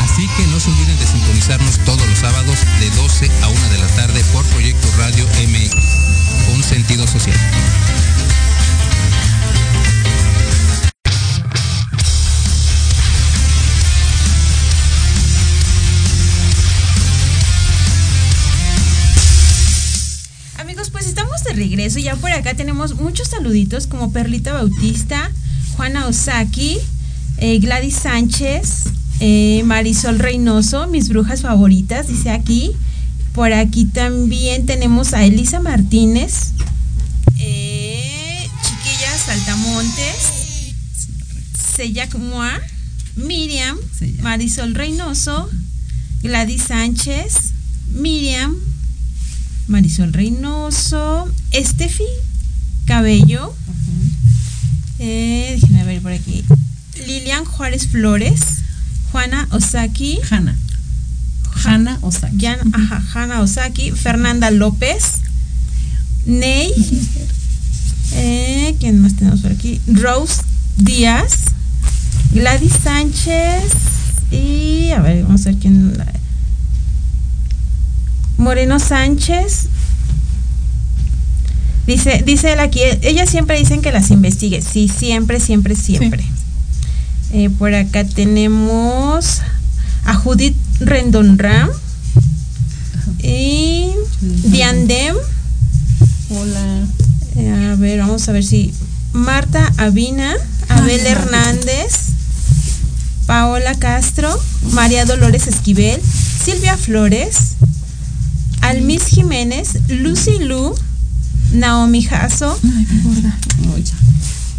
Así 0.02 0.28
que 0.36 0.46
no 0.46 0.60
se 0.60 0.70
olviden 0.70 0.96
de 1.00 1.06
sintonizarnos 1.06 1.78
todos 1.84 2.06
los 2.06 2.20
sábados 2.20 2.60
de 2.78 2.90
12 2.90 3.28
a 3.42 3.48
1 3.48 3.68
de 3.70 3.78
la 3.78 3.88
tarde 3.88 4.22
por 4.32 4.44
Proyecto 4.46 4.88
Radio 4.96 5.26
MX, 5.48 5.74
con 6.46 6.62
sentido 6.62 7.08
social. 7.08 7.36
Regreso. 21.56 21.98
Ya 21.98 22.14
por 22.14 22.30
acá 22.30 22.54
tenemos 22.54 22.94
muchos 22.94 23.28
saluditos 23.28 23.86
como 23.86 24.12
Perlita 24.12 24.52
Bautista, 24.52 25.32
Juana 25.76 26.06
Osaki, 26.06 26.78
eh, 27.38 27.58
Gladys 27.58 27.96
Sánchez, 27.96 28.84
eh, 29.20 29.62
Marisol 29.64 30.18
Reynoso, 30.18 30.86
mis 30.86 31.08
brujas 31.08 31.42
favoritas, 31.42 32.08
dice 32.08 32.30
aquí. 32.30 32.72
Por 33.32 33.52
aquí 33.52 33.84
también 33.84 34.64
tenemos 34.64 35.12
a 35.12 35.24
Elisa 35.24 35.60
Martínez, 35.60 36.52
eh, 37.38 38.48
Chiquilla 38.62 39.18
Saltamontes, 39.18 40.72
Seyac 41.76 42.14
Moa, 42.14 42.58
Miriam, 43.16 43.76
Marisol 44.22 44.74
Reynoso, 44.74 45.50
Gladys 46.22 46.62
Sánchez, 46.62 47.52
Miriam, 47.92 48.56
Marisol 49.68 50.12
Reynoso, 50.12 51.28
Estefi 51.52 52.04
Cabello, 52.86 53.54
eh, 54.98 55.58
déjenme 55.60 55.84
ver 55.84 56.00
por 56.02 56.12
aquí, 56.12 56.44
Lilian 57.06 57.44
Juárez 57.44 57.88
Flores, 57.88 58.40
Juana 59.12 59.48
Osaki, 59.50 60.18
Hanna, 60.30 60.56
Hanna 61.64 61.98
Osaki, 62.02 62.36
Yan- 62.38 62.72
ajá, 62.74 63.02
Hanna 63.12 63.40
Osaki, 63.40 63.90
Fernanda 63.92 64.50
López, 64.50 65.20
Ney, 66.26 66.72
eh, 68.12 68.76
¿quién 68.80 69.00
más 69.00 69.14
tenemos 69.16 69.40
por 69.40 69.52
aquí? 69.52 69.80
Rose 69.86 70.42
Díaz, 70.76 71.32
Gladys 72.32 72.72
Sánchez. 72.82 73.62
Y 74.30 74.90
a 74.90 75.00
ver, 75.00 75.22
vamos 75.22 75.42
a 75.46 75.50
ver 75.50 75.58
quién. 75.58 75.96
la- 75.96 76.12
Moreno 78.38 78.78
Sánchez. 78.78 79.68
Dice, 81.86 82.22
dice 82.26 82.52
él 82.52 82.60
aquí, 82.60 82.80
ellas 83.02 83.30
siempre 83.30 83.58
dicen 83.58 83.80
que 83.80 83.92
las 83.92 84.10
investigue. 84.10 84.60
Sí, 84.60 84.88
siempre, 84.88 85.38
siempre, 85.38 85.76
siempre. 85.76 86.24
Eh, 87.32 87.50
por 87.50 87.74
acá 87.74 88.04
tenemos 88.04 89.42
a 90.04 90.14
Judith 90.14 90.56
Rendon 90.80 91.38
Ram 91.38 91.70
y 93.22 93.90
Diandem. 94.20 95.16
Hola. 96.30 96.86
Eh, 97.36 97.70
a 97.72 97.76
ver, 97.76 98.00
vamos 98.00 98.28
a 98.28 98.32
ver 98.32 98.44
si 98.44 98.72
Marta 99.12 99.72
Avina, 99.76 100.34
Abel 100.68 101.06
Hernández, 101.06 102.10
Paola 103.26 103.74
Castro, 103.74 104.40
María 104.72 105.04
Dolores 105.04 105.46
Esquivel, 105.46 106.00
Silvia 106.02 106.76
Flores, 106.76 107.56
Almis 108.66 109.04
Jiménez, 109.06 109.78
Lucy 109.88 110.40
Lu, 110.40 110.74
Naomi 111.52 112.02
Jasso, 112.02 112.58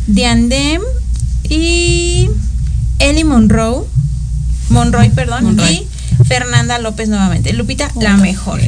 Diandem 0.08 0.82
y 1.50 2.30
Eli 3.00 3.26
Monroe, 3.26 3.86
Monroy, 4.70 5.10
perdón, 5.10 5.44
Monroy. 5.44 5.74
y 5.74 6.24
Fernanda 6.24 6.80
López 6.80 7.10
nuevamente. 7.10 7.52
Lupita, 7.52 7.92
la 8.00 8.16
mejor. 8.16 8.62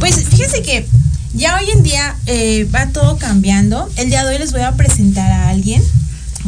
Pues 0.00 0.24
fíjense 0.30 0.62
que 0.62 0.86
ya 1.34 1.58
hoy 1.58 1.70
en 1.72 1.82
día 1.82 2.16
eh, 2.24 2.66
va 2.74 2.86
todo 2.86 3.18
cambiando. 3.18 3.90
El 3.96 4.08
día 4.08 4.24
de 4.24 4.30
hoy 4.30 4.38
les 4.38 4.52
voy 4.52 4.62
a 4.62 4.76
presentar 4.76 5.30
a 5.30 5.50
alguien 5.50 5.82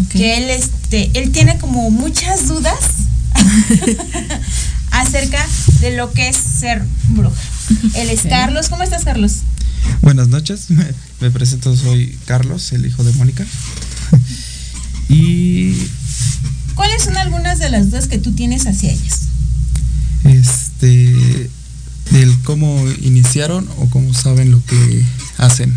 que 0.09 0.39
él, 0.39 0.49
este, 0.49 1.11
él 1.13 1.33
tiene 1.33 1.59
como 1.59 1.91
muchas 1.91 2.49
dudas 2.49 2.79
acerca 4.91 5.47
de 5.81 5.97
lo 5.99 6.13
que 6.13 6.29
es 6.29 6.37
ser 6.37 6.83
bruja. 7.11 7.37
Él 7.95 8.11
es. 8.11 8.23
Carlos. 8.23 8.69
¿Cómo 8.69 8.83
estás, 8.83 9.05
Carlos? 9.05 9.39
Buenas 10.03 10.29
noches, 10.29 10.71
me, 10.71 10.87
me 11.21 11.31
presento, 11.31 11.75
soy 11.77 12.19
Carlos, 12.27 12.73
el 12.73 12.87
hijo 12.87 13.05
de 13.05 13.13
Mónica. 13.13 13.47
y 15.09 15.75
¿Cuáles 16.75 17.03
son 17.03 17.17
algunas 17.17 17.59
de 17.59 17.71
las 17.71 17.91
dudas 17.91 18.07
que 18.07 18.19
tú 18.19 18.33
tienes 18.33 18.67
hacia 18.67 18.93
ellas? 18.93 19.29
este 20.25 21.51
del 22.11 22.39
cómo 22.43 22.85
iniciaron 23.03 23.69
o 23.79 23.89
cómo 23.91 24.15
saben 24.15 24.51
lo 24.51 24.65
que 24.65 25.05
hacen. 25.37 25.77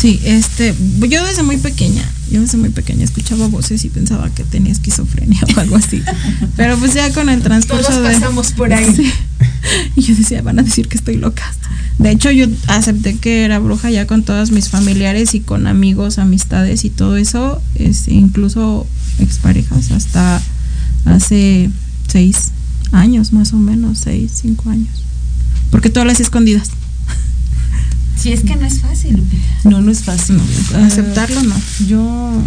Sí, 0.00 0.18
este, 0.24 0.74
yo 1.10 1.26
desde 1.26 1.42
muy 1.42 1.58
pequeña, 1.58 2.02
yo 2.30 2.40
desde 2.40 2.56
muy 2.56 2.70
pequeña 2.70 3.04
escuchaba 3.04 3.48
voces 3.48 3.84
y 3.84 3.90
pensaba 3.90 4.30
que 4.30 4.44
tenía 4.44 4.72
esquizofrenia 4.72 5.38
o 5.56 5.60
algo 5.60 5.76
así. 5.76 6.02
Pero 6.56 6.78
pues 6.78 6.94
ya 6.94 7.12
con 7.12 7.28
el 7.28 7.42
transcurso 7.42 7.88
Todos 7.88 8.02
de 8.02 8.14
pasamos 8.14 8.52
por 8.52 8.72
ahí. 8.72 8.94
Sí. 8.94 9.12
Y 9.94 10.02
yo 10.02 10.14
decía, 10.14 10.40
van 10.40 10.58
a 10.58 10.62
decir 10.62 10.88
que 10.88 10.96
estoy 10.96 11.16
loca. 11.16 11.42
De 11.98 12.10
hecho, 12.10 12.30
yo 12.30 12.46
acepté 12.66 13.18
que 13.18 13.44
era 13.44 13.58
bruja 13.58 13.90
ya 13.90 14.06
con 14.06 14.22
todos 14.22 14.52
mis 14.52 14.70
familiares 14.70 15.34
y 15.34 15.40
con 15.40 15.66
amigos, 15.66 16.18
amistades 16.18 16.84
y 16.86 16.90
todo 16.90 17.18
eso, 17.18 17.60
este, 17.74 18.14
incluso 18.14 18.86
exparejas, 19.18 19.90
hasta 19.90 20.40
hace 21.04 21.70
seis 22.08 22.52
años 22.92 23.34
más 23.34 23.52
o 23.52 23.56
menos, 23.56 23.98
seis, 23.98 24.32
cinco 24.40 24.70
años. 24.70 25.04
Porque 25.70 25.90
todas 25.90 26.06
las 26.06 26.20
escondidas. 26.20 26.70
Si 28.20 28.32
es 28.32 28.42
que 28.42 28.56
no 28.56 28.66
es 28.66 28.80
fácil, 28.80 29.16
Lupita. 29.16 29.42
No, 29.64 29.80
no 29.80 29.90
es 29.90 30.02
fácil. 30.02 30.36
No, 30.36 30.84
aceptarlo 30.84 31.42
no. 31.42 31.54
Yo, 31.86 32.42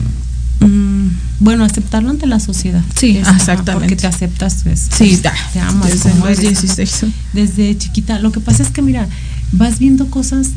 mm, 0.60 1.08
bueno, 1.40 1.64
aceptarlo 1.64 2.10
ante 2.10 2.28
la 2.28 2.40
sociedad. 2.40 2.84
Sí, 2.96 3.18
exactamente. 3.18 3.74
Porque 3.74 3.96
te 3.96 4.08
aceptas, 4.08 4.60
pues. 4.64 4.90
Sí, 4.96 5.18
te, 5.18 5.24
ya, 5.24 5.34
te 5.52 5.60
amas. 5.60 5.90
desde 5.90 6.12
como 6.12 6.28
los 6.28 6.40
eres, 6.40 6.58
ajá. 6.58 6.76
16. 6.76 7.06
Desde 7.34 7.78
chiquita. 7.78 8.20
Lo 8.20 8.32
que 8.32 8.40
pasa 8.40 8.62
es 8.62 8.70
que, 8.70 8.82
mira, 8.82 9.08
vas 9.52 9.80
viendo 9.80 10.08
cosas 10.08 10.50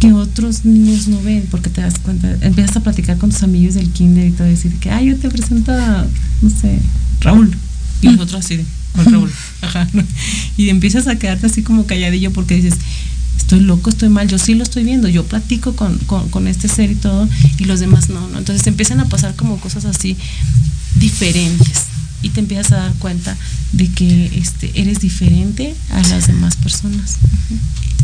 que 0.00 0.12
otros 0.12 0.64
niños 0.64 1.08
no 1.08 1.20
ven, 1.22 1.46
porque 1.50 1.70
te 1.70 1.80
das 1.80 1.98
cuenta, 1.98 2.30
empiezas 2.40 2.76
a 2.76 2.80
platicar 2.80 3.16
con 3.18 3.30
tus 3.30 3.42
amigos 3.42 3.74
del 3.74 3.90
kinder 3.90 4.26
y 4.26 4.30
todo, 4.32 4.46
decir 4.46 4.72
que, 4.78 4.90
ah, 4.90 5.00
yo 5.00 5.16
te 5.16 5.28
presento 5.30 5.72
a, 5.72 6.06
no 6.42 6.50
sé, 6.50 6.78
Raúl. 7.20 7.54
Y 8.02 8.08
nosotros 8.08 8.44
así 8.44 8.58
de, 8.58 8.64
¿cuál 8.92 9.06
Raúl? 9.06 9.32
Ajá. 9.62 9.88
Y 10.58 10.68
empiezas 10.68 11.06
a 11.06 11.16
quedarte 11.16 11.46
así 11.46 11.62
como 11.62 11.86
calladillo 11.86 12.30
porque 12.32 12.56
dices, 12.56 12.74
estoy 13.46 13.60
loco, 13.60 13.90
estoy 13.90 14.08
mal, 14.08 14.26
yo 14.26 14.38
sí 14.38 14.54
lo 14.54 14.64
estoy 14.64 14.82
viendo, 14.82 15.06
yo 15.06 15.24
platico 15.24 15.76
con, 15.76 15.98
con, 15.98 16.28
con 16.30 16.48
este 16.48 16.66
ser 16.66 16.90
y 16.90 16.96
todo, 16.96 17.28
y 17.58 17.64
los 17.66 17.78
demás 17.78 18.08
no, 18.08 18.28
¿no? 18.28 18.38
Entonces 18.38 18.64
te 18.64 18.70
empiezan 18.70 18.98
a 18.98 19.04
pasar 19.04 19.36
como 19.36 19.60
cosas 19.60 19.84
así 19.84 20.16
diferentes 20.96 21.84
y 22.22 22.30
te 22.30 22.40
empiezas 22.40 22.72
a 22.72 22.76
dar 22.78 22.92
cuenta 22.94 23.36
de 23.70 23.88
que 23.88 24.32
este, 24.36 24.72
eres 24.74 24.98
diferente 24.98 25.76
a 25.90 26.02
las 26.08 26.26
demás 26.26 26.56
personas. 26.56 27.18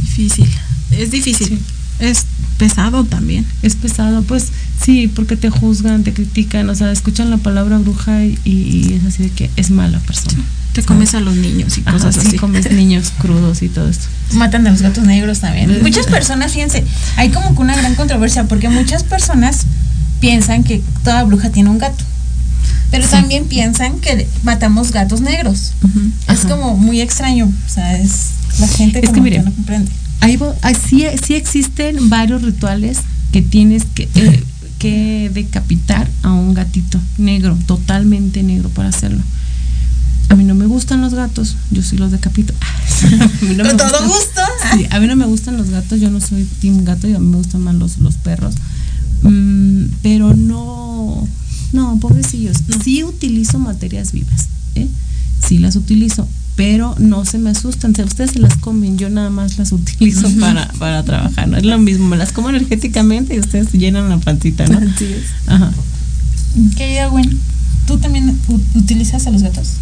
Difícil, 0.03 0.49
es 0.93 1.11
difícil. 1.11 1.59
Es 1.99 2.27
pesado 2.59 3.05
también. 3.05 3.47
Es 3.63 3.77
pesado, 3.77 4.23
pues 4.23 4.49
sí, 4.85 5.09
porque 5.09 5.37
te 5.37 5.51
juzgan, 5.51 6.05
te 6.05 6.13
critican, 6.13 6.69
o 6.69 6.75
sea, 6.75 6.91
escuchan 6.93 7.31
la 7.31 7.39
palabra 7.39 7.79
bruja 7.79 8.25
y, 8.25 8.39
y 8.45 8.95
es 9.01 9.05
así 9.07 9.25
de 9.25 9.31
que 9.31 9.51
es 9.57 9.71
mala 9.71 9.99
persona. 10.01 10.43
Te 10.73 10.83
comes 10.83 11.15
a 11.15 11.21
los 11.21 11.37
niños 11.37 11.77
y 11.77 11.83
cosas 11.83 12.17
Ajá, 12.17 12.23
sí, 12.23 12.29
así. 12.29 12.37
comes 12.39 12.71
niños 12.73 13.13
crudos 13.19 13.63
y 13.63 13.69
todo 13.69 13.89
esto. 13.89 14.07
Matan 14.33 14.67
a 14.67 14.71
los 14.71 14.81
gatos 14.81 15.05
negros 15.05 15.41
también. 15.41 15.83
Muchas 15.83 16.07
personas, 16.07 16.53
fíjense, 16.53 16.83
hay 17.17 17.29
como 17.29 17.55
que 17.55 17.61
una 17.61 17.77
gran 17.77 17.95
controversia 17.95 18.45
porque 18.45 18.71
muchas 18.71 19.05
personas 19.05 19.67
piensan 20.21 20.65
que 20.65 20.83
toda 21.05 21.25
bruja 21.25 21.51
tiene 21.51 21.69
un 21.69 21.79
gato. 21.79 22.03
Pero 22.91 23.09
también 23.09 23.47
piensan 23.47 23.99
que 24.01 24.29
matamos 24.45 24.93
gatos 24.93 25.21
negros. 25.21 25.73
Es 26.29 26.41
como 26.41 26.77
muy 26.77 27.01
extraño. 27.01 27.47
O 27.47 27.69
sea, 27.69 27.99
es 27.99 28.31
la 28.59 28.69
gente 28.69 28.99
Es 29.01 29.11
que 29.11 29.15
como 29.15 29.25
que, 29.25 29.39
no 29.39 29.53
comprende. 29.53 29.91
Ahí 30.23 30.37
vo- 30.37 30.55
ah, 30.63 30.73
sí, 30.75 31.05
sí 31.27 31.35
existen 31.35 32.09
varios 32.09 32.43
rituales 32.43 32.99
que 33.33 33.43
tienes 33.43 33.85
que, 33.95 34.09
eh, 34.15 34.43
que 34.79 35.31
decapitar 35.35 36.09
a 36.23 36.33
un 36.33 36.55
gatito 36.55 36.99
negro, 37.19 37.57
totalmente 37.67 38.43
negro 38.43 38.69
para 38.71 38.89
hacerlo. 38.89 39.23
A 40.29 40.35
mí 40.37 40.45
no 40.45 40.55
me 40.55 40.65
gustan 40.67 41.01
los 41.03 41.13
gatos, 41.13 41.57
yo 41.71 41.83
sí 41.83 41.97
los 41.99 42.11
decapito. 42.11 42.55
No 43.57 43.65
Con 43.65 43.77
todo 43.77 44.07
gusto. 44.07 44.41
Sí, 44.75 44.87
a 44.91 45.01
mí 45.01 45.07
no 45.07 45.17
me 45.17 45.27
gustan 45.27 45.57
los 45.57 45.69
gatos, 45.71 46.01
yo 46.01 46.09
no 46.11 46.21
soy 46.21 46.45
team 46.61 46.85
gato, 46.85 47.07
y 47.09 47.15
a 47.15 47.19
mí 47.19 47.27
me 47.27 47.37
gustan 47.37 47.61
más 47.63 47.75
los, 47.75 47.99
los 47.99 48.15
perros. 48.17 48.55
Mm, 49.23 49.85
pero 50.03 50.35
no, 50.35 51.29
no, 51.73 51.99
pobrecillos. 52.01 52.59
Sí 52.85 53.03
utilizo 53.05 53.59
materias 53.59 54.13
vivas, 54.13 54.49
¿eh? 54.77 54.87
Sí 55.47 55.59
las 55.59 55.77
utilizo, 55.77 56.27
pero 56.57 56.95
no 56.99 57.25
se 57.25 57.39
me 57.39 57.51
asustan. 57.51 57.95
Si 57.95 58.03
ustedes 58.03 58.33
se 58.33 58.39
las 58.39 58.57
comen, 58.57 58.99
yo 58.99 59.09
nada 59.09 59.31
más 59.31 59.59
las 59.59 59.73
utilizo 59.73 60.29
para, 60.41 60.69
para 60.79 61.03
trabajar. 61.03 61.49
No 61.49 61.57
es 61.57 61.65
lo 61.65 61.79
mismo, 61.79 62.09
me 62.09 62.17
las 62.17 62.33
como 62.33 62.51
energéticamente 62.51 63.35
y 63.35 63.41
ustedes 63.41 63.73
llenan 63.73 64.09
la 64.09 64.19
pancita, 64.19 64.67
¿no? 64.67 64.79
Así 64.79 65.05
es. 65.05 65.25
Ajá. 65.47 65.73
Querida 66.77 67.07
Gwen, 67.07 67.39
¿tú 67.87 67.99
también 67.99 68.39
utilizas 68.75 69.27
a 69.27 69.31
los 69.31 69.43
gatos? 69.43 69.75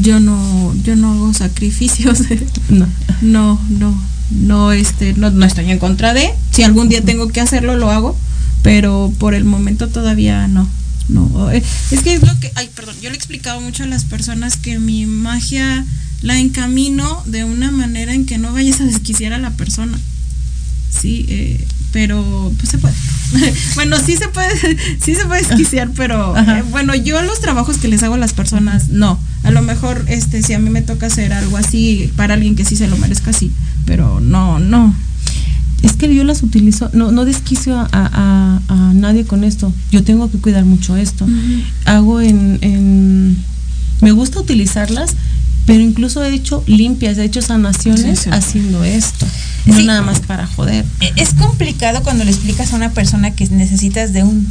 Yo 0.00 0.20
no, 0.20 0.74
yo 0.84 0.96
no 0.96 1.12
hago 1.12 1.34
sacrificios. 1.34 2.20
No. 2.68 2.86
No, 3.22 3.60
no, 3.70 3.96
no, 4.30 4.72
este, 4.72 5.14
no, 5.14 5.30
no 5.30 5.46
estoy 5.46 5.70
en 5.70 5.78
contra 5.78 6.12
de. 6.12 6.30
Si 6.50 6.64
algún 6.64 6.88
día 6.88 7.00
tengo 7.00 7.28
que 7.28 7.40
hacerlo, 7.40 7.76
lo 7.76 7.90
hago. 7.90 8.16
Pero 8.62 9.12
por 9.18 9.34
el 9.34 9.44
momento 9.44 9.88
todavía 9.88 10.48
no. 10.48 10.66
No. 11.08 11.50
Eh, 11.50 11.62
Es 11.90 12.02
que 12.02 12.14
es 12.14 12.22
lo 12.22 12.38
que. 12.40 12.50
Ay, 12.54 12.68
perdón. 12.74 12.96
Yo 13.00 13.08
le 13.10 13.14
he 13.14 13.18
explicado 13.18 13.60
mucho 13.60 13.84
a 13.84 13.86
las 13.86 14.04
personas 14.04 14.56
que 14.56 14.78
mi 14.78 15.06
magia 15.06 15.84
la 16.22 16.38
encamino 16.38 17.22
de 17.26 17.44
una 17.44 17.70
manera 17.70 18.14
en 18.14 18.26
que 18.26 18.38
no 18.38 18.52
vayas 18.52 18.80
a 18.80 18.84
desquiciar 18.84 19.32
a 19.32 19.38
la 19.38 19.50
persona. 19.50 19.98
Sí, 20.90 21.26
eh, 21.28 21.64
pero 21.92 22.52
pues 22.58 22.70
se 22.70 22.78
puede. 22.78 22.94
bueno, 23.74 23.96
sí 24.04 24.16
se 24.16 24.28
puede, 24.28 24.50
sí 25.02 25.14
se 25.14 25.24
puede 25.26 25.42
desquiciar, 25.42 25.90
pero 25.94 26.36
eh, 26.36 26.64
bueno, 26.70 26.94
yo 26.94 27.20
los 27.22 27.40
trabajos 27.40 27.78
que 27.78 27.88
les 27.88 28.02
hago 28.02 28.14
a 28.14 28.18
las 28.18 28.32
personas, 28.32 28.88
no. 28.88 29.18
A 29.42 29.50
lo 29.50 29.62
mejor, 29.62 30.04
este, 30.08 30.42
si 30.42 30.54
a 30.54 30.58
mí 30.58 30.70
me 30.70 30.82
toca 30.82 31.06
hacer 31.06 31.32
algo 31.32 31.56
así 31.56 32.10
para 32.16 32.34
alguien 32.34 32.56
que 32.56 32.64
sí 32.64 32.76
se 32.76 32.88
lo 32.88 32.96
merezca, 32.96 33.32
sí. 33.32 33.52
Pero 33.84 34.20
no, 34.20 34.58
no. 34.58 34.94
Es 35.82 35.92
que 35.92 36.12
yo 36.14 36.24
las 36.24 36.42
utilizo, 36.42 36.90
no, 36.92 37.12
no 37.12 37.24
desquicio 37.24 37.78
a, 37.78 37.88
a- 37.92 38.60
a 38.68 38.94
nadie 38.94 39.24
con 39.24 39.44
esto. 39.44 39.72
Yo 39.92 40.02
tengo 40.04 40.30
que 40.30 40.38
cuidar 40.38 40.64
mucho 40.64 40.96
esto. 40.96 41.26
Hago 41.84 42.20
en, 42.20 42.58
en- 42.62 43.36
Me 44.00 44.12
gusta 44.12 44.40
utilizarlas, 44.40 45.10
pero 45.66 45.80
incluso 45.80 46.22
he 46.24 46.32
hecho 46.34 46.62
limpias, 46.66 47.18
he 47.18 47.24
hecho 47.24 47.40
sanaciones 47.42 48.18
Sí, 48.20 48.24
sí. 48.24 48.30
haciendo 48.32 48.84
esto. 48.84 49.26
No 49.66 49.80
nada 49.82 50.02
más 50.02 50.20
para 50.20 50.46
joder. 50.46 50.84
E- 51.00 51.12
Es 51.16 51.34
complicado 51.34 52.02
cuando 52.02 52.24
le 52.24 52.30
explicas 52.30 52.72
a 52.72 52.76
una 52.76 52.90
persona 52.90 53.32
que 53.32 53.46
necesitas 53.48 54.12
de 54.12 54.22
un 54.22 54.46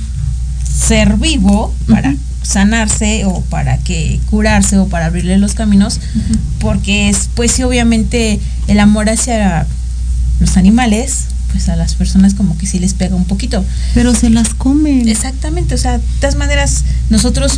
ser 0.78 1.18
vivo 1.18 1.74
para 1.88 2.16
sanarse 2.44 3.24
o 3.26 3.42
para 3.42 3.78
que 3.80 4.20
curarse 4.30 4.78
o 4.78 4.88
para 4.88 5.08
abrirle 5.08 5.38
los 5.38 5.54
caminos, 5.56 6.00
porque 6.60 7.10
es, 7.10 7.30
pues 7.34 7.52
sí, 7.54 7.64
obviamente 7.64 8.40
el 8.68 8.80
amor 8.80 9.10
hacia 9.10 9.66
los 10.40 10.58
animales, 10.58 11.26
pues 11.52 11.70
a 11.70 11.76
las 11.76 11.96
personas 11.96 12.34
como 12.34 12.58
que 12.58 12.66
sí 12.66 12.80
les 12.80 12.94
pega 12.94 13.16
un 13.16 13.26
poquito. 13.26 13.64
Pero 13.94 14.14
se 14.14 14.30
las 14.30 14.54
comen. 14.54 15.08
Exactamente, 15.08 15.76
o 15.76 15.78
sea, 15.78 15.98
de 16.00 16.04
todas 16.20 16.36
maneras, 16.36 16.84
nosotros 17.10 17.54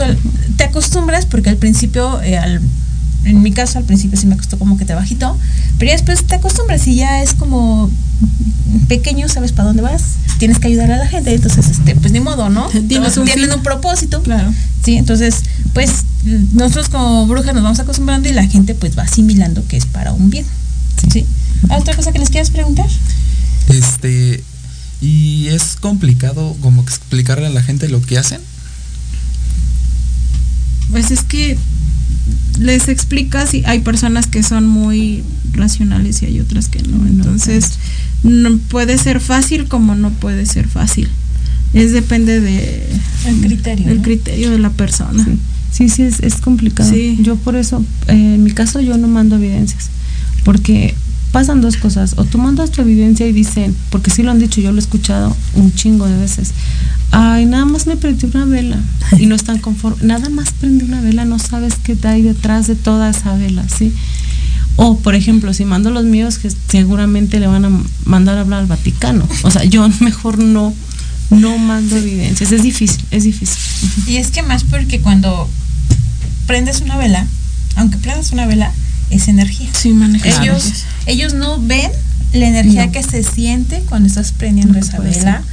te 0.57 0.63
acostumbras 0.63 1.25
porque 1.25 1.49
al 1.49 1.57
principio, 1.57 2.21
eh, 2.21 2.37
al- 2.37 2.61
en 3.23 3.41
mi 3.41 3.51
caso 3.51 3.77
al 3.79 3.83
principio 3.83 4.17
sí 4.17 4.25
me 4.27 4.37
costó 4.37 4.57
como 4.59 4.77
que 4.77 4.85
te 4.85 4.93
bajito, 4.93 5.37
pero 5.79 5.89
ya 5.89 5.95
después 5.97 6.23
te 6.23 6.35
acostumbras 6.35 6.87
y 6.87 6.95
ya 6.95 7.21
es 7.23 7.33
como 7.33 7.89
pequeño, 8.87 9.27
sabes 9.27 9.51
para 9.51 9.67
dónde 9.67 9.81
vas, 9.81 10.01
tienes 10.37 10.59
que 10.59 10.67
ayudar 10.67 10.91
a 10.91 10.97
la 10.97 11.07
gente, 11.07 11.33
entonces, 11.33 11.67
este, 11.67 11.95
pues 11.95 12.11
ni 12.13 12.19
modo, 12.19 12.49
¿no? 12.49 12.67
Tienes 12.87 13.17
un 13.17 13.25
tienen 13.25 13.45
fin. 13.49 13.53
un 13.57 13.63
propósito. 13.63 14.21
Claro. 14.21 14.53
Sí, 14.83 14.95
entonces, 14.97 15.35
pues 15.73 16.03
nosotros 16.53 16.89
como 16.89 17.25
brujas 17.27 17.53
nos 17.53 17.63
vamos 17.63 17.79
acostumbrando 17.79 18.29
y 18.29 18.33
la 18.33 18.45
gente 18.47 18.75
pues 18.75 18.97
va 18.97 19.03
asimilando 19.03 19.65
que 19.67 19.77
es 19.77 19.85
para 19.85 20.13
un 20.13 20.29
bien. 20.29 20.45
Sí. 21.11 21.25
¿Otra 21.69 21.95
cosa 21.95 22.11
que 22.11 22.19
les 22.19 22.29
quieras 22.29 22.51
preguntar? 22.51 22.87
Este, 23.69 24.43
y 25.01 25.47
es 25.47 25.75
complicado 25.79 26.55
como 26.61 26.85
que 26.85 26.93
explicarle 26.93 27.47
a 27.47 27.51
la 27.51 27.63
gente 27.63 27.89
lo 27.89 28.01
que 28.01 28.17
hacen. 28.17 28.41
Pues 30.91 31.11
es 31.11 31.23
que 31.23 31.57
les 32.59 32.87
explicas 32.87 33.53
y 33.53 33.63
hay 33.65 33.79
personas 33.79 34.27
que 34.27 34.41
son 34.41 34.67
muy 34.67 35.23
racionales 35.53 36.21
y 36.21 36.25
hay 36.25 36.39
otras 36.39 36.69
que 36.69 36.81
no. 36.83 37.05
Entonces, 37.05 37.71
no 38.23 38.57
puede 38.57 38.97
ser 38.97 39.19
fácil 39.19 39.67
como 39.67 39.95
no 39.95 40.11
puede 40.11 40.45
ser 40.45 40.67
fácil. 40.67 41.09
Es 41.73 41.91
depende 41.91 42.39
de 42.39 42.87
El 43.25 43.41
criterio. 43.41 43.87
del 43.87 43.97
¿no? 43.97 44.03
criterio 44.03 44.51
de 44.51 44.59
la 44.59 44.69
persona. 44.71 45.27
Sí, 45.71 45.89
sí, 45.89 46.03
es, 46.03 46.21
es 46.21 46.35
complicado. 46.35 46.89
Sí. 46.89 47.19
Yo 47.21 47.35
por 47.35 47.55
eso, 47.55 47.83
eh, 48.07 48.13
en 48.13 48.43
mi 48.43 48.51
caso, 48.51 48.79
yo 48.79 48.97
no 48.97 49.07
mando 49.07 49.35
evidencias. 49.35 49.89
Porque 50.43 50.95
pasan 51.31 51.61
dos 51.61 51.77
cosas. 51.77 52.15
O 52.17 52.25
tú 52.25 52.37
mandas 52.37 52.71
tu 52.71 52.81
evidencia 52.81 53.27
y 53.27 53.31
dicen, 53.31 53.75
porque 53.89 54.11
sí 54.11 54.23
lo 54.23 54.31
han 54.31 54.39
dicho, 54.39 54.61
yo 54.61 54.71
lo 54.71 54.77
he 54.77 54.81
escuchado 54.81 55.35
un 55.55 55.73
chingo 55.73 56.07
de 56.07 56.17
veces. 56.17 56.51
Ay, 57.11 57.45
nada 57.45 57.65
más 57.65 57.87
me 57.87 57.95
prendí 57.95 58.25
una 58.25 58.45
vela 58.45 58.79
y 59.19 59.27
no 59.27 59.35
están 59.35 59.59
conformes. 59.59 60.03
Nada 60.03 60.29
más 60.29 60.51
prendí 60.51 60.85
una 60.85 61.01
vela, 61.01 61.25
no 61.25 61.39
sabes 61.39 61.75
qué 61.83 61.97
hay 62.03 62.21
detrás 62.21 62.67
de 62.67 62.75
toda 62.75 63.09
esa 63.09 63.35
vela, 63.35 63.67
¿sí? 63.69 63.93
O, 64.75 64.99
por 64.99 65.15
ejemplo, 65.15 65.53
si 65.53 65.65
mando 65.65 65.89
los 65.89 66.05
míos, 66.05 66.37
que 66.37 66.51
seguramente 66.69 67.39
le 67.39 67.47
van 67.47 67.65
a 67.65 67.71
mandar 68.05 68.37
a 68.37 68.41
hablar 68.41 68.59
al 68.59 68.67
Vaticano. 68.67 69.27
O 69.43 69.51
sea, 69.51 69.63
yo 69.63 69.87
mejor 69.99 70.37
no, 70.39 70.73
no 71.31 71.57
mando 71.57 71.97
evidencias. 71.97 72.51
Es 72.51 72.63
difícil, 72.63 73.03
es 73.11 73.23
difícil. 73.23 73.57
Y 74.07 74.17
es 74.17 74.29
que 74.31 74.43
más 74.43 74.63
porque 74.63 75.01
cuando 75.01 75.49
prendes 76.45 76.81
una 76.81 76.97
vela, 76.97 77.25
aunque 77.75 77.97
prendas 77.97 78.31
una 78.31 78.45
vela, 78.45 78.71
es 79.09 79.27
energía. 79.27 79.69
Sí, 79.73 79.91
manejas 79.91 80.41
Ellos, 80.41 80.73
ellos 81.05 81.33
no 81.33 81.59
ven 81.61 81.91
la 82.33 82.47
energía 82.47 82.87
No. 82.87 82.91
que 82.91 83.03
se 83.03 83.23
siente 83.23 83.81
cuando 83.89 84.07
estás 84.07 84.31
prendiendo 84.31 84.73
No, 84.73 84.79
esa 84.79 84.99
vela, 84.99 85.43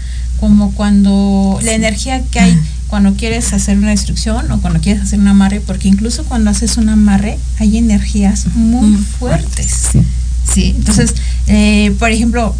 como 0.40 0.72
cuando 0.72 1.58
la 1.62 1.72
energía 1.72 2.22
que 2.30 2.40
hay 2.40 2.58
cuando 2.88 3.14
quieres 3.14 3.52
hacer 3.52 3.78
una 3.78 3.90
destrucción 3.90 4.50
o 4.52 4.60
cuando 4.60 4.80
quieres 4.80 5.02
hacer 5.02 5.18
un 5.18 5.28
amarre, 5.28 5.60
porque 5.60 5.88
incluso 5.88 6.24
cuando 6.24 6.50
haces 6.50 6.76
un 6.76 6.88
amarre 6.88 7.38
hay 7.58 7.78
energías 7.78 8.46
muy 8.54 8.86
Muy 8.88 9.02
fuertes. 9.02 9.70
Sí. 9.92 10.00
Sí, 10.52 10.74
entonces, 10.76 11.14
eh, 11.46 11.94
por 11.98 12.10
ejemplo, 12.10 12.54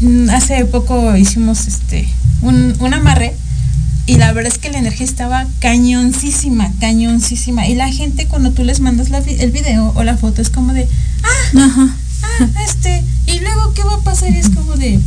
mm, 0.00 0.30
hace 0.30 0.64
poco 0.64 1.14
hicimos 1.16 1.66
este 1.68 2.08
un, 2.40 2.74
un 2.80 2.94
amarre 2.94 3.36
y 4.06 4.16
la 4.16 4.32
verdad 4.32 4.52
es 4.52 4.58
que 4.58 4.70
la 4.70 4.78
energía 4.78 5.06
estaba 5.06 5.46
cañoncísima, 5.60 6.72
cañoncísima. 6.80 7.68
Y 7.68 7.74
la 7.74 7.90
gente 7.92 8.26
cuando 8.26 8.50
tú 8.50 8.64
les 8.64 8.80
mandas 8.80 9.10
la 9.10 9.18
el 9.18 9.50
video 9.52 9.92
o 9.94 10.02
la 10.02 10.16
foto 10.16 10.42
es 10.42 10.50
como 10.50 10.72
de, 10.72 10.88
ah, 11.22 11.64
Ajá. 11.64 11.96
ah, 12.22 12.64
este, 12.66 13.04
y 13.26 13.38
luego 13.40 13.72
qué 13.74 13.84
va 13.84 13.94
a 13.94 14.00
pasar 14.00 14.30
y 14.32 14.38
es 14.38 14.48
como 14.50 14.76
de, 14.76 14.98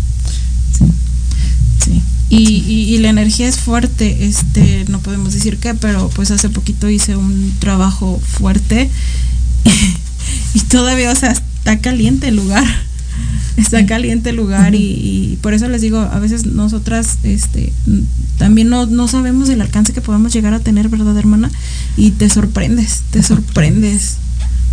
Sí. 1.83 2.01
Y, 2.29 2.63
y, 2.67 2.95
y 2.95 2.97
la 2.99 3.09
energía 3.09 3.47
es 3.47 3.57
fuerte, 3.57 4.25
este, 4.25 4.85
no 4.87 4.99
podemos 4.99 5.33
decir 5.33 5.57
qué, 5.57 5.75
pero 5.75 6.09
pues 6.09 6.31
hace 6.31 6.49
poquito 6.49 6.89
hice 6.89 7.15
un 7.15 7.53
trabajo 7.59 8.19
fuerte 8.25 8.89
y 10.55 10.59
todavía, 10.61 11.11
o 11.11 11.15
sea, 11.15 11.31
está 11.31 11.79
caliente 11.79 12.29
el 12.29 12.37
lugar. 12.37 12.65
Está 13.57 13.85
caliente 13.85 14.31
el 14.31 14.35
lugar 14.35 14.75
y, 14.75 14.79
y 14.79 15.39
por 15.41 15.53
eso 15.53 15.69
les 15.69 15.81
digo, 15.81 15.99
a 15.99 16.19
veces 16.19 16.45
nosotras 16.45 17.19
este 17.23 17.71
también 18.37 18.69
no, 18.69 18.85
no 18.85 19.07
sabemos 19.07 19.49
el 19.49 19.61
alcance 19.61 19.93
que 19.93 20.01
podemos 20.01 20.33
llegar 20.33 20.53
a 20.53 20.59
tener, 20.59 20.89
¿verdad, 20.89 21.17
hermana? 21.17 21.49
Y 21.97 22.11
te 22.11 22.29
sorprendes, 22.29 23.01
te 23.11 23.23
sorprendes. 23.23 24.17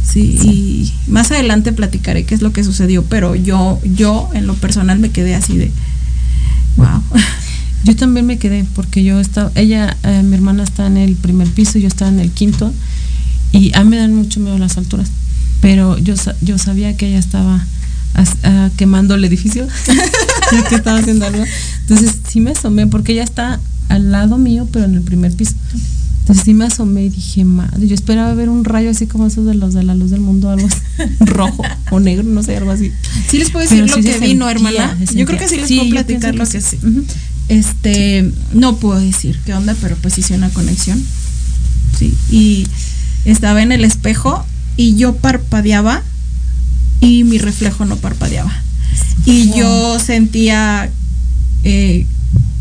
Sí, 0.05 0.37
y 0.43 0.93
más 1.07 1.31
adelante 1.31 1.73
platicaré 1.73 2.25
qué 2.25 2.35
es 2.35 2.43
lo 2.43 2.53
que 2.53 2.65
sucedió, 2.65 3.05
pero 3.05 3.37
yo, 3.37 3.79
yo 3.85 4.29
en 4.35 4.47
lo 4.49 4.55
personal 4.55 4.99
me 4.99 5.11
quedé 5.11 5.35
así 5.37 5.57
de, 5.57 5.71
wow. 6.77 7.03
Yo 7.85 7.97
también 7.97 8.27
me 8.27 8.39
quedé 8.39 8.65
porque 8.77 9.03
yo 9.03 9.19
estaba, 9.19 9.51
ella, 9.57 9.97
eh, 10.05 10.23
mi 10.23 10.37
hermana 10.37 10.63
está 10.63 10.87
en 10.87 10.97
el 10.97 11.17
primer 11.17 11.49
piso, 11.49 11.81
yo 11.81 11.89
estaba 11.89 12.13
en 12.13 12.21
el 12.21 12.31
quinto 12.31 12.73
y 13.51 13.73
a 13.75 13.83
mí 13.83 13.91
me 13.91 13.97
dan 13.97 14.15
mucho 14.15 14.39
miedo 14.39 14.57
las 14.57 14.77
alturas, 14.79 15.09
pero 15.61 15.99
yo, 15.99 16.15
yo 16.43 16.59
sabía 16.59 16.97
que 16.97 17.09
ella 17.09 17.19
estaba 17.19 17.67
as- 18.15 18.37
ah, 18.45 18.71
quemando 18.77 19.17
el 19.17 19.25
edificio, 19.25 19.67
que 20.69 20.75
estaba 20.75 20.99
haciendo 20.99 21.27
algo, 21.27 21.45
entonces 21.83 22.17
sí 22.29 22.41
me 22.41 22.53
asomé 22.53 22.87
porque 22.87 23.13
ella 23.13 23.25
está 23.25 23.61
al 23.89 24.11
lado 24.11 24.39
mío, 24.39 24.69
pero 24.73 24.87
en 24.87 24.95
el 24.95 25.03
primer 25.03 25.33
piso. 25.33 25.55
Entonces 26.21 26.45
sí 26.45 26.55
me 26.55 26.67
asomé 26.67 27.07
y 27.07 27.09
dije, 27.09 27.45
madre, 27.45 27.89
yo 27.89 27.95
esperaba 27.95 28.33
ver 28.35 28.49
un 28.49 28.65
rayo 28.65 28.91
así 28.91 29.07
como 29.09 29.27
esos 29.27 29.45
de 29.45 29.55
los 29.55 29.75
de 29.75 29.83
la 29.83 29.97
luz 29.97 30.13
del 30.13 30.21
mundo, 30.21 30.51
algo 30.51 30.69
así, 30.69 30.79
rojo 31.21 31.65
o 31.91 31.99
negro, 31.99 32.23
no 32.23 32.45
sé, 32.45 32.57
algo 32.57 32.71
así. 32.71 32.93
Sí 33.29 33.39
les 33.39 33.51
puedo 33.51 33.65
decir 33.65 33.83
Pero 33.85 33.97
lo 33.97 34.03
sí 34.03 34.09
que 34.09 34.19
vino, 34.21 34.49
hermana. 34.49 34.97
Yo 35.15 35.27
creo 35.27 35.39
que 35.39 35.49
sí 35.49 35.57
les 35.57 35.67
Sí, 35.67 35.79
puedo 35.79 35.91
platicar 35.91 36.35
lo 36.37 36.45
que 36.45 36.53
que 36.53 36.61
sí. 36.61 36.79
Este, 37.49 38.31
no 38.53 38.77
puedo 38.77 39.01
decir 39.01 39.41
qué 39.45 39.53
onda, 39.53 39.75
pero 39.81 39.97
pues 39.97 40.17
hice 40.17 40.35
una 40.35 40.49
conexión. 40.51 41.03
Sí, 41.99 42.15
y 42.31 42.69
estaba 43.25 43.61
en 43.63 43.73
el 43.73 43.85
espejo 43.85 44.47
y 44.77 44.95
yo 44.95 45.17
parpadeaba 45.17 46.03
y 47.01 47.25
mi 47.25 47.39
reflejo 47.39 47.85
no 47.85 47.97
parpadeaba. 47.97 48.63
Y 49.25 49.53
yo 49.57 49.99
sentía 49.99 50.91
eh, 51.65 52.07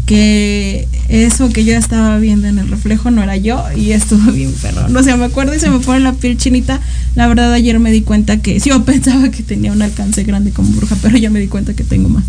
que 0.06 0.88
eso 1.10 1.50
que 1.50 1.66
yo 1.66 1.76
estaba 1.76 2.18
viendo 2.18 2.48
en 2.48 2.60
el 2.60 2.70
reflejo 2.70 3.12
no 3.12 3.24
era 3.24 3.38
yo 3.38 3.64
y 3.76 3.92
estuvo 3.92 4.32
bien 4.34 4.54
perro. 4.62 4.88
No 4.90 5.04
sé, 5.04 5.16
me 5.16 5.26
acuerdo 5.26 5.56
y 5.56 5.60
se 5.60 5.70
me 5.70 5.80
pone 5.80 6.00
la 6.00 6.14
piel 6.14 6.38
chinita. 6.38 6.80
La 7.16 7.28
verdad 7.28 7.52
ayer 7.54 7.80
me 7.80 7.92
di 7.92 8.02
cuenta 8.02 8.38
que 8.38 8.60
sí, 8.60 8.70
yo 8.70 8.84
pensaba 8.86 9.30
que 9.30 9.44
tenía 9.44 9.72
un 9.72 9.82
alcance 9.82 10.24
grande 10.24 10.52
como 10.52 10.70
bruja, 10.72 10.96
pero 11.02 11.18
ya 11.18 11.30
me 11.30 11.40
di 11.40 11.48
cuenta 11.48 11.74
que 11.74 11.84
tengo 11.84 12.10
más. 12.10 12.24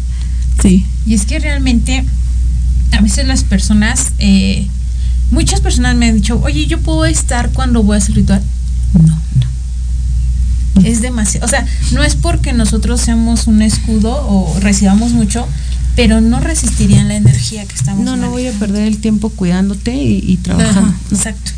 Sí. 0.62 0.84
Y 1.06 1.14
es 1.14 1.26
que 1.26 1.38
realmente 1.38 2.04
a 2.92 3.00
veces 3.00 3.26
las 3.26 3.44
personas, 3.44 4.12
eh, 4.18 4.66
muchas 5.30 5.60
personas 5.60 5.96
me 5.96 6.08
han 6.08 6.16
dicho, 6.16 6.40
oye, 6.42 6.66
yo 6.66 6.78
puedo 6.80 7.04
estar 7.04 7.50
cuando 7.50 7.82
voy 7.82 7.94
a 7.94 7.98
hacer 7.98 8.14
ritual. 8.14 8.42
No, 8.94 9.06
no. 9.08 9.51
Es 10.84 11.00
demasiado. 11.02 11.46
O 11.46 11.48
sea, 11.48 11.66
no 11.92 12.02
es 12.02 12.16
porque 12.16 12.52
nosotros 12.52 13.00
seamos 13.00 13.46
un 13.46 13.62
escudo 13.62 14.10
o 14.28 14.58
recibamos 14.60 15.12
mucho, 15.12 15.46
pero 15.96 16.20
no 16.20 16.40
resistirían 16.40 17.08
la 17.08 17.16
energía 17.16 17.66
que 17.66 17.74
estamos 17.74 18.04
No, 18.04 18.16
no 18.16 18.30
voy 18.30 18.46
a 18.46 18.52
perder 18.52 18.86
el 18.88 18.98
tiempo 18.98 19.28
cuidándote 19.30 19.94
y, 19.94 20.24
y 20.26 20.36
trabajando. 20.38 20.80
Ajá, 20.88 20.94
exacto. 21.10 21.50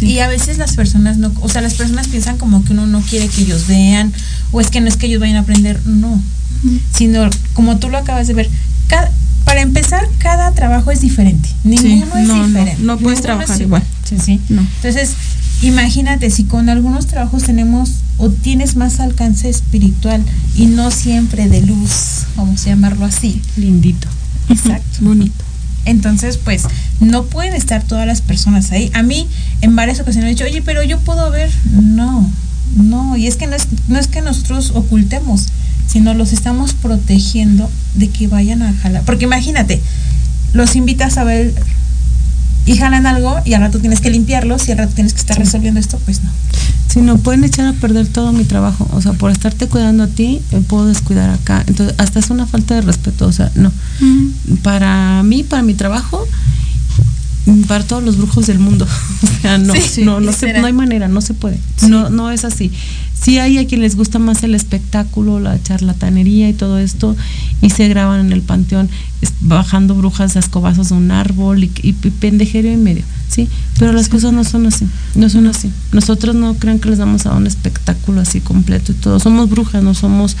Y 0.00 0.18
a 0.18 0.28
veces 0.28 0.58
las 0.58 0.74
personas 0.74 1.16
no, 1.16 1.32
o 1.40 1.48
sea, 1.48 1.62
las 1.62 1.74
personas 1.74 2.08
piensan 2.08 2.36
como 2.36 2.62
que 2.64 2.72
uno 2.72 2.86
no 2.86 3.00
quiere 3.00 3.28
que 3.28 3.42
ellos 3.42 3.66
vean, 3.66 4.12
o 4.52 4.60
es 4.60 4.68
que 4.68 4.80
no 4.82 4.88
es 4.88 4.96
que 4.96 5.06
ellos 5.06 5.20
vayan 5.20 5.36
a 5.36 5.40
aprender, 5.40 5.80
no. 5.86 6.20
Sino, 6.94 7.28
como 7.54 7.78
tú 7.78 7.88
lo 7.88 7.96
acabas 7.98 8.26
de 8.26 8.34
ver, 8.34 8.50
cada- 8.88 9.10
para 9.44 9.60
empezar, 9.62 10.06
cada 10.18 10.50
trabajo 10.52 10.90
es 10.90 11.00
diferente. 11.00 11.48
Ninguno 11.64 12.16
es 12.16 12.26
no, 12.28 12.46
diferente. 12.46 12.76
no 12.82 12.98
puedes 12.98 13.18
Ninguno 13.18 13.22
trabajar 13.22 13.56
es 13.56 13.60
igual. 13.62 13.82
Sí, 14.08 14.16
sí. 14.22 14.40
No. 14.48 14.62
Entonces, 14.76 15.12
imagínate 15.66 16.30
si 16.30 16.44
con 16.44 16.68
algunos 16.68 17.06
trabajos 17.06 17.44
tenemos 17.44 17.90
o 18.18 18.30
tienes 18.30 18.76
más 18.76 19.00
alcance 19.00 19.48
espiritual 19.48 20.22
y 20.56 20.66
no 20.66 20.90
siempre 20.90 21.48
de 21.48 21.62
luz, 21.62 22.24
vamos 22.36 22.62
a 22.62 22.70
llamarlo 22.70 23.04
así. 23.04 23.40
Lindito. 23.56 24.08
Exacto. 24.48 24.98
Bonito. 25.00 25.44
Entonces, 25.84 26.38
pues, 26.38 26.62
no 27.00 27.24
pueden 27.24 27.54
estar 27.54 27.82
todas 27.82 28.06
las 28.06 28.22
personas 28.22 28.72
ahí. 28.72 28.90
A 28.94 29.02
mí, 29.02 29.28
en 29.60 29.76
varias 29.76 30.00
ocasiones 30.00 30.28
han 30.28 30.34
dicho, 30.34 30.44
oye, 30.44 30.62
pero 30.62 30.82
yo 30.82 30.98
puedo 31.00 31.30
ver. 31.30 31.50
No, 31.70 32.30
no. 32.76 33.16
Y 33.16 33.26
es 33.26 33.36
que 33.36 33.46
no 33.46 33.56
es, 33.56 33.68
no 33.88 33.98
es 33.98 34.08
que 34.08 34.22
nosotros 34.22 34.72
ocultemos, 34.74 35.48
sino 35.86 36.14
los 36.14 36.32
estamos 36.32 36.72
protegiendo 36.72 37.70
de 37.94 38.08
que 38.08 38.28
vayan 38.28 38.62
a 38.62 38.72
jalar. 38.72 39.02
Porque 39.04 39.24
imagínate, 39.24 39.80
los 40.52 40.76
invitas 40.76 41.18
a 41.18 41.24
ver 41.24 41.54
y 42.66 42.76
jalan 42.76 43.06
algo 43.06 43.36
y 43.44 43.54
al 43.54 43.60
rato 43.60 43.78
tienes 43.78 44.00
que 44.00 44.10
limpiarlos 44.10 44.68
y 44.68 44.72
al 44.72 44.78
rato 44.78 44.94
tienes 44.94 45.12
que 45.12 45.20
estar 45.20 45.38
resolviendo 45.38 45.80
esto, 45.80 45.98
pues 46.04 46.22
no. 46.22 46.30
Si 46.88 47.00
no, 47.00 47.18
pueden 47.18 47.42
echar 47.44 47.66
a 47.66 47.72
perder 47.72 48.06
todo 48.06 48.32
mi 48.32 48.44
trabajo. 48.44 48.88
O 48.92 49.02
sea, 49.02 49.14
por 49.14 49.30
estarte 49.30 49.66
cuidando 49.66 50.04
a 50.04 50.06
ti, 50.06 50.40
eh, 50.52 50.62
puedo 50.66 50.86
descuidar 50.86 51.28
acá. 51.30 51.64
Entonces, 51.66 51.94
hasta 51.98 52.20
es 52.20 52.30
una 52.30 52.46
falta 52.46 52.76
de 52.76 52.82
respeto. 52.82 53.26
O 53.26 53.32
sea, 53.32 53.50
no. 53.56 53.72
Para 54.62 55.22
mí, 55.24 55.42
para 55.42 55.62
mi 55.62 55.74
trabajo, 55.74 56.24
para 57.68 57.84
todos 57.84 58.02
los 58.02 58.16
brujos 58.16 58.46
del 58.46 58.58
mundo. 58.58 58.86
O 59.22 59.46
sea, 59.46 59.58
no, 59.58 59.74
Sí, 59.74 60.02
no, 60.04 60.20
no, 60.20 60.32
se- 60.32 60.58
no 60.58 60.66
hay 60.66 60.72
manera, 60.72 61.06
no 61.08 61.20
se 61.20 61.34
puede. 61.34 61.58
No, 61.88 62.08
no 62.08 62.30
es 62.30 62.44
así. 62.46 62.70
Sí 63.20 63.38
hay 63.38 63.58
a 63.58 63.66
quien 63.66 63.80
les 63.82 63.94
gusta 63.96 64.18
más 64.18 64.42
el 64.42 64.54
espectáculo, 64.54 65.38
la 65.40 65.62
charlatanería 65.62 66.48
y 66.48 66.52
todo 66.54 66.78
esto, 66.78 67.14
y 67.62 67.70
se 67.70 67.88
graban 67.88 68.20
en 68.26 68.32
el 68.32 68.42
panteón 68.42 68.88
es- 69.22 69.32
bajando 69.40 69.94
brujas 69.94 70.36
a 70.36 70.38
escobazos 70.40 70.88
de 70.90 70.94
un 70.96 71.10
árbol 71.10 71.64
y, 71.64 71.70
y, 71.82 71.88
y 71.90 72.10
pendejero 72.10 72.70
y 72.70 72.76
medio, 72.76 73.04
¿sí? 73.28 73.48
Pero 73.78 73.92
las 73.92 74.08
cosas 74.08 74.32
no 74.32 74.44
son 74.44 74.66
así, 74.66 74.86
no 75.14 75.28
son 75.28 75.46
así. 75.46 75.70
Nosotros 75.92 76.34
no 76.34 76.54
crean 76.54 76.78
que 76.78 76.88
les 76.90 76.98
damos 76.98 77.24
a 77.26 77.32
un 77.34 77.46
espectáculo 77.46 78.20
así 78.22 78.40
completo 78.40 78.92
y 78.92 78.94
todo. 78.96 79.18
Somos 79.20 79.48
brujas, 79.50 79.82
no 79.82 79.94
somos 79.94 80.36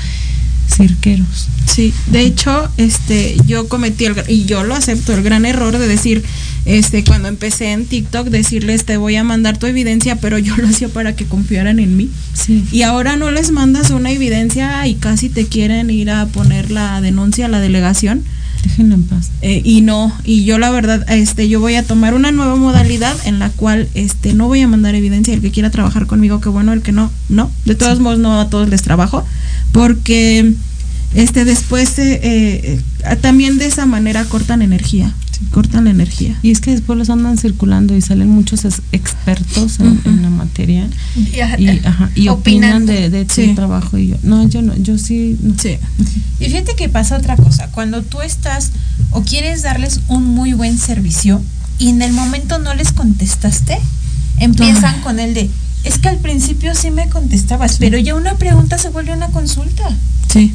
cirqueros. 0.68 1.48
Sí, 1.66 1.92
de 2.06 2.20
hecho, 2.20 2.70
este, 2.76 3.36
yo 3.46 3.68
cometí 3.68 4.04
el, 4.04 4.14
y 4.28 4.44
yo 4.44 4.64
lo 4.64 4.74
acepto, 4.74 5.14
el 5.14 5.22
gran 5.22 5.46
error 5.46 5.76
de 5.76 5.88
decir, 5.88 6.22
este, 6.66 7.04
cuando 7.04 7.28
empecé 7.28 7.72
en 7.72 7.86
TikTok, 7.86 8.28
decirles 8.28 8.84
te 8.84 8.96
voy 8.96 9.16
a 9.16 9.24
mandar 9.24 9.58
tu 9.58 9.66
evidencia, 9.66 10.16
pero 10.16 10.38
yo 10.38 10.56
lo 10.56 10.68
hacía 10.68 10.88
para 10.88 11.16
que 11.16 11.26
confiaran 11.26 11.78
en 11.78 11.96
mí. 11.96 12.10
Sí. 12.32 12.64
Y 12.72 12.82
ahora 12.82 13.16
no 13.16 13.30
les 13.30 13.50
mandas 13.50 13.90
una 13.90 14.10
evidencia 14.10 14.86
y 14.86 14.94
casi 14.94 15.28
te 15.28 15.46
quieren 15.46 15.90
ir 15.90 16.10
a 16.10 16.26
poner 16.26 16.70
la 16.70 17.00
denuncia 17.00 17.46
a 17.46 17.48
la 17.48 17.60
delegación. 17.60 18.24
Déjenlo 18.64 18.94
en 18.94 19.02
paz. 19.02 19.30
Eh, 19.42 19.60
y 19.62 19.82
no, 19.82 20.10
y 20.24 20.44
yo 20.44 20.58
la 20.58 20.70
verdad, 20.70 21.04
este, 21.10 21.50
yo 21.50 21.60
voy 21.60 21.74
a 21.74 21.82
tomar 21.82 22.14
una 22.14 22.32
nueva 22.32 22.56
modalidad 22.56 23.14
en 23.26 23.38
la 23.38 23.50
cual, 23.50 23.88
este, 23.94 24.32
no 24.32 24.48
voy 24.48 24.62
a 24.62 24.68
mandar 24.68 24.94
evidencia. 24.94 25.34
El 25.34 25.42
que 25.42 25.50
quiera 25.50 25.70
trabajar 25.70 26.06
conmigo, 26.06 26.40
que 26.40 26.48
bueno, 26.48 26.72
el 26.72 26.80
que 26.80 26.92
no, 26.92 27.10
no. 27.28 27.50
De 27.66 27.74
todos 27.74 28.00
modos, 28.00 28.18
no 28.18 28.40
a 28.40 28.48
todos 28.48 28.70
les 28.70 28.82
trabajo, 28.82 29.24
porque, 29.72 30.54
este, 31.14 31.44
después, 31.44 31.98
eh, 31.98 32.20
eh, 32.22 33.16
también 33.20 33.58
de 33.58 33.66
esa 33.66 33.84
manera 33.84 34.24
cortan 34.24 34.62
energía, 34.62 35.12
cortan 35.50 35.84
la 35.84 35.90
energía. 35.90 36.38
Y 36.42 36.50
es 36.50 36.60
que 36.60 36.70
después 36.72 36.98
los 36.98 37.10
andan 37.10 37.36
circulando 37.38 37.96
y 37.96 38.00
salen 38.00 38.28
muchos 38.28 38.64
expertos 38.92 39.80
en, 39.80 40.00
en 40.04 40.22
la 40.22 40.30
materia 40.30 40.88
Y, 41.16 41.40
ajá, 41.40 41.58
y, 41.60 41.68
ajá, 41.84 42.10
y 42.14 42.28
opinan 42.28 42.86
de, 42.86 43.10
de 43.10 43.24
tu 43.24 43.34
Sí. 43.34 43.52
trabajo 43.54 43.98
y 43.98 44.08
yo, 44.08 44.16
no, 44.22 44.48
yo 44.48 44.62
no, 44.62 44.76
yo 44.76 44.98
sí, 44.98 45.36
no. 45.42 45.54
Sí. 45.60 45.76
Y 46.40 46.44
fíjate 46.46 46.74
que 46.76 46.88
pasa 46.88 47.16
otra 47.16 47.36
cosa, 47.36 47.68
cuando 47.70 48.02
tú 48.02 48.20
estás 48.22 48.70
o 49.10 49.22
quieres 49.22 49.62
darles 49.62 50.00
un 50.08 50.24
muy 50.24 50.52
buen 50.52 50.78
servicio 50.78 51.40
y 51.78 51.88
en 51.88 52.02
el 52.02 52.12
momento 52.12 52.58
no 52.58 52.74
les 52.74 52.92
contestaste, 52.92 53.78
empiezan 54.38 55.00
con 55.02 55.18
el 55.20 55.34
de, 55.34 55.50
es 55.84 55.98
que 55.98 56.08
al 56.08 56.18
principio 56.18 56.74
sí 56.74 56.90
me 56.90 57.08
contestabas, 57.08 57.76
pero 57.78 57.98
ya 57.98 58.14
una 58.14 58.34
pregunta 58.36 58.78
se 58.78 58.88
vuelve 58.90 59.12
una 59.12 59.28
consulta. 59.28 59.84
Sí. 60.32 60.52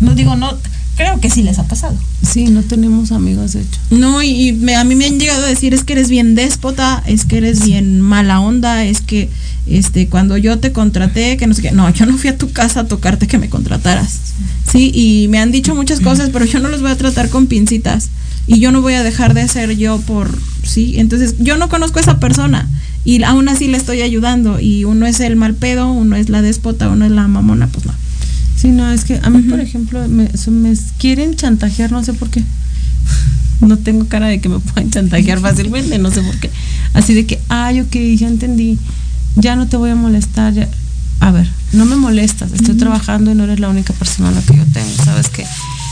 No 0.00 0.14
digo, 0.14 0.36
no, 0.36 0.52
creo 0.96 1.20
que 1.20 1.30
sí 1.30 1.42
les 1.42 1.58
ha 1.58 1.64
pasado. 1.66 1.96
Sí, 2.22 2.44
no 2.46 2.62
tenemos 2.62 3.12
amigos, 3.12 3.52
de 3.52 3.60
hecho. 3.62 3.78
No, 3.90 4.22
y, 4.22 4.48
y 4.48 4.52
me- 4.52 4.76
a 4.76 4.84
mí 4.84 4.94
me 4.94 5.06
han 5.06 5.18
llegado 5.18 5.44
a 5.44 5.48
decir 5.48 5.74
es 5.74 5.84
que 5.84 5.92
eres 5.94 6.08
bien 6.08 6.34
déspota, 6.34 7.02
es 7.06 7.24
que 7.24 7.38
eres 7.38 7.64
bien 7.64 8.00
mala 8.00 8.40
onda, 8.40 8.84
es 8.84 9.00
que 9.00 9.28
este 9.66 10.08
cuando 10.08 10.36
yo 10.36 10.58
te 10.58 10.72
contraté, 10.72 11.36
que 11.36 11.46
no 11.46 11.54
sé 11.54 11.62
qué, 11.62 11.72
no, 11.72 11.88
yo 11.90 12.06
no 12.06 12.16
fui 12.18 12.28
a 12.30 12.36
tu 12.38 12.52
casa 12.52 12.80
a 12.80 12.86
tocarte 12.88 13.26
que 13.26 13.38
me 13.38 13.48
contrataras. 13.48 14.18
Sí, 14.70 14.90
y 14.94 15.28
me 15.28 15.38
han 15.38 15.52
dicho 15.52 15.74
muchas 15.74 16.00
cosas, 16.00 16.30
pero 16.32 16.44
yo 16.44 16.58
no 16.60 16.68
los 16.68 16.80
voy 16.82 16.90
a 16.90 16.96
tratar 16.96 17.28
con 17.30 17.46
pincitas 17.46 18.08
y 18.46 18.58
yo 18.58 18.72
no 18.72 18.82
voy 18.82 18.94
a 18.94 19.02
dejar 19.02 19.32
de 19.34 19.46
ser 19.48 19.76
yo 19.76 19.98
por 20.00 20.36
sí, 20.64 20.94
entonces 20.98 21.36
yo 21.38 21.56
no 21.56 21.68
conozco 21.68 21.98
a 21.98 22.02
esa 22.02 22.18
persona 22.20 22.68
y 23.04 23.22
aún 23.22 23.48
así 23.48 23.68
le 23.68 23.76
estoy 23.78 24.02
ayudando 24.02 24.60
y 24.60 24.84
uno 24.84 25.06
es 25.06 25.20
el 25.20 25.36
mal 25.36 25.54
pedo, 25.54 25.90
uno 25.92 26.16
es 26.16 26.28
la 26.28 26.42
déspota, 26.42 26.88
uno 26.88 27.04
es 27.04 27.10
la 27.12 27.26
mamona, 27.28 27.68
pues 27.68 27.86
no. 27.86 27.92
Sí, 28.64 28.70
no, 28.70 28.90
es 28.90 29.04
que 29.04 29.20
a 29.22 29.28
mí, 29.28 29.42
por 29.42 29.60
ejemplo, 29.60 30.08
me, 30.08 30.30
me 30.46 30.74
quieren 30.96 31.36
chantajear, 31.36 31.92
no 31.92 32.02
sé 32.02 32.14
por 32.14 32.30
qué. 32.30 32.42
No 33.60 33.76
tengo 33.78 34.06
cara 34.08 34.26
de 34.26 34.40
que 34.40 34.48
me 34.48 34.58
puedan 34.58 34.90
chantajear 34.90 35.38
fácilmente, 35.38 35.98
no 35.98 36.10
sé 36.10 36.22
por 36.22 36.38
qué. 36.38 36.50
Así 36.94 37.12
de 37.14 37.26
que, 37.26 37.40
ay, 37.48 37.80
ok, 37.80 37.94
ya 38.16 38.26
entendí, 38.26 38.78
ya 39.36 39.54
no 39.54 39.68
te 39.68 39.76
voy 39.76 39.90
a 39.90 39.94
molestar, 39.94 40.54
ya. 40.54 40.68
A 41.20 41.30
ver, 41.30 41.46
no 41.72 41.84
me 41.84 41.96
molestas, 41.96 42.52
estoy 42.52 42.74
trabajando 42.74 43.30
y 43.30 43.34
no 43.34 43.44
eres 43.44 43.60
la 43.60 43.68
única 43.68 43.92
persona 43.92 44.30
a 44.30 44.32
la 44.32 44.40
que 44.40 44.56
yo 44.56 44.64
tengo, 44.72 45.04
¿sabes 45.04 45.28
que 45.28 45.44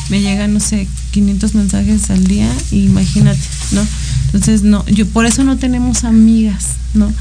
Me 0.09 0.21
llegan, 0.21 0.55
no 0.55 0.61
sé, 0.61 0.89
500 1.11 1.55
mensajes 1.55 2.11
al 2.11 2.25
día, 2.25 2.51
imagínate, 2.71 3.41
¿no? 3.73 3.87
Entonces, 4.27 4.63
no, 4.63 4.85
yo 4.87 5.07
por 5.07 5.27
eso 5.27 5.45
no 5.45 5.59
tenemos 5.59 6.05
amigas, 6.05 6.69
¿no? 6.95 7.13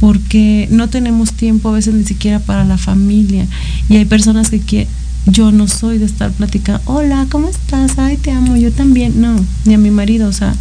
Porque 0.00 0.68
no 0.70 0.88
tenemos 0.88 1.32
tiempo 1.32 1.70
a 1.70 1.72
veces 1.72 1.94
ni 1.94 2.04
siquiera 2.04 2.38
para 2.38 2.64
la 2.64 2.78
familia. 2.78 3.46
Y 3.88 3.96
hay 3.96 4.04
personas 4.04 4.50
que 4.50 4.60
quieren, 4.60 4.88
yo 5.26 5.50
no 5.52 5.66
soy 5.68 5.98
de 5.98 6.04
estar 6.06 6.30
platicando, 6.32 6.80
hola, 6.86 7.26
¿cómo 7.30 7.48
estás? 7.48 7.98
Ay, 7.98 8.16
te 8.16 8.30
amo, 8.30 8.56
yo 8.56 8.70
también. 8.72 9.20
No, 9.20 9.36
ni 9.64 9.74
a 9.74 9.78
mi 9.78 9.90
marido, 9.90 10.28
o 10.28 10.32
sea, 10.32 10.54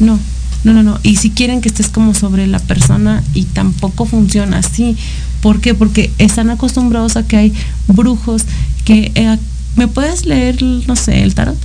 no, 0.00 0.18
no, 0.64 0.72
no, 0.72 0.82
no. 0.82 0.98
Y 1.02 1.16
si 1.16 1.30
quieren 1.30 1.60
que 1.60 1.68
estés 1.68 1.88
como 1.88 2.14
sobre 2.14 2.46
la 2.46 2.58
persona 2.58 3.22
y 3.34 3.44
tampoco 3.44 4.06
funciona 4.06 4.58
así. 4.58 4.96
¿Por 5.42 5.60
qué? 5.60 5.74
Porque 5.74 6.10
están 6.18 6.50
acostumbrados 6.50 7.16
a 7.16 7.22
que 7.26 7.36
hay 7.36 7.52
brujos 7.88 8.42
que, 8.84 9.10
eh, 9.14 9.38
¿me 9.76 9.88
puedes 9.88 10.26
leer, 10.26 10.62
no 10.62 10.96
sé, 10.96 11.22
el 11.22 11.34
tarot? 11.34 11.56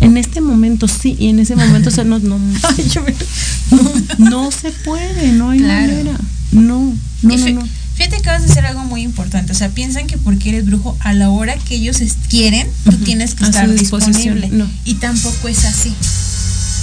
En 0.00 0.16
este 0.16 0.40
momento 0.40 0.86
sí, 0.86 1.16
y 1.18 1.28
en 1.28 1.40
ese 1.40 1.56
momento 1.56 1.88
o 1.88 1.92
sea, 1.92 2.04
no, 2.04 2.18
no, 2.20 2.38
no, 2.38 3.82
no 4.18 4.50
se 4.50 4.70
puede, 4.70 5.32
no 5.32 5.50
hay 5.50 5.58
Claro. 5.58 5.92
manera. 5.92 6.18
No, 6.52 6.78
no, 6.80 6.96
no, 7.22 7.34
fí- 7.34 7.54
no. 7.54 7.68
Fíjate 7.94 8.20
que 8.22 8.28
vas 8.30 8.42
a 8.42 8.44
hacer 8.44 8.64
algo 8.64 8.84
muy 8.84 9.02
importante. 9.02 9.50
O 9.52 9.54
sea, 9.56 9.70
piensan 9.70 10.06
que 10.06 10.18
porque 10.18 10.50
eres 10.50 10.66
brujo, 10.66 10.96
a 11.00 11.12
la 11.14 11.30
hora 11.30 11.56
que 11.56 11.74
ellos 11.74 11.96
quieren, 12.28 12.68
tú 12.84 12.96
tienes 12.98 13.34
que 13.34 13.44
A 13.44 13.48
estar 13.48 13.68
disponible. 13.68 14.48
no. 14.52 14.68
Y 14.84 14.94
tampoco 14.94 15.48
es 15.48 15.64
así. 15.64 15.92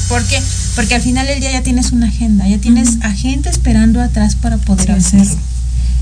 Porque 0.10 0.42
Porque 0.76 0.96
al 0.96 1.02
final 1.02 1.26
del 1.26 1.40
día 1.40 1.52
ya 1.54 1.64
tienes 1.64 1.94
una 1.94 2.08
agenda, 2.08 2.46
ya 2.50 2.58
tienes 2.58 2.98
a 3.02 3.12
gente 3.14 3.50
esperando 3.50 4.02
atrás 4.02 4.36
para 4.36 4.58
poder 4.58 4.92
hacerlo. 4.92 5.38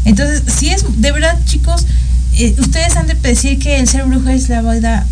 Entonces, 0.03 0.41
sí 0.59 0.69
es, 0.69 0.83
de 0.97 1.11
verdad, 1.11 1.37
chicos, 1.45 1.85
eh, 2.33 2.55
ustedes 2.57 2.97
han 2.97 3.05
de 3.05 3.13
decir 3.13 3.59
que 3.59 3.77
el 3.79 3.87
ser 3.87 4.05
brujo 4.05 4.29
es 4.29 4.49
la 4.49 4.61
vida, 4.63 5.05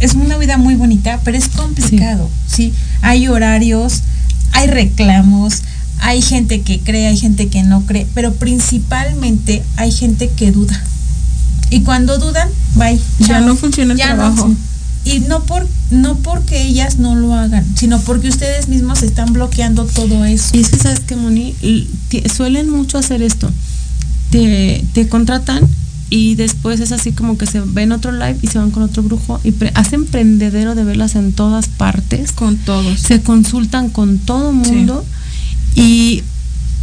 es 0.00 0.14
una 0.14 0.36
vida 0.38 0.58
muy 0.58 0.74
bonita, 0.74 1.20
pero 1.24 1.38
es 1.38 1.46
complicado, 1.48 2.28
¿sí? 2.52 2.74
Hay 3.00 3.28
horarios, 3.28 4.02
hay 4.52 4.66
reclamos, 4.66 5.62
hay 6.00 6.22
gente 6.22 6.60
que 6.62 6.80
cree, 6.80 7.06
hay 7.06 7.16
gente 7.16 7.48
que 7.48 7.62
no 7.62 7.84
cree, 7.86 8.06
pero 8.14 8.34
principalmente 8.34 9.62
hay 9.76 9.90
gente 9.92 10.28
que 10.30 10.52
duda. 10.52 10.82
Y 11.70 11.80
cuando 11.80 12.18
dudan, 12.18 12.48
bye. 12.74 12.98
Ya 13.18 13.26
chao. 13.26 13.40
no 13.46 13.56
funciona 13.56 13.92
el 13.92 13.98
Ya 13.98 14.14
trabajo. 14.14 14.54
y 15.04 15.20
no 15.20 15.42
por 15.44 15.66
no 15.90 16.16
porque 16.18 16.62
ellas 16.62 16.98
no 16.98 17.14
lo 17.14 17.34
hagan, 17.34 17.64
sino 17.76 18.00
porque 18.00 18.28
ustedes 18.28 18.68
mismos 18.68 19.02
están 19.02 19.32
bloqueando 19.32 19.84
todo 19.86 20.24
eso. 20.24 20.50
Y 20.52 20.60
es 20.60 20.68
que 20.68 20.78
sabes 20.78 21.00
que 21.00 21.16
Moni, 21.16 21.54
suelen 22.34 22.68
mucho 22.70 22.98
hacer 22.98 23.22
esto. 23.22 23.50
Te, 24.30 24.84
te 24.92 25.08
contratan 25.08 25.60
y 26.10 26.34
después 26.36 26.78
es 26.80 26.92
así 26.92 27.12
como 27.12 27.38
que 27.38 27.46
se 27.46 27.60
ven 27.60 27.90
otro 27.92 28.12
live 28.12 28.36
y 28.42 28.46
se 28.48 28.58
van 28.58 28.70
con 28.70 28.82
otro 28.82 29.02
brujo 29.02 29.40
y 29.44 29.52
pre- 29.52 29.72
hacen 29.74 30.06
prendedero 30.06 30.74
de 30.74 30.84
velas 30.84 31.14
en 31.16 31.32
todas 31.32 31.68
partes. 31.68 32.32
Con 32.32 32.56
todos. 32.56 33.00
Se 33.00 33.22
consultan 33.22 33.88
con 33.90 34.18
todo 34.18 34.52
mundo 34.52 35.04
y 35.76 36.24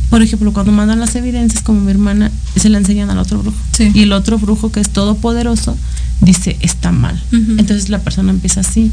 por 0.10 0.22
ejemplo, 0.22 0.54
cuando 0.54 0.72
mandan 0.72 1.00
las 1.00 1.16
evidencias, 1.16 1.64
como 1.64 1.82
mi 1.82 1.90
hermana, 1.90 2.32
se 2.56 2.70
la 2.70 2.78
enseñan 2.78 3.10
al 3.10 3.18
otro 3.18 3.40
brujo. 3.40 3.58
Y 3.96 4.04
el 4.04 4.14
otro 4.14 4.38
brujo, 4.38 4.72
que 4.72 4.80
es 4.80 4.90
todopoderoso, 4.92 5.76
dice, 6.22 6.56
está 6.62 6.92
mal. 6.92 7.20
Entonces 7.32 7.90
la 7.90 7.98
persona 7.98 8.32
empieza 8.32 8.60
así 8.60 8.92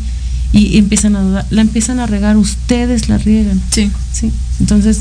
y, 0.54 0.68
y 0.68 0.78
empiezan 0.78 1.16
a 1.16 1.20
dudar. 1.20 1.46
La 1.50 1.60
empiezan 1.60 2.00
a 2.00 2.06
regar, 2.06 2.38
ustedes 2.38 3.10
la 3.10 3.18
riegan. 3.18 3.60
Sí. 3.70 3.90
Sí. 4.12 4.32
Entonces, 4.60 5.00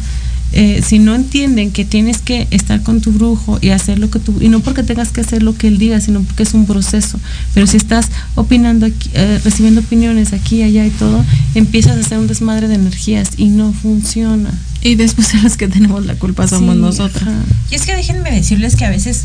eh, 0.52 0.82
si 0.86 0.98
no 0.98 1.14
entienden 1.14 1.72
que 1.72 1.86
tienes 1.86 2.20
que 2.20 2.48
estar 2.50 2.82
con 2.82 3.02
tu 3.02 3.12
brujo 3.12 3.60
y 3.62 3.70
hacer 3.70 4.00
lo 4.00 4.10
que 4.10 4.20
tú, 4.20 4.36
y 4.42 4.50
no 4.50 4.62
porque 4.62 4.82
tengas 4.82 5.12
que 5.12 5.22
hacer 5.22 5.44
lo 5.44 5.56
que 5.56 5.68
él 5.68 5.78
diga, 5.78 6.02
sino 6.02 6.22
porque 6.22 6.44
es 6.44 6.54
un 6.54 6.66
proceso. 6.66 7.20
Pero 7.54 7.68
si 7.68 7.78
estás 7.78 8.10
opinando, 8.36 8.88
aquí, 8.88 9.10
eh, 9.14 9.40
recibiendo 9.44 9.82
opiniones 9.82 10.34
aquí, 10.34 10.64
allá 10.64 10.86
y 10.86 10.90
todo, 10.90 11.24
empiezas 11.54 11.98
a 11.98 12.00
hacer 12.00 12.18
un 12.18 12.28
desmadre 12.28 12.68
de 12.68 12.76
energías 12.76 13.30
y 13.38 13.50
no 13.50 13.74
funciona. 13.74 14.52
Y 14.82 14.96
después 14.96 15.32
de 15.34 15.42
las 15.42 15.58
que 15.58 15.68
tenemos 15.68 16.06
la 16.06 16.16
culpa 16.16 16.48
somos 16.48 16.76
Sí, 16.76 16.82
nosotras. 16.82 17.24
ajá. 17.24 17.34
Y 17.72 17.76
es 17.76 17.82
que 17.86 17.96
déjenme 17.96 18.32
decirles 18.32 18.76
que 18.76 18.86
a 18.86 18.90
veces 18.90 19.24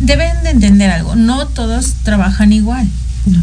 deben 0.00 0.42
de 0.44 0.50
entender 0.50 0.90
algo, 0.90 1.16
no 1.16 1.46
todos 1.48 1.94
trabajan 2.02 2.52
igual. 2.52 2.86
No. 3.26 3.42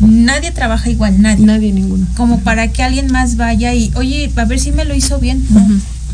Nadie 0.00 0.52
trabaja 0.52 0.88
igual, 0.90 1.20
nadie. 1.20 1.44
Nadie, 1.44 1.72
ninguno. 1.72 2.06
Como 2.16 2.40
para 2.40 2.68
que 2.68 2.82
alguien 2.84 3.10
más 3.10 3.36
vaya 3.36 3.74
y, 3.74 3.90
oye, 3.96 4.30
a 4.36 4.44
ver 4.44 4.60
si 4.60 4.70
me 4.70 4.84
lo 4.84 4.94
hizo 4.94 5.18
bien. 5.18 5.44
No. 5.50 5.60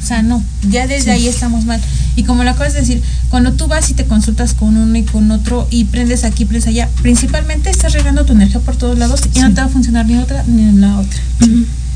O 0.02 0.06
sea, 0.06 0.22
no, 0.22 0.42
ya 0.70 0.86
desde 0.86 1.04
Sí. 1.04 1.10
ahí 1.10 1.28
estamos 1.28 1.64
mal. 1.64 1.80
Y 2.16 2.24
como 2.24 2.44
lo 2.44 2.50
acabas 2.50 2.72
de 2.74 2.80
decir, 2.80 3.02
cuando 3.30 3.52
tú 3.52 3.68
vas 3.68 3.88
y 3.90 3.94
te 3.94 4.04
consultas 4.06 4.54
con 4.54 4.76
uno 4.76 4.96
y 4.98 5.02
con 5.02 5.30
otro 5.30 5.66
y 5.70 5.84
prendes 5.84 6.24
aquí, 6.24 6.44
prendes 6.44 6.66
allá, 6.66 6.88
principalmente 7.02 7.70
estás 7.70 7.92
regando 7.92 8.24
tu 8.24 8.32
energía 8.32 8.60
por 8.60 8.76
todos 8.76 8.98
lados 8.98 9.20
y 9.34 9.40
no 9.40 9.48
te 9.54 9.60
va 9.60 9.66
a 9.66 9.70
funcionar 9.70 10.06
ni 10.06 10.16
otra 10.16 10.44
ni 10.46 10.72
la 10.78 10.98
otra. 10.98 11.18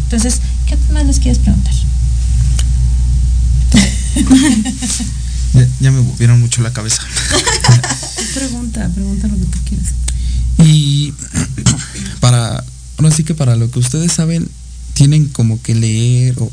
Entonces, 0.05 0.41
¿qué 0.69 0.77
más 0.93 1.07
les 1.07 1.19
quieres 1.19 1.39
preguntar? 1.39 1.75
Ya, 5.55 5.66
ya 5.81 5.91
me 5.91 6.03
movieron 6.03 6.41
mucho 6.41 6.61
la 6.62 6.73
cabeza. 6.73 7.03
Pregunta, 8.35 8.89
pregunta 8.95 9.27
lo 9.29 9.37
que 9.37 9.45
tú 9.47 9.59
quieras. 9.66 9.89
Y 10.59 11.12
para, 12.21 12.62
ahora 12.99 13.11
sí 13.11 13.25
que 13.25 13.35
para 13.35 13.57
lo 13.57 13.71
que 13.71 13.79
ustedes 13.79 14.12
saben, 14.12 14.49
tienen 14.93 15.29
como 15.29 15.61
que 15.62 15.75
leer 15.75 16.37
o, 16.39 16.51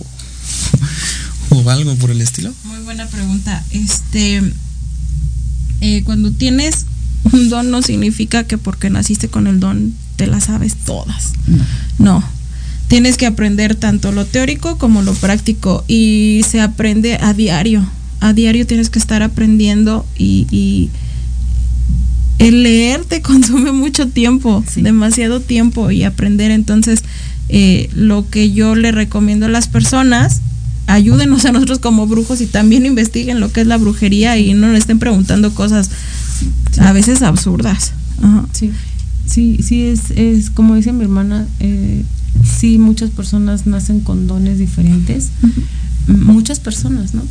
o 1.49 1.69
algo 1.69 1.95
por 1.95 2.11
el 2.11 2.21
estilo. 2.21 2.53
Muy 2.63 2.79
buena 2.79 3.07
pregunta. 3.07 3.63
Este, 3.71 4.41
eh, 5.81 6.03
cuando 6.03 6.31
tienes 6.31 6.85
un 7.31 7.49
don 7.49 7.69
no 7.69 7.81
significa 7.81 8.45
que 8.45 8.57
porque 8.57 8.89
naciste 8.89 9.27
con 9.27 9.47
el 9.47 9.59
don 9.59 9.93
te 10.15 10.27
las 10.27 10.45
sabes 10.45 10.75
todas. 10.75 11.33
No. 11.99 12.23
Tienes 12.87 13.17
que 13.17 13.25
aprender 13.25 13.75
tanto 13.75 14.11
lo 14.11 14.25
teórico 14.25 14.77
como 14.77 15.01
lo 15.01 15.13
práctico 15.13 15.83
y 15.87 16.41
se 16.47 16.61
aprende 16.61 17.17
a 17.19 17.33
diario. 17.33 17.85
A 18.19 18.33
diario 18.33 18.67
tienes 18.67 18.89
que 18.89 18.99
estar 18.99 19.23
aprendiendo 19.23 20.05
y, 20.17 20.47
y 20.51 20.89
el 22.39 22.63
leer 22.63 23.03
te 23.05 23.21
consume 23.23 23.71
mucho 23.71 24.07
tiempo, 24.07 24.63
demasiado 24.75 25.39
tiempo 25.39 25.91
y 25.91 26.03
aprender. 26.03 26.51
Entonces, 26.51 27.03
eh, 27.49 27.89
lo 27.93 28.29
que 28.29 28.51
yo 28.51 28.75
le 28.75 28.91
recomiendo 28.91 29.45
a 29.45 29.49
las 29.49 29.67
personas, 29.67 30.41
ayúdenos 30.87 31.45
a 31.45 31.51
nosotros 31.51 31.79
como 31.79 32.07
brujos 32.07 32.41
y 32.41 32.47
también 32.47 32.85
investiguen 32.85 33.39
lo 33.39 33.51
que 33.51 33.61
es 33.61 33.67
la 33.67 33.77
brujería 33.77 34.37
y 34.37 34.53
no 34.53 34.71
le 34.71 34.77
estén 34.77 34.99
preguntando 34.99 35.53
cosas 35.53 35.89
a 36.79 36.91
veces 36.91 37.21
absurdas. 37.21 37.93
Ajá. 38.21 38.45
Sí, 38.51 38.71
sí, 39.25 39.59
sí, 39.61 39.83
es, 39.83 40.11
es 40.11 40.49
como 40.49 40.75
dice 40.75 40.93
mi 40.93 41.03
hermana, 41.03 41.47
eh, 41.59 42.03
sí, 42.45 42.77
muchas 42.77 43.09
personas 43.09 43.65
nacen 43.65 44.01
con 44.01 44.27
dones 44.27 44.57
diferentes, 44.57 45.29
muchas 46.07 46.59
personas, 46.59 47.13
¿no? 47.13 47.23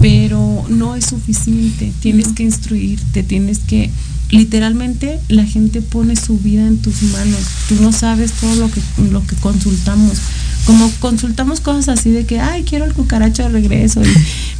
Pero 0.00 0.64
no 0.68 0.94
es 0.94 1.06
suficiente, 1.06 1.92
tienes 2.00 2.28
que 2.28 2.44
instruirte, 2.44 3.22
tienes 3.22 3.58
que, 3.58 3.90
literalmente 4.30 5.18
la 5.28 5.44
gente 5.44 5.82
pone 5.82 6.14
su 6.14 6.38
vida 6.38 6.66
en 6.66 6.78
tus 6.78 7.02
manos, 7.02 7.40
tú 7.68 7.76
no 7.80 7.92
sabes 7.92 8.32
todo 8.32 8.54
lo 8.56 8.70
que, 8.70 8.80
lo 9.10 9.26
que 9.26 9.36
consultamos. 9.36 10.18
Como 10.66 10.90
consultamos 11.00 11.60
cosas 11.60 11.98
así 11.98 12.10
de 12.10 12.26
que, 12.26 12.40
ay, 12.40 12.62
quiero 12.64 12.84
el 12.84 12.92
cucaracho 12.92 13.42
de 13.42 13.48
regreso, 13.48 14.02
y 14.02 14.08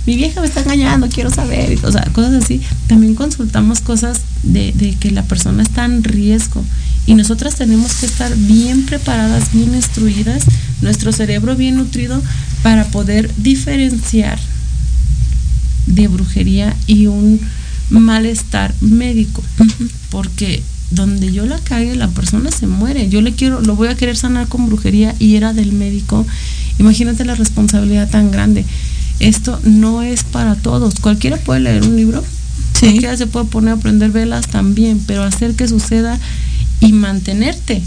mi 0.07 0.17
vieja 0.17 0.41
me 0.41 0.47
está 0.47 0.63
engañando, 0.63 1.09
quiero 1.09 1.31
saber, 1.31 1.79
o 1.85 1.93
sea, 1.93 2.03
cosas 2.13 2.43
así. 2.43 2.63
También 2.87 3.15
consultamos 3.15 3.81
cosas 3.81 4.23
de, 4.43 4.73
de 4.73 4.95
que 4.95 5.11
la 5.11 5.23
persona 5.23 5.63
está 5.63 5.85
en 5.85 6.03
riesgo. 6.03 6.65
Y 7.09 7.15
nosotras 7.15 7.55
tenemos 7.55 7.95
que 7.95 8.05
estar 8.05 8.37
bien 8.37 8.85
preparadas, 8.85 9.55
bien 9.55 9.75
instruidas, 9.75 10.45
nuestro 10.83 11.11
cerebro 11.11 11.57
bien 11.57 11.77
nutrido 11.77 12.23
para 12.63 12.85
poder 12.89 13.35
diferenciar 13.39 14.39
de 15.87 16.07
brujería 16.07 16.77
y 16.87 17.07
un 17.07 17.41
malestar 17.89 18.75
médico. 18.83 19.43
Porque 20.11 20.63
donde 20.91 21.33
yo 21.33 21.47
la 21.47 21.59
cague, 21.61 21.97
la 21.97 22.09
persona 22.09 22.51
se 22.51 22.67
muere. 22.67 23.09
Yo 23.09 23.23
le 23.23 23.33
quiero, 23.33 23.63
lo 23.63 23.75
voy 23.75 23.89
a 23.89 23.95
querer 23.95 24.19
sanar 24.19 24.47
con 24.47 24.67
brujería 24.67 25.15
y 25.19 25.37
era 25.37 25.55
del 25.55 25.73
médico. 25.73 26.27
Imagínate 26.79 27.25
la 27.25 27.37
responsabilidad 27.37 28.11
tan 28.11 28.31
grande. 28.31 28.67
Esto 29.19 29.59
no 29.65 30.03
es 30.03 30.25
para 30.25 30.57
todos. 30.57 30.97
Cualquiera 31.01 31.39
puede 31.39 31.61
leer 31.61 31.85
un 31.85 31.97
libro. 31.97 32.23
Cualquiera 32.79 33.17
se 33.17 33.27
puede 33.27 33.47
poner 33.47 33.73
a 33.73 33.77
prender 33.79 34.11
velas 34.11 34.49
también, 34.49 35.03
pero 35.07 35.23
hacer 35.23 35.55
que 35.55 35.67
suceda 35.67 36.21
y 36.81 36.93
mantenerte 36.93 37.83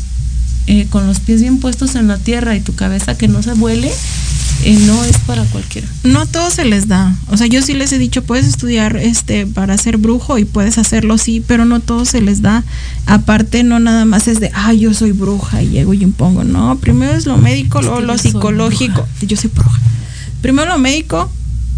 eh, 0.67 0.87
con 0.89 1.07
los 1.07 1.19
pies 1.19 1.41
bien 1.41 1.59
puestos 1.59 1.95
en 1.95 2.07
la 2.07 2.17
tierra 2.17 2.55
y 2.55 2.61
tu 2.61 2.75
cabeza 2.75 3.17
que 3.17 3.27
no 3.27 3.41
se 3.41 3.53
vuele, 3.53 3.91
eh, 4.63 4.77
no 4.85 5.03
es 5.03 5.17
para 5.19 5.43
cualquiera. 5.45 5.87
No 6.03 6.21
a 6.21 6.25
todos 6.27 6.53
se 6.53 6.65
les 6.65 6.87
da. 6.87 7.15
O 7.29 7.37
sea, 7.37 7.47
yo 7.47 7.61
sí 7.63 7.73
les 7.73 7.91
he 7.93 7.97
dicho, 7.97 8.23
puedes 8.23 8.45
estudiar 8.45 8.95
este 8.95 9.47
para 9.47 9.77
ser 9.77 9.97
brujo 9.97 10.37
y 10.37 10.45
puedes 10.45 10.77
hacerlo 10.77 11.17
sí, 11.17 11.43
pero 11.45 11.65
no 11.65 11.75
a 11.75 11.79
todos 11.79 12.09
se 12.09 12.21
les 12.21 12.41
da. 12.41 12.63
Aparte, 13.07 13.63
no 13.63 13.79
nada 13.79 14.05
más 14.05 14.27
es 14.27 14.39
de, 14.39 14.51
ah, 14.53 14.71
yo 14.73 14.93
soy 14.93 15.13
bruja 15.13 15.63
y 15.63 15.69
llego 15.69 15.93
y 15.95 16.03
impongo. 16.03 16.43
No, 16.43 16.77
primero 16.77 17.13
es 17.13 17.25
lo 17.25 17.37
médico, 17.37 17.79
Es 17.79 17.85
luego 17.85 18.01
lo 18.01 18.17
psicológico. 18.17 19.07
Yo 19.21 19.35
soy 19.35 19.49
bruja. 19.53 19.79
Primero 20.41 20.69
lo 20.69 20.77
médico, 20.77 21.31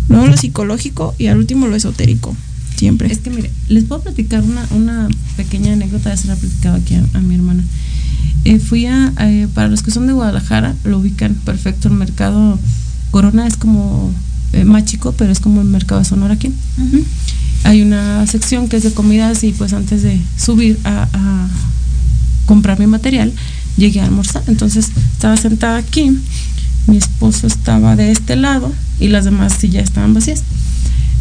luego 0.10 0.28
lo 0.28 0.38
psicológico 0.38 1.16
y 1.18 1.28
al 1.28 1.38
último 1.38 1.68
lo 1.68 1.76
esotérico. 1.76 2.36
Siempre. 2.76 3.12
Es 3.12 3.20
que 3.20 3.30
mire, 3.30 3.52
les 3.70 3.86
puedo 3.86 4.02
platicar 4.02 4.44
una, 4.44 4.68
una 4.72 5.08
pequeña 5.38 5.74
anécdota, 5.74 6.10
ya 6.10 6.18
se 6.18 6.28
la 6.28 6.34
he 6.34 6.38
platicado 6.38 6.76
aquí 6.76 6.96
a, 6.96 7.04
a 7.14 7.22
mi 7.22 7.36
hermana. 7.36 7.64
Eh, 8.46 8.60
fui 8.60 8.86
a, 8.88 9.14
eh, 9.20 9.48
para 9.54 9.70
los 9.70 9.84
que 9.84 9.92
son 9.92 10.06
de 10.08 10.14
Guadalajara, 10.14 10.76
lo 10.84 11.00
ubican 11.00 11.36
perfecto, 11.36 11.88
el 11.88 11.94
mercado 11.94 12.60
Corona 13.12 13.48
es 13.48 13.56
como 13.56 14.12
eh, 14.52 14.66
más 14.66 14.86
chico, 14.86 15.14
pero 15.14 15.32
es 15.32 15.40
como 15.40 15.62
el 15.62 15.68
mercado 15.68 16.00
de 16.00 16.06
Sonora 16.06 16.34
aquí. 16.34 16.52
Hay 17.64 17.82
una 17.82 18.28
sección 18.28 18.68
que 18.68 18.78
es 18.78 18.84
de 18.84 18.92
comidas 18.92 19.44
y 19.44 19.52
pues 19.52 19.72
antes 19.72 20.02
de 20.02 20.20
subir 20.38 20.78
a, 20.84 21.08
a 21.14 21.48
comprar 22.46 22.80
mi 22.80 22.88
material, 22.88 23.32
llegué 23.78 24.02
a 24.02 24.06
almorzar. 24.06 24.44
Entonces 24.48 24.90
estaba 25.14 25.38
sentada 25.38 25.78
aquí, 25.78 26.12
mi 26.88 26.98
esposo 26.98 27.48
estaba 27.48 27.96
de 27.96 28.12
este 28.12 28.36
lado 28.36 28.74
y 29.00 29.08
las 29.08 29.24
demás 29.24 29.54
sillas 29.54 29.86
estaban 29.86 30.14
vacías. 30.14 30.44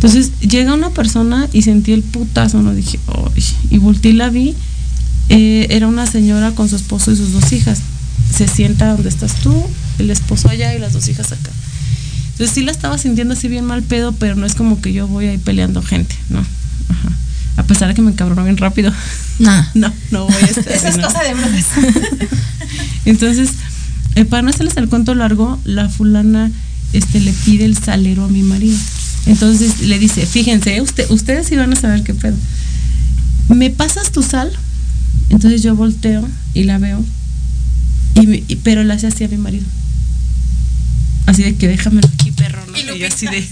Entonces 0.03 0.33
llega 0.41 0.75
una 0.75 0.91
persona 0.91 1.49
y 1.53 1.63
sentí 1.63 1.93
el 1.93 2.03
putazo, 2.03 2.61
no 2.61 2.75
dije, 2.75 2.99
"Ay", 3.07 3.45
y 3.71 3.79
volteé 3.79 4.11
y 4.11 4.15
la 4.15 4.31
vi. 4.31 4.55
eh, 5.29 5.69
era 5.71 5.87
una 5.87 6.07
señora 6.07 6.51
con 6.51 6.69
su 6.69 6.75
esposo 6.77 7.13
y 7.13 7.17
sus 7.17 7.33
dos 7.33 7.53
hijas. 7.53 7.79
Se 8.37 8.49
sienta 8.49 8.93
donde 8.93 9.09
estás 9.09 9.37
tú, 9.37 9.55
el 10.01 10.11
esposo 10.11 10.49
allá 10.49 10.75
y 10.75 10.79
las 10.81 10.93
dos 10.93 11.07
hijas 11.09 11.31
acá. 11.33 11.51
Entonces 12.33 12.51
sí 12.53 12.63
la 12.63 12.73
estaba 12.73 12.99
sintiendo 12.99 13.35
así 13.35 13.47
bien 13.49 13.65
mal 13.65 13.83
pedo, 13.83 14.13
pero 14.13 14.35
no 14.35 14.45
es 14.45 14.55
como 14.57 14.81
que 14.83 14.93
yo 14.93 15.07
voy 15.07 15.27
ahí 15.27 15.39
peleando 15.39 15.81
gente, 15.83 16.17
¿no? 16.29 16.41
Ajá. 16.41 17.13
A 17.57 17.63
pesar 17.63 17.89
de 17.89 17.95
que 17.95 18.03
me 18.03 18.11
encabronó 18.11 18.43
bien 18.45 18.57
rápido. 18.57 18.93
Nah. 19.39 19.63
No, 19.75 19.93
no 20.11 20.25
voy 20.27 20.43
a 20.43 20.47
estar. 20.47 20.69
Esa 20.73 20.89
es 20.89 20.97
no. 20.99 21.05
cosa 21.07 21.23
de 21.23 21.35
brujas. 21.35 21.67
Entonces, 23.05 23.51
eh, 24.17 24.25
para 24.25 24.43
no 24.43 24.51
hacerles 24.51 24.77
el 24.77 24.89
cuento 24.89 25.15
largo, 25.15 25.59
la 25.65 25.89
fulana 25.89 26.51
este, 26.93 27.21
le 27.21 27.33
pide 27.33 27.65
el 27.65 27.77
salero 27.79 28.25
a 28.25 28.29
mi 28.29 28.43
marido. 28.43 28.77
Entonces 29.27 29.81
le 29.81 29.99
dice, 29.99 30.27
fíjense, 30.27 30.81
usted, 30.81 31.11
ustedes 31.11 31.47
sí 31.47 31.57
van 31.57 31.73
a 31.73 31.77
saber 31.77 32.03
qué 32.03 32.15
pedo. 32.15 32.37
¿Me 33.49 33.71
pasas 33.71 34.11
tu 34.13 34.23
sal? 34.23 34.51
Entonces 35.31 35.63
yo 35.63 35.75
volteo 35.77 36.29
y 36.55 36.65
la 36.65 36.79
veo, 36.79 37.05
y, 38.17 38.27
me- 38.27 38.43
y- 38.49 38.57
pero 38.57 38.83
la 38.85 38.95
hace 38.95 39.07
así 39.07 39.25
a 39.25 39.29
mi 39.29 39.37
marido. 39.39 39.65
Así 41.27 41.43
de 41.43 41.55
que 41.55 41.69
déjamelo 41.69 42.09
aquí, 42.13 42.33
perro. 42.33 42.61
¿no? 42.67 42.95
Y 42.95 42.99
yo 42.99 43.07
así 43.07 43.27
de... 43.27 43.47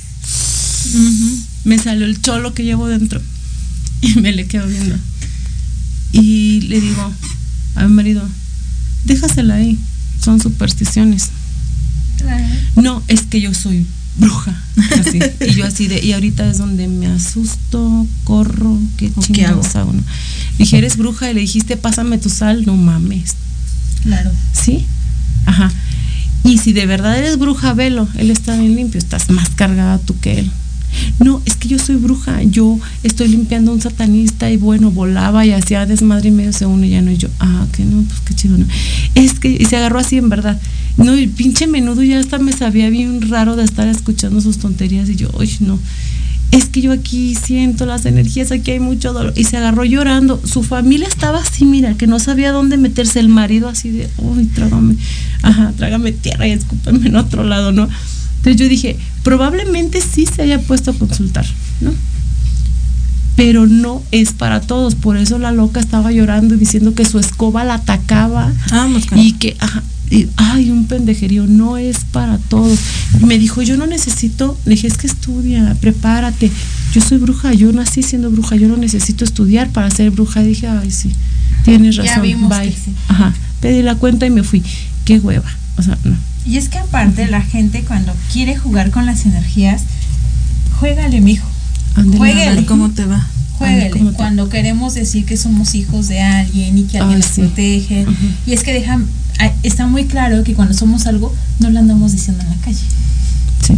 Me 1.64 1.78
salió 1.78 2.04
el 2.06 2.20
cholo 2.20 2.52
que 2.54 2.64
llevo 2.64 2.88
dentro. 2.88 3.20
Y 4.02 4.14
me 4.20 4.32
le 4.32 4.46
quedo 4.46 4.66
viendo. 4.66 4.96
Y 6.12 6.62
le 6.62 6.80
digo 6.80 7.12
a 7.76 7.84
mi 7.86 7.92
marido, 7.94 8.26
déjasela 9.04 9.54
ahí, 9.56 9.78
son 10.24 10.40
supersticiones. 10.40 11.28
No, 12.76 13.02
es 13.08 13.22
que 13.22 13.40
yo 13.42 13.52
soy 13.54 13.86
bruja. 14.20 14.54
Así. 15.00 15.18
Y 15.40 15.54
yo 15.54 15.66
así 15.66 15.88
de, 15.88 16.04
y 16.04 16.12
ahorita 16.12 16.48
es 16.48 16.58
donde 16.58 16.86
me 16.86 17.06
asusto, 17.06 18.06
corro, 18.24 18.78
qué 18.96 19.10
¿O 19.14 19.20
qué 19.20 19.32
chingados 19.32 19.74
hago, 19.76 19.92
¿no? 19.92 20.02
Dije, 20.58 20.78
eres 20.78 20.96
bruja 20.96 21.30
y 21.30 21.34
le 21.34 21.40
dijiste, 21.40 21.76
pásame 21.76 22.18
tu 22.18 22.28
sal, 22.28 22.64
no 22.66 22.76
mames. 22.76 23.34
Claro. 24.02 24.30
¿Sí? 24.52 24.86
Ajá. 25.46 25.72
Y 26.44 26.58
si 26.58 26.72
de 26.72 26.86
verdad 26.86 27.18
eres 27.18 27.38
bruja, 27.38 27.74
velo, 27.74 28.08
él 28.16 28.30
está 28.30 28.56
bien 28.56 28.76
limpio, 28.76 28.98
estás 28.98 29.30
más 29.30 29.48
cargada 29.50 29.98
tú 29.98 30.18
que 30.20 30.40
él. 30.40 30.50
No, 31.18 31.42
es 31.44 31.56
que 31.56 31.68
yo 31.68 31.78
soy 31.78 31.96
bruja, 31.96 32.42
yo 32.42 32.78
estoy 33.02 33.28
limpiando 33.28 33.70
a 33.70 33.74
un 33.74 33.80
satanista 33.80 34.50
y 34.50 34.56
bueno, 34.56 34.90
volaba 34.90 35.44
y 35.44 35.52
hacía 35.52 35.86
desmadre 35.86 36.28
y 36.28 36.32
medio 36.32 36.52
segundo 36.52 36.86
y 36.86 36.90
ya 36.90 37.02
no, 37.02 37.10
y 37.10 37.16
yo, 37.16 37.28
ah, 37.40 37.66
que 37.72 37.84
no, 37.84 38.02
pues 38.02 38.20
qué 38.20 38.34
chido, 38.34 38.56
¿no? 38.56 38.66
Es 39.14 39.38
que, 39.38 39.50
y 39.50 39.64
se 39.66 39.76
agarró 39.76 39.98
así 39.98 40.16
en 40.16 40.28
verdad. 40.28 40.60
No, 40.96 41.12
el 41.14 41.28
pinche 41.28 41.66
menudo 41.66 42.02
ya 42.02 42.18
hasta 42.18 42.38
me 42.38 42.52
sabía 42.52 42.90
bien 42.90 43.28
raro 43.28 43.56
de 43.56 43.64
estar 43.64 43.88
escuchando 43.88 44.40
sus 44.40 44.58
tonterías 44.58 45.08
y 45.08 45.16
yo, 45.16 45.30
uy, 45.38 45.50
no. 45.60 45.78
Es 46.50 46.64
que 46.64 46.80
yo 46.80 46.90
aquí 46.90 47.36
siento 47.36 47.86
las 47.86 48.06
energías, 48.06 48.50
aquí 48.50 48.72
hay 48.72 48.80
mucho 48.80 49.12
dolor. 49.12 49.32
Y 49.36 49.44
se 49.44 49.56
agarró 49.56 49.84
llorando. 49.84 50.42
Su 50.44 50.64
familia 50.64 51.06
estaba 51.06 51.38
así, 51.38 51.64
mira, 51.64 51.94
que 51.94 52.08
no 52.08 52.18
sabía 52.18 52.50
dónde 52.50 52.76
meterse. 52.76 53.20
El 53.20 53.28
marido 53.28 53.68
así 53.68 53.90
de, 53.90 54.10
uy, 54.18 54.46
trágame, 54.46 54.96
ajá, 55.42 55.72
trágame 55.76 56.10
tierra 56.10 56.48
y 56.48 56.50
escúpeme 56.50 57.06
en 57.06 57.16
otro 57.16 57.44
lado, 57.44 57.70
¿no? 57.70 57.88
Entonces 58.38 58.60
yo 58.60 58.68
dije, 58.68 58.96
probablemente 59.22 60.00
sí 60.00 60.26
se 60.26 60.42
haya 60.42 60.60
puesto 60.60 60.90
a 60.90 60.94
consultar, 60.94 61.46
¿no? 61.80 61.92
Pero 63.36 63.66
no 63.66 64.02
es 64.10 64.32
para 64.32 64.60
todos. 64.60 64.94
Por 64.94 65.16
eso 65.16 65.38
la 65.38 65.52
loca 65.52 65.80
estaba 65.80 66.12
llorando 66.12 66.54
y 66.54 66.58
diciendo 66.58 66.94
que 66.94 67.04
su 67.04 67.18
escoba 67.18 67.64
la 67.64 67.74
atacaba. 67.74 68.52
y 69.16 69.32
que, 69.32 69.56
ajá, 69.60 69.82
y, 70.10 70.26
ay, 70.36 70.70
un 70.70 70.86
pendejerío, 70.86 71.46
no 71.46 71.78
es 71.78 71.98
para 72.12 72.36
todos. 72.38 72.78
Y 73.22 73.24
me 73.24 73.38
dijo, 73.38 73.62
yo 73.62 73.76
no 73.76 73.86
necesito, 73.86 74.58
le 74.66 74.72
dije, 74.74 74.88
es 74.88 74.96
que 74.98 75.06
estudia, 75.06 75.76
prepárate. 75.80 76.50
Yo 76.92 77.00
soy 77.00 77.18
bruja, 77.18 77.54
yo 77.54 77.72
nací 77.72 78.02
siendo 78.02 78.30
bruja, 78.30 78.56
yo 78.56 78.66
no 78.68 78.76
necesito 78.76 79.24
estudiar 79.24 79.70
para 79.70 79.90
ser 79.90 80.10
bruja. 80.10 80.42
Y 80.42 80.48
dije, 80.48 80.66
ay, 80.66 80.90
sí, 80.90 81.12
tienes 81.64 81.96
Ya 81.96 82.02
razón, 82.02 82.22
vimos 82.22 82.50
bye. 82.50 82.72
sí. 82.72 82.92
Ajá, 83.08 83.32
pedí 83.60 83.82
la 83.82 83.94
cuenta 83.94 84.26
y 84.26 84.30
me 84.30 84.42
fui. 84.42 84.62
Qué 85.04 85.18
hueva. 85.18 85.48
O 85.76 85.82
sea, 85.82 85.98
no. 86.04 86.16
Y 86.46 86.56
es 86.56 86.68
que 86.68 86.78
aparte 86.78 87.26
la 87.26 87.42
gente 87.42 87.82
cuando 87.84 88.12
quiere 88.32 88.56
jugar 88.56 88.90
con 88.90 89.06
las 89.06 89.24
energías, 89.26 89.82
juégale, 90.78 91.20
mijo. 91.20 91.46
Juégale. 92.16 92.64
¿Cómo 92.66 92.90
te 92.90 93.04
va? 93.04 93.26
Juégale. 93.58 93.84
Ándale, 93.84 93.90
¿cómo 93.98 94.10
te- 94.10 94.16
Cuando 94.16 94.48
queremos 94.48 94.94
decir 94.94 95.24
que 95.26 95.36
somos 95.36 95.74
hijos 95.74 96.08
de 96.08 96.20
alguien 96.20 96.78
y 96.78 96.84
que 96.84 96.98
alguien 96.98 97.18
nos 97.18 97.28
sí. 97.28 97.40
protege. 97.42 98.06
Y 98.46 98.52
es 98.52 98.62
que 98.62 98.72
deja, 98.72 98.98
ah, 99.38 99.50
está 99.62 99.86
muy 99.86 100.04
claro 100.06 100.42
que 100.44 100.54
cuando 100.54 100.72
somos 100.74 101.06
algo, 101.06 101.34
no 101.58 101.68
lo 101.70 101.78
andamos 101.78 102.12
diciendo 102.12 102.42
en 102.42 102.50
la 102.50 102.56
calle. 102.56 102.78
Sí. 103.66 103.74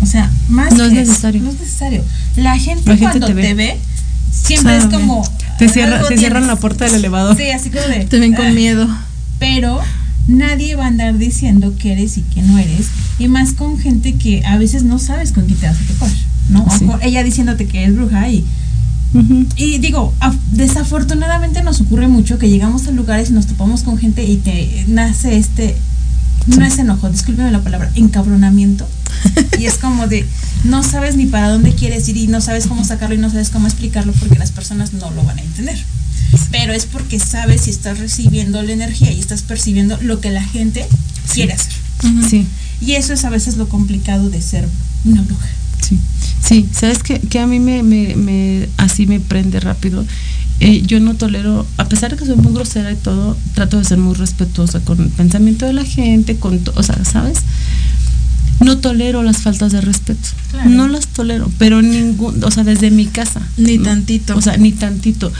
O 0.00 0.06
sea, 0.06 0.30
más 0.48 0.74
No 0.74 0.84
es 0.84 0.92
que 0.92 1.00
eso, 1.02 1.10
necesario. 1.10 1.42
no 1.42 1.50
es 1.50 1.60
necesario. 1.60 2.04
La 2.36 2.58
gente, 2.58 2.82
La 2.90 2.96
gente 2.96 3.18
cuando 3.20 3.26
te 3.26 3.34
te 3.34 3.54
ve. 3.54 3.78
siempre 4.32 4.76
es 4.78 4.86
como. 4.86 5.22
Te, 5.58 5.68
cierra- 5.68 6.02
te 6.08 6.16
cierran 6.18 6.46
la 6.46 6.56
puerta 6.56 6.84
del 6.86 6.94
elevador. 6.96 7.36
Sí, 7.36 7.50
así 7.50 7.70
como 7.70 7.86
de. 7.86 8.06
Te 8.06 8.18
ven 8.18 8.34
con 8.34 8.46
"Ah". 8.46 8.52
miedo. 8.52 8.88
Pero 9.38 9.80
nadie 10.26 10.74
va 10.76 10.84
a 10.84 10.88
andar 10.88 11.16
diciendo 11.18 11.74
que 11.78 11.92
eres 11.92 12.16
y 12.18 12.22
que 12.22 12.42
no 12.42 12.58
eres. 12.58 12.86
Y 13.18 13.28
más 13.28 13.52
con 13.52 13.78
gente 13.78 14.14
que 14.14 14.44
a 14.44 14.56
veces 14.58 14.82
no 14.84 14.98
sabes 14.98 15.32
con 15.32 15.46
quién 15.46 15.58
te 15.58 15.66
vas 15.66 15.76
a 15.80 15.92
topar. 15.92 16.10
¿no? 16.50 16.64
O 16.64 16.78
Sí. 16.78 16.86
ella 17.02 17.22
diciéndote 17.22 17.66
que 17.66 17.84
es 17.84 17.94
bruja 17.94 18.28
y. 18.28 18.44
Y 19.56 19.78
digo, 19.78 20.12
af- 20.20 20.36
desafortunadamente 20.50 21.62
nos 21.62 21.80
ocurre 21.80 22.08
mucho 22.08 22.36
que 22.38 22.48
llegamos 22.50 22.88
a 22.88 22.90
lugares 22.90 23.30
y 23.30 23.32
nos 23.32 23.46
topamos 23.46 23.82
con 23.84 23.96
gente 23.96 24.24
y 24.24 24.38
te 24.38 24.84
nace 24.88 25.36
este, 25.38 25.76
no 26.48 26.64
es 26.66 26.78
enojo, 26.78 27.08
discúlpeme 27.08 27.52
la 27.52 27.62
palabra, 27.62 27.90
encabronamiento. 27.94 28.88
y 29.58 29.66
es 29.66 29.74
como 29.74 30.08
de, 30.08 30.26
no 30.64 30.82
sabes 30.82 31.14
ni 31.16 31.26
para 31.26 31.48
dónde 31.50 31.72
quieres 31.74 32.08
ir 32.08 32.16
y 32.16 32.26
no 32.26 32.40
sabes 32.40 32.66
cómo 32.66 32.84
sacarlo 32.84 33.14
y 33.14 33.18
no 33.18 33.30
sabes 33.30 33.50
cómo 33.50 33.68
explicarlo 33.68 34.12
porque 34.14 34.36
las 34.36 34.50
personas 34.50 34.92
no 34.94 35.08
lo 35.12 35.22
van 35.22 35.38
a 35.38 35.42
entender. 35.42 35.78
Pero 36.50 36.72
es 36.72 36.86
porque 36.86 37.18
sabes 37.18 37.66
y 37.66 37.70
estás 37.70 37.98
recibiendo 37.98 38.62
la 38.62 38.72
energía 38.72 39.12
y 39.12 39.20
estás 39.20 39.42
percibiendo 39.42 39.98
lo 40.02 40.20
que 40.20 40.30
la 40.30 40.42
gente 40.44 40.86
quiere 41.32 41.52
hacer. 41.54 41.72
Sí. 42.28 42.46
Y 42.80 42.92
eso 42.92 43.12
es 43.14 43.24
a 43.24 43.30
veces 43.30 43.56
lo 43.56 43.68
complicado 43.68 44.28
de 44.30 44.42
ser 44.42 44.68
una 45.04 45.22
bruja. 45.22 45.46
Sí, 45.86 45.98
sí, 46.42 46.68
sabes 46.72 47.02
que, 47.02 47.18
que 47.20 47.38
a 47.38 47.46
mí 47.46 47.60
me, 47.60 47.82
me, 47.82 48.14
me- 48.16 48.68
así 48.78 49.06
me 49.06 49.20
prende 49.20 49.60
rápido. 49.60 50.04
Eh, 50.60 50.82
yo 50.86 51.00
no 51.00 51.14
tolero, 51.14 51.66
a 51.78 51.88
pesar 51.88 52.10
de 52.12 52.16
que 52.16 52.24
soy 52.26 52.36
muy 52.36 52.52
grosera 52.54 52.92
y 52.92 52.96
todo, 52.96 53.36
trato 53.54 53.78
de 53.78 53.84
ser 53.84 53.98
muy 53.98 54.14
respetuosa 54.14 54.80
con 54.80 55.00
el 55.00 55.08
pensamiento 55.08 55.66
de 55.66 55.72
la 55.72 55.84
gente, 55.84 56.36
con, 56.36 56.58
to- 56.60 56.72
o 56.76 56.82
sea, 56.82 57.04
¿sabes? 57.04 57.38
No 58.60 58.78
tolero 58.78 59.22
las 59.22 59.38
faltas 59.38 59.72
de 59.72 59.80
respeto. 59.80 60.28
Claro. 60.52 60.70
No 60.70 60.88
las 60.88 61.08
tolero, 61.08 61.50
pero 61.58 61.82
ningún, 61.82 62.42
o 62.44 62.50
sea, 62.50 62.62
desde 62.64 62.90
mi 62.90 63.06
casa. 63.06 63.42
Ni 63.56 63.78
tantito. 63.78 64.36
O 64.36 64.40
sea, 64.40 64.56
ni 64.56 64.72
tantito. 64.72 65.32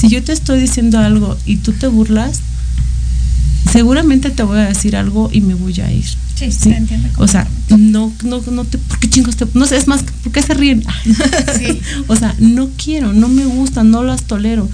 Si 0.00 0.08
yo 0.08 0.22
te 0.22 0.32
estoy 0.32 0.60
diciendo 0.60 0.98
algo 0.98 1.36
y 1.44 1.56
tú 1.56 1.72
te 1.72 1.86
burlas, 1.88 2.40
seguramente 3.70 4.30
te 4.30 4.42
voy 4.42 4.58
a 4.58 4.66
decir 4.66 4.96
algo 4.96 5.30
y 5.32 5.40
me 5.40 5.54
voy 5.54 5.78
a 5.80 5.92
ir. 5.92 6.04
Sí, 6.34 6.50
Sí. 6.50 6.70
se 6.70 6.74
entiende. 6.74 7.10
O 7.18 7.28
sea, 7.28 7.46
no, 7.68 8.10
no, 8.24 8.40
no 8.50 8.64
te, 8.64 8.78
¿por 8.78 8.98
qué 8.98 9.10
chingos 9.10 9.36
te, 9.36 9.46
no 9.52 9.66
sé, 9.66 9.76
es 9.76 9.86
más, 9.86 10.02
¿por 10.22 10.32
qué 10.32 10.40
se 10.40 10.54
ríen? 10.54 10.82
Sí. 11.58 11.80
o 12.08 12.16
sea, 12.16 12.34
no 12.38 12.70
quiero, 12.82 13.12
no 13.12 13.28
me 13.28 13.44
gustan, 13.44 13.90
no 13.90 14.02
las 14.02 14.22
tolero. 14.22 14.66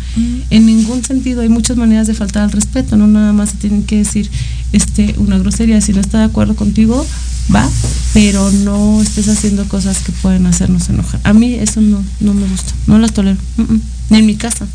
En 0.50 0.66
ningún 0.66 1.04
sentido, 1.04 1.40
hay 1.42 1.48
muchas 1.48 1.76
maneras 1.76 2.06
de 2.06 2.14
faltar 2.14 2.44
al 2.44 2.52
respeto, 2.52 2.96
no 2.96 3.08
nada 3.08 3.32
más 3.32 3.50
se 3.50 3.56
tienen 3.56 3.82
que 3.82 3.96
decir 3.96 4.30
este, 4.72 5.16
una 5.18 5.38
grosería. 5.38 5.80
Si 5.80 5.92
no 5.92 6.00
está 6.00 6.18
de 6.18 6.24
acuerdo 6.26 6.54
contigo, 6.54 7.04
va, 7.52 7.68
pero 8.14 8.50
no 8.52 9.02
estés 9.02 9.28
haciendo 9.28 9.66
cosas 9.66 9.98
que 9.98 10.12
pueden 10.12 10.46
hacernos 10.46 10.88
enojar. 10.88 11.20
A 11.24 11.32
mí 11.32 11.54
eso 11.54 11.80
no, 11.80 12.00
no 12.20 12.32
me 12.32 12.46
gusta, 12.46 12.72
no 12.86 12.98
las 13.00 13.12
tolero, 13.12 13.38
mm, 13.56 13.62
mm, 13.62 13.80
ni 14.10 14.18
en 14.18 14.26
mi 14.26 14.36
casa. 14.36 14.68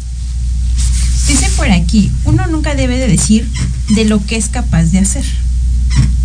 Dice 1.27 1.49
por 1.55 1.69
aquí, 1.71 2.11
uno 2.25 2.45
nunca 2.47 2.75
debe 2.75 2.97
de 2.97 3.07
decir 3.07 3.47
de 3.89 4.05
lo 4.05 4.25
que 4.25 4.35
es 4.35 4.49
capaz 4.49 4.85
de 4.85 4.99
hacer. 4.99 5.25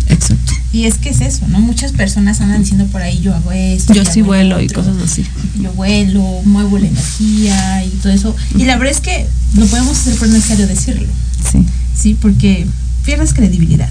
Exacto. 0.09 0.53
Y 0.73 0.85
es 0.85 0.95
que 0.95 1.09
es 1.09 1.21
eso, 1.21 1.47
¿no? 1.47 1.59
Muchas 1.59 1.91
personas 1.91 2.41
andan 2.41 2.61
diciendo 2.61 2.85
por 2.87 3.01
ahí, 3.01 3.19
yo 3.21 3.33
hago 3.33 3.51
esto. 3.51 3.93
Yo 3.93 4.05
sí 4.05 4.19
el 4.19 4.25
vuelo 4.25 4.61
y 4.61 4.67
cosas 4.67 4.97
así. 5.03 5.25
Yo 5.61 5.71
vuelo, 5.73 6.23
muevo 6.45 6.77
la 6.77 6.87
energía 6.87 7.83
y 7.85 7.89
todo 7.89 8.11
eso. 8.11 8.35
Y 8.55 8.65
la 8.65 8.77
verdad 8.77 8.93
es 8.93 9.01
que 9.01 9.27
lo 9.55 9.65
podemos 9.65 9.97
hacer, 9.97 10.15
pero 10.19 10.31
no 10.31 10.37
es 10.37 10.43
necesario 10.43 10.67
decirlo. 10.67 11.07
Sí. 11.51 11.65
Sí, 11.95 12.13
porque 12.19 12.67
pierdes 13.05 13.33
credibilidad. 13.33 13.89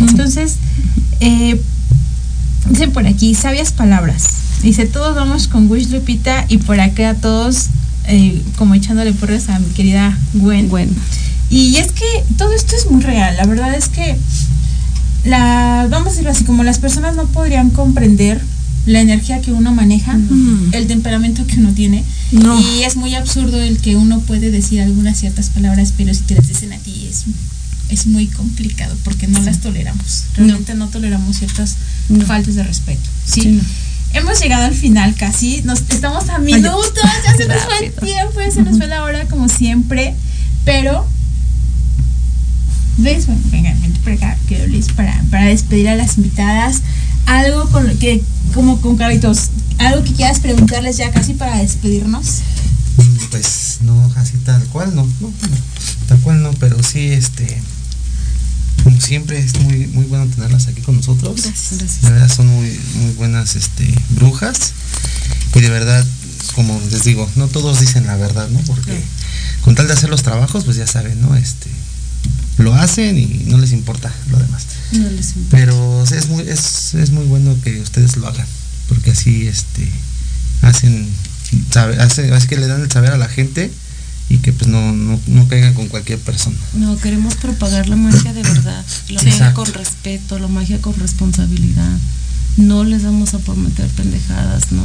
Entonces, 0.00 0.56
eh, 1.20 1.60
dice 2.70 2.88
por 2.88 3.06
aquí, 3.06 3.34
sabias 3.34 3.72
palabras. 3.72 4.24
Dice, 4.62 4.86
todos 4.86 5.14
vamos 5.14 5.46
con 5.46 5.70
Wish 5.70 5.90
Lupita 5.90 6.46
y 6.48 6.58
por 6.58 6.80
acá 6.80 7.14
todos 7.14 7.68
eh, 8.06 8.42
como 8.56 8.74
echándole 8.74 9.12
porras 9.12 9.48
a 9.48 9.58
mi 9.58 9.66
querida 9.72 10.18
Gwen. 10.34 10.68
Gwen. 10.68 10.90
Y 11.50 11.76
es 11.76 11.92
que 11.92 12.04
todo 12.36 12.52
esto 12.52 12.74
es 12.76 12.90
muy 12.90 13.02
real. 13.02 13.36
La 13.36 13.46
verdad 13.46 13.74
es 13.74 13.88
que 13.88 14.16
la, 15.24 15.86
vamos 15.90 16.08
a 16.08 16.10
decirlo 16.10 16.30
así, 16.30 16.44
como 16.44 16.62
las 16.64 16.78
personas 16.78 17.16
no 17.16 17.26
podrían 17.26 17.70
comprender 17.70 18.40
la 18.86 19.00
energía 19.00 19.40
que 19.40 19.52
uno 19.52 19.72
maneja, 19.74 20.18
el 20.72 20.86
temperamento 20.86 21.46
que 21.46 21.56
uno 21.58 21.72
tiene. 21.72 22.04
No. 22.32 22.60
Y 22.60 22.82
es 22.82 22.96
muy 22.96 23.14
absurdo 23.14 23.60
el 23.62 23.78
que 23.78 23.96
uno 23.96 24.20
puede 24.20 24.50
decir 24.50 24.80
algunas 24.82 25.18
ciertas 25.18 25.48
palabras, 25.50 25.94
pero 25.96 26.12
si 26.12 26.20
te 26.22 26.34
las 26.34 26.48
dicen 26.48 26.72
a 26.74 26.78
ti 26.78 27.06
es, 27.08 27.24
es 27.88 28.06
muy 28.06 28.26
complicado 28.26 28.94
porque 29.04 29.26
no 29.26 29.40
las 29.40 29.60
toleramos. 29.60 30.24
Realmente 30.36 30.74
no, 30.74 30.88
toleramos 30.88 31.36
ciertas 31.38 31.76
No. 32.10 32.26
faltas 32.26 32.56
de 32.56 32.62
respeto. 32.64 33.08
Sí. 33.24 33.58
Hemos 34.14 34.40
llegado 34.40 34.64
al 34.64 34.74
final 34.74 35.14
casi, 35.14 35.62
nos 35.62 35.80
estamos 35.90 36.28
a 36.28 36.38
minutos, 36.38 37.02
ya 37.24 37.36
se 37.36 37.46
nos 37.46 37.62
fue 37.62 37.86
el 37.86 37.92
tiempo, 37.92 38.40
ya 38.40 38.50
se 38.50 38.62
nos 38.62 38.78
fue 38.78 38.86
la 38.86 39.02
hora 39.04 39.26
como 39.26 39.48
siempre, 39.48 40.14
pero 40.64 41.06
¿Ves? 42.96 43.26
Bueno, 43.26 43.40
venga, 43.50 43.74
vente 43.80 43.98
por 44.00 44.12
acá, 44.12 44.38
querido 44.48 44.68
Luis, 44.68 44.86
para, 44.92 45.20
para 45.30 45.46
despedir 45.46 45.88
a 45.88 45.96
las 45.96 46.16
invitadas. 46.16 46.82
Algo 47.26 47.68
con 47.70 47.88
lo 47.88 47.98
que, 47.98 48.22
como 48.54 48.80
con 48.80 48.96
Carlitos, 48.96 49.50
algo 49.78 50.04
que 50.04 50.12
quieras 50.12 50.38
preguntarles 50.38 50.96
ya 50.96 51.10
casi 51.10 51.34
para 51.34 51.58
despedirnos. 51.58 52.42
Mm, 52.96 53.30
Pues 53.30 53.78
no, 53.82 54.12
así 54.16 54.36
tal 54.44 54.62
cual, 54.66 54.94
no, 54.94 55.02
no, 55.20 55.28
no, 55.28 55.56
tal 56.06 56.18
cual 56.20 56.42
no, 56.42 56.52
pero 56.52 56.80
sí, 56.82 57.08
este, 57.08 57.60
como 58.84 59.00
siempre 59.00 59.38
es 59.38 59.58
muy 59.60 59.86
muy 59.88 60.04
bueno 60.04 60.26
tenerlas 60.26 60.68
aquí 60.68 60.82
con 60.82 60.96
nosotros. 60.96 61.42
Gracias. 61.42 62.02
De 62.02 62.10
verdad 62.10 62.28
son 62.28 62.46
muy 62.46 62.78
muy 62.96 63.12
buenas 63.14 63.56
este 63.56 63.92
brujas 64.10 64.72
y 65.54 65.60
de 65.60 65.70
verdad 65.70 66.04
como 66.54 66.80
les 66.90 67.02
digo, 67.04 67.28
no 67.36 67.48
todos 67.48 67.80
dicen 67.80 68.06
la 68.06 68.16
verdad, 68.16 68.48
¿no? 68.50 68.60
Porque 68.60 69.02
con 69.62 69.74
tal 69.74 69.88
de 69.88 69.94
hacer 69.94 70.10
los 70.10 70.22
trabajos, 70.22 70.64
pues 70.64 70.76
ya 70.76 70.86
saben, 70.86 71.20
¿no? 71.20 71.34
Este 71.34 71.70
lo 72.58 72.74
hacen 72.74 73.18
y 73.18 73.26
no 73.46 73.58
les 73.58 73.72
importa 73.72 74.12
lo 74.30 74.38
demás. 74.38 74.66
No 74.92 75.08
les 75.10 75.34
importa. 75.34 75.56
Pero 75.56 76.04
es 76.04 76.28
muy 76.28 76.42
es, 76.46 76.94
es 76.94 77.10
muy 77.10 77.24
bueno 77.24 77.56
que 77.64 77.80
ustedes 77.80 78.16
lo 78.16 78.28
hagan, 78.28 78.46
porque 78.88 79.12
así 79.12 79.48
este 79.48 79.88
hacen 80.62 81.08
sabe, 81.70 82.00
hace, 82.00 82.32
así 82.32 82.46
que 82.46 82.56
le 82.56 82.66
dan 82.66 82.82
el 82.82 82.90
saber 82.90 83.12
a 83.12 83.18
la 83.18 83.28
gente 83.28 83.70
y 84.34 84.38
que 84.38 84.52
pues 84.52 84.68
no, 84.68 84.92
no, 84.92 85.18
no 85.26 85.48
caigan 85.48 85.74
con 85.74 85.88
cualquier 85.88 86.18
persona. 86.18 86.56
No, 86.74 86.96
queremos 86.98 87.34
propagar 87.36 87.88
la 87.88 87.96
magia 87.96 88.32
de 88.32 88.42
verdad, 88.42 88.84
la 89.10 89.20
Sí. 89.20 89.26
magia 89.26 89.30
Exacto. 89.32 89.64
con 89.64 89.72
respeto, 89.74 90.38
la 90.38 90.48
magia 90.48 90.80
con 90.80 90.94
responsabilidad. 90.96 91.96
No 92.56 92.84
les 92.84 93.02
vamos 93.02 93.34
a 93.34 93.38
prometer 93.40 93.88
pendejadas, 93.88 94.70
no, 94.70 94.82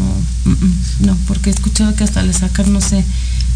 no, 1.02 1.18
porque 1.28 1.50
he 1.50 1.54
escuchado 1.54 1.94
que 1.96 2.04
hasta 2.04 2.24
le 2.24 2.34
sacan, 2.34 2.74
no 2.74 2.82
sé, 2.82 3.04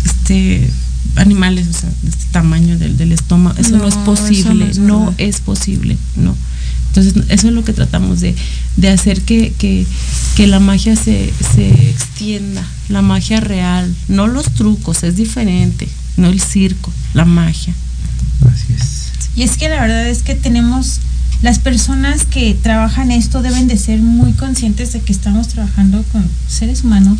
este 0.05 0.69
animales, 1.15 1.67
o 1.67 1.73
sea, 1.73 1.89
de 2.01 2.09
este 2.09 2.25
tamaño 2.31 2.77
del, 2.77 2.95
del 2.97 3.11
estómago, 3.11 3.57
eso 3.59 3.71
no, 3.71 3.77
No, 3.79 3.87
es 3.87 3.93
eso 3.95 4.03
posible, 4.03 4.53
no 4.65 4.71
es 4.71 4.77
no 4.79 4.99
verdad. 5.05 5.15
es 5.19 5.39
posible, 5.41 5.97
no. 6.15 6.35
Entonces, 6.95 7.23
eso 7.29 7.47
es 7.47 7.53
lo 7.55 7.63
que 7.63 7.73
tratamos 7.73 8.21
de, 8.21 8.35
de 8.77 8.89
hacer 8.89 9.21
que, 9.21 9.51
que, 9.57 9.83
que 10.35 10.45
la 10.45 10.59
magia 10.59 10.95
se, 10.95 11.33
se 11.55 11.89
extienda, 11.89 12.63
la 12.87 13.01
magia 13.01 13.39
real, 13.39 13.95
no 14.07 14.27
los 14.27 14.53
trucos, 14.53 15.01
es 15.01 15.15
diferente, 15.15 15.89
no 16.17 16.27
el 16.27 16.39
circo, 16.39 16.91
la 17.15 17.25
magia. 17.25 17.73
Así 18.45 18.73
es. 18.77 19.11
Y 19.35 19.41
es 19.41 19.57
que 19.57 19.69
la 19.69 19.81
verdad 19.81 20.07
es 20.07 20.21
que 20.21 20.35
tenemos, 20.35 20.99
las 21.41 21.57
personas 21.57 22.25
que 22.25 22.53
trabajan 22.53 23.09
esto 23.09 23.41
deben 23.41 23.67
de 23.67 23.77
ser 23.77 23.99
muy 23.99 24.33
conscientes 24.33 24.93
de 24.93 25.01
que 25.01 25.13
estamos 25.13 25.47
trabajando 25.47 26.03
con 26.11 26.23
seres 26.47 26.83
humanos, 26.83 27.17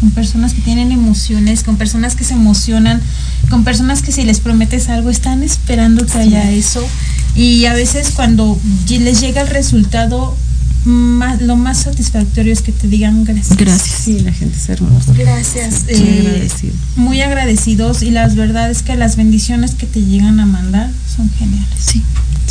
con 0.00 0.12
personas 0.12 0.54
que 0.54 0.62
tienen 0.62 0.92
emociones, 0.92 1.62
con 1.62 1.76
personas 1.76 2.14
que 2.14 2.24
se 2.24 2.32
emocionan, 2.32 3.02
con 3.50 3.64
personas 3.64 4.00
que 4.00 4.12
si 4.12 4.24
les 4.24 4.40
prometes 4.40 4.88
algo 4.88 5.10
están 5.10 5.42
esperando 5.42 6.06
que 6.06 6.16
haya 6.16 6.50
eso. 6.50 6.88
Y 7.34 7.64
a 7.66 7.74
veces 7.74 8.10
cuando 8.10 8.58
les 8.88 9.20
llega 9.20 9.42
el 9.42 9.48
resultado, 9.48 10.36
más, 10.84 11.42
lo 11.42 11.56
más 11.56 11.82
satisfactorio 11.82 12.52
es 12.52 12.62
que 12.62 12.72
te 12.72 12.88
digan 12.88 13.24
gracias. 13.24 13.56
Gracias. 13.56 14.00
Sí, 14.02 14.20
la 14.20 14.32
gente 14.32 14.56
es 14.56 14.68
hermosa. 14.68 15.12
Gracias. 15.16 15.84
Muy 15.84 15.94
eh, 15.94 16.26
agradecido. 16.26 16.74
muy 16.96 17.20
agradecidos 17.20 18.02
y 18.02 18.10
las 18.10 18.34
verdad 18.34 18.70
es 18.70 18.82
que 18.82 18.96
las 18.96 19.16
bendiciones 19.16 19.74
que 19.74 19.86
te 19.86 20.02
llegan 20.02 20.40
a 20.40 20.46
mandar 20.46 20.90
son 21.14 21.30
geniales. 21.38 21.68
Sí. 21.78 22.02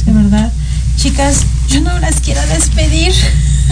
De 0.05 0.13
verdad. 0.13 0.51
Chicas, 0.95 1.45
yo 1.69 1.81
no 1.81 1.97
las 1.99 2.19
quiero 2.19 2.41
despedir. 2.47 3.13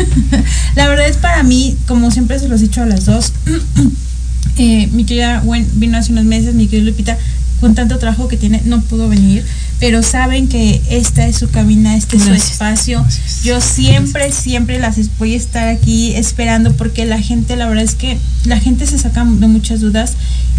la 0.75 0.87
verdad 0.87 1.07
es 1.07 1.17
para 1.17 1.43
mí, 1.43 1.75
como 1.87 2.11
siempre 2.11 2.39
se 2.39 2.47
los 2.47 2.61
he 2.61 2.63
dicho 2.63 2.81
a 2.81 2.85
las 2.85 3.05
dos, 3.05 3.33
eh, 4.57 4.87
mi 4.91 5.03
querida 5.03 5.41
Gwen 5.41 5.67
vino 5.73 5.97
hace 5.97 6.11
unos 6.11 6.25
meses, 6.25 6.55
mi 6.55 6.67
querida 6.67 6.89
Lupita, 6.89 7.17
con 7.59 7.75
tanto 7.75 7.97
trabajo 7.97 8.27
que 8.27 8.37
tiene, 8.37 8.61
no 8.65 8.81
pudo 8.81 9.09
venir, 9.09 9.43
pero 9.79 10.01
saben 10.03 10.47
que 10.47 10.81
esta 10.89 11.27
es 11.27 11.37
su 11.37 11.49
cabina, 11.49 11.95
este 11.95 12.17
es 12.17 12.23
su 12.23 12.29
Gracias. 12.29 12.51
espacio. 12.53 13.05
Yo 13.43 13.61
siempre, 13.61 14.31
siempre 14.31 14.79
las 14.79 14.97
voy 15.17 15.33
a 15.33 15.37
estar 15.37 15.67
aquí 15.67 16.13
esperando 16.15 16.73
porque 16.73 17.05
la 17.05 17.21
gente, 17.21 17.55
la 17.55 17.67
verdad 17.67 17.83
es 17.83 17.95
que 17.95 18.17
la 18.45 18.59
gente 18.59 18.87
se 18.87 18.97
saca 18.97 19.23
de 19.23 19.47
muchas 19.47 19.81
dudas 19.81 20.13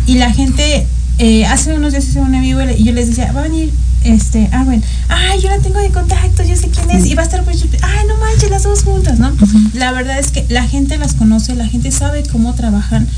y 0.07 0.15
la 0.15 0.33
gente, 0.33 0.87
eh, 1.19 1.47
hace 1.47 1.75
unos 1.75 1.93
días 1.93 2.07
hice 2.07 2.21
un 2.21 2.35
amigo 2.35 2.61
y 2.63 2.85
yo 2.85 2.93
les 2.93 3.09
decía, 3.09 3.33
va 3.33 3.41
a 3.41 3.45
venir 3.45 3.73
este, 4.05 4.49
Arwen, 4.53 4.83
ay, 5.09 5.41
yo 5.41 5.49
la 5.49 5.59
tengo 5.59 5.81
de 5.81 5.91
contacto, 5.91 6.45
yo 6.45 6.57
sé 6.57 6.69
quién 6.69 6.91
es, 6.91 7.07
y 7.07 7.15
va 7.15 7.23
a 7.23 7.25
estar 7.25 7.43
por 7.45 7.53
YouTube, 7.53 7.79
ay, 7.83 8.07
no 8.07 8.17
manches, 8.19 8.51
las 8.51 8.63
dos 8.63 8.85
juntas, 8.85 9.19
¿no? 9.19 9.33
La 9.75 9.93
verdad 9.93 10.19
es 10.19 10.31
que 10.31 10.47
la 10.49 10.67
gente 10.67 10.97
las 10.99 11.15
conoce, 11.15 11.55
la 11.57 11.67
gente 11.67 11.91
sabe 11.91 12.23
cómo 12.31 12.55
trabajan, 12.55 13.09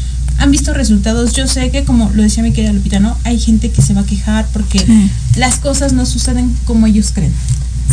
han 0.40 0.50
visto 0.50 0.72
resultados, 0.74 1.32
yo 1.34 1.46
sé 1.46 1.70
que 1.70 1.84
como 1.84 2.10
lo 2.14 2.22
decía 2.22 2.42
mi 2.42 2.52
querida 2.52 2.72
Lupita, 2.72 2.98
¿no? 2.98 3.16
Hay 3.24 3.38
gente 3.38 3.70
que 3.70 3.82
se 3.82 3.94
va 3.94 4.00
a 4.00 4.04
quejar 4.06 4.46
porque 4.52 4.78
Sí. 4.80 5.10
las 5.36 5.56
cosas 5.58 5.92
no 5.92 6.04
suceden 6.06 6.52
como 6.64 6.86
ellos 6.86 7.12
creen, 7.14 7.32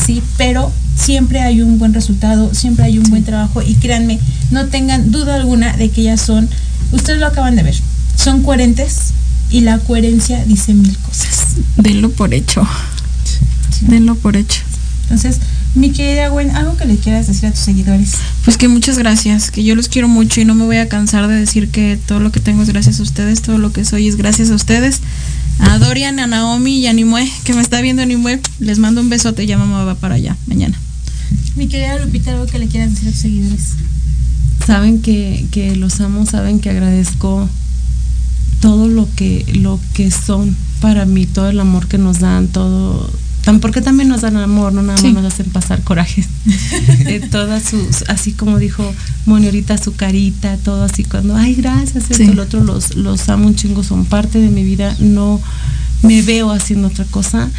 ¿sí? 0.06 0.24
Pero 0.38 0.72
siempre 0.98 1.42
hay 1.42 1.62
un 1.62 1.78
buen 1.78 1.94
resultado, 1.94 2.54
siempre 2.56 2.86
hay 2.86 2.98
un 2.98 3.10
buen 3.10 3.24
trabajo 3.24 3.62
y 3.62 3.76
créanme, 3.76 4.20
no 4.50 4.66
tengan 4.68 5.12
duda 5.12 5.36
alguna 5.36 5.76
de 5.78 5.90
que 5.92 6.02
ellas 6.02 6.22
son, 6.22 6.50
ustedes 6.92 7.20
lo 7.20 7.28
acaban 7.28 7.56
de 7.56 7.64
ver, 7.64 7.76
son 8.16 8.42
coherentes 8.44 9.12
y 9.52 9.62
la 9.62 9.78
coherencia 9.80 10.44
dice 10.46 10.74
mil 10.74 10.98
cosas. 11.00 11.58
Denlo 11.76 12.10
por 12.12 12.34
hecho. 12.34 12.66
Denlo 13.82 14.16
por 14.16 14.36
hecho. 14.38 14.62
Entonces, 15.04 15.38
mi 15.78 15.92
querida 15.92 16.30
Gwen, 16.30 16.52
algo 16.52 16.76
que 16.76 16.86
le 16.86 16.98
quieras 16.98 17.28
decir 17.28 17.48
a 17.48 17.52
tus 17.52 17.62
seguidores. 17.62 18.16
Pues 18.44 18.58
que 18.58 18.68
muchas 18.68 18.98
gracias, 18.98 19.52
que 19.52 19.64
yo 19.64 19.76
los 19.76 19.88
quiero 19.88 20.08
mucho 20.08 20.42
y 20.42 20.46
no 20.46 20.56
me 20.56 20.66
voy 20.66 20.78
a 20.78 20.90
cansar 20.90 21.28
de 21.28 21.36
decir 21.36 21.70
que 21.70 21.98
todo 22.06 22.20
lo 22.20 22.32
que 22.32 22.40
tengo 22.40 22.64
es 22.64 22.70
gracias 22.70 23.00
a 23.00 23.04
ustedes, 23.04 23.42
todo 23.42 23.58
lo 23.58 23.72
que 23.72 23.86
soy 23.86 24.08
es 24.08 24.16
gracias 24.16 24.50
a 24.50 24.56
ustedes. 24.56 25.02
A 25.60 25.80
Dorian, 25.80 26.20
a 26.20 26.28
Naomi 26.28 26.80
y 26.80 26.88
a 26.88 26.94
Nimue, 26.94 27.32
que 27.44 27.54
me 27.54 27.62
está 27.62 27.82
viendo 27.82 28.06
Nimue, 28.06 28.42
les 28.60 28.80
mando 28.80 29.02
un 29.02 29.10
besote, 29.10 29.46
ya 29.46 29.58
mamá 29.58 29.86
va 29.86 29.96
para 29.96 30.16
allá 30.16 30.36
mañana. 30.48 30.80
Mi 31.56 31.68
querida 31.68 31.98
Lupita, 31.98 32.32
algo 32.32 32.46
que 32.46 32.60
le 32.60 32.68
quieras 32.68 32.92
decir 32.92 33.10
a 33.10 33.12
tus 33.12 33.22
seguidores. 33.22 33.74
saben 34.66 35.02
que, 35.02 35.46
que 35.52 35.76
los 35.76 36.00
amo, 36.02 36.26
saben 36.26 36.60
que 36.60 36.70
agradezco 36.70 37.50
todo 38.60 38.88
lo 38.88 39.08
que, 39.16 39.46
lo 39.54 39.80
que 39.94 40.12
son 40.12 40.56
para 40.82 41.06
mí, 41.06 41.26
todo 41.26 41.50
el 41.50 41.60
amor 41.60 41.88
que 41.88 41.98
nos 41.98 42.20
dan, 42.20 42.48
todo, 42.48 43.12
porque 43.62 43.82
también 43.82 44.10
nos 44.10 44.22
dan 44.22 44.38
amor, 44.38 44.74
no 44.74 44.82
nada 44.82 44.94
más 44.94 45.02
Sí. 45.02 45.14
nos 45.14 45.26
hacen 45.26 45.48
pasar 45.48 45.82
corajes. 45.84 46.28
Eh, 47.08 47.22
todas 47.32 47.64
sus, 47.64 48.04
así 48.10 48.32
como 48.34 48.60
dijo 48.60 48.84
Moni 49.26 49.46
ahorita, 49.46 49.78
su 49.78 49.96
carita, 49.96 50.58
todo 50.58 50.84
así 50.84 51.04
cuando, 51.04 51.36
ay, 51.36 51.56
gracias, 51.56 52.04
esto, 52.10 52.16
Sí. 52.16 52.24
el 52.24 52.40
otro, 52.40 52.64
los, 52.64 52.96
los 52.96 53.30
amo 53.30 53.48
un 53.48 53.56
chingo, 53.56 53.84
son 53.84 54.06
parte 54.06 54.40
de 54.40 54.50
mi 54.50 54.64
vida, 54.64 54.96
no 55.00 55.40
me 56.04 56.22
veo 56.22 56.52
haciendo 56.52 56.88
otra 56.90 57.06
cosa. 57.06 57.50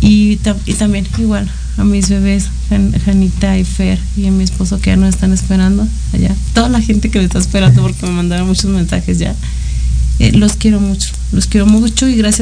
Y, 0.00 0.36
tam- 0.38 0.56
y 0.66 0.74
también 0.74 1.06
igual 1.18 1.48
a 1.76 1.84
mis 1.84 2.08
bebés, 2.08 2.46
Jan- 2.70 2.92
Janita 3.04 3.58
y 3.58 3.64
Fer, 3.64 3.98
y 4.16 4.26
a 4.26 4.30
mi 4.30 4.44
esposo 4.44 4.80
que 4.80 4.90
ya 4.90 4.96
nos 4.96 5.08
están 5.10 5.32
esperando 5.32 5.86
allá. 6.12 6.34
Toda 6.54 6.68
la 6.68 6.80
gente 6.80 7.10
que 7.10 7.18
me 7.18 7.24
está 7.24 7.38
esperando 7.38 7.82
porque 7.82 8.06
me 8.06 8.12
mandaron 8.12 8.46
muchos 8.46 8.66
mensajes 8.70 9.18
ya. 9.18 9.34
Eh, 10.20 10.32
los 10.32 10.54
quiero 10.54 10.80
mucho, 10.80 11.10
los 11.32 11.46
quiero 11.46 11.66
mucho 11.66 12.08
y 12.08 12.16
gracias 12.16 12.36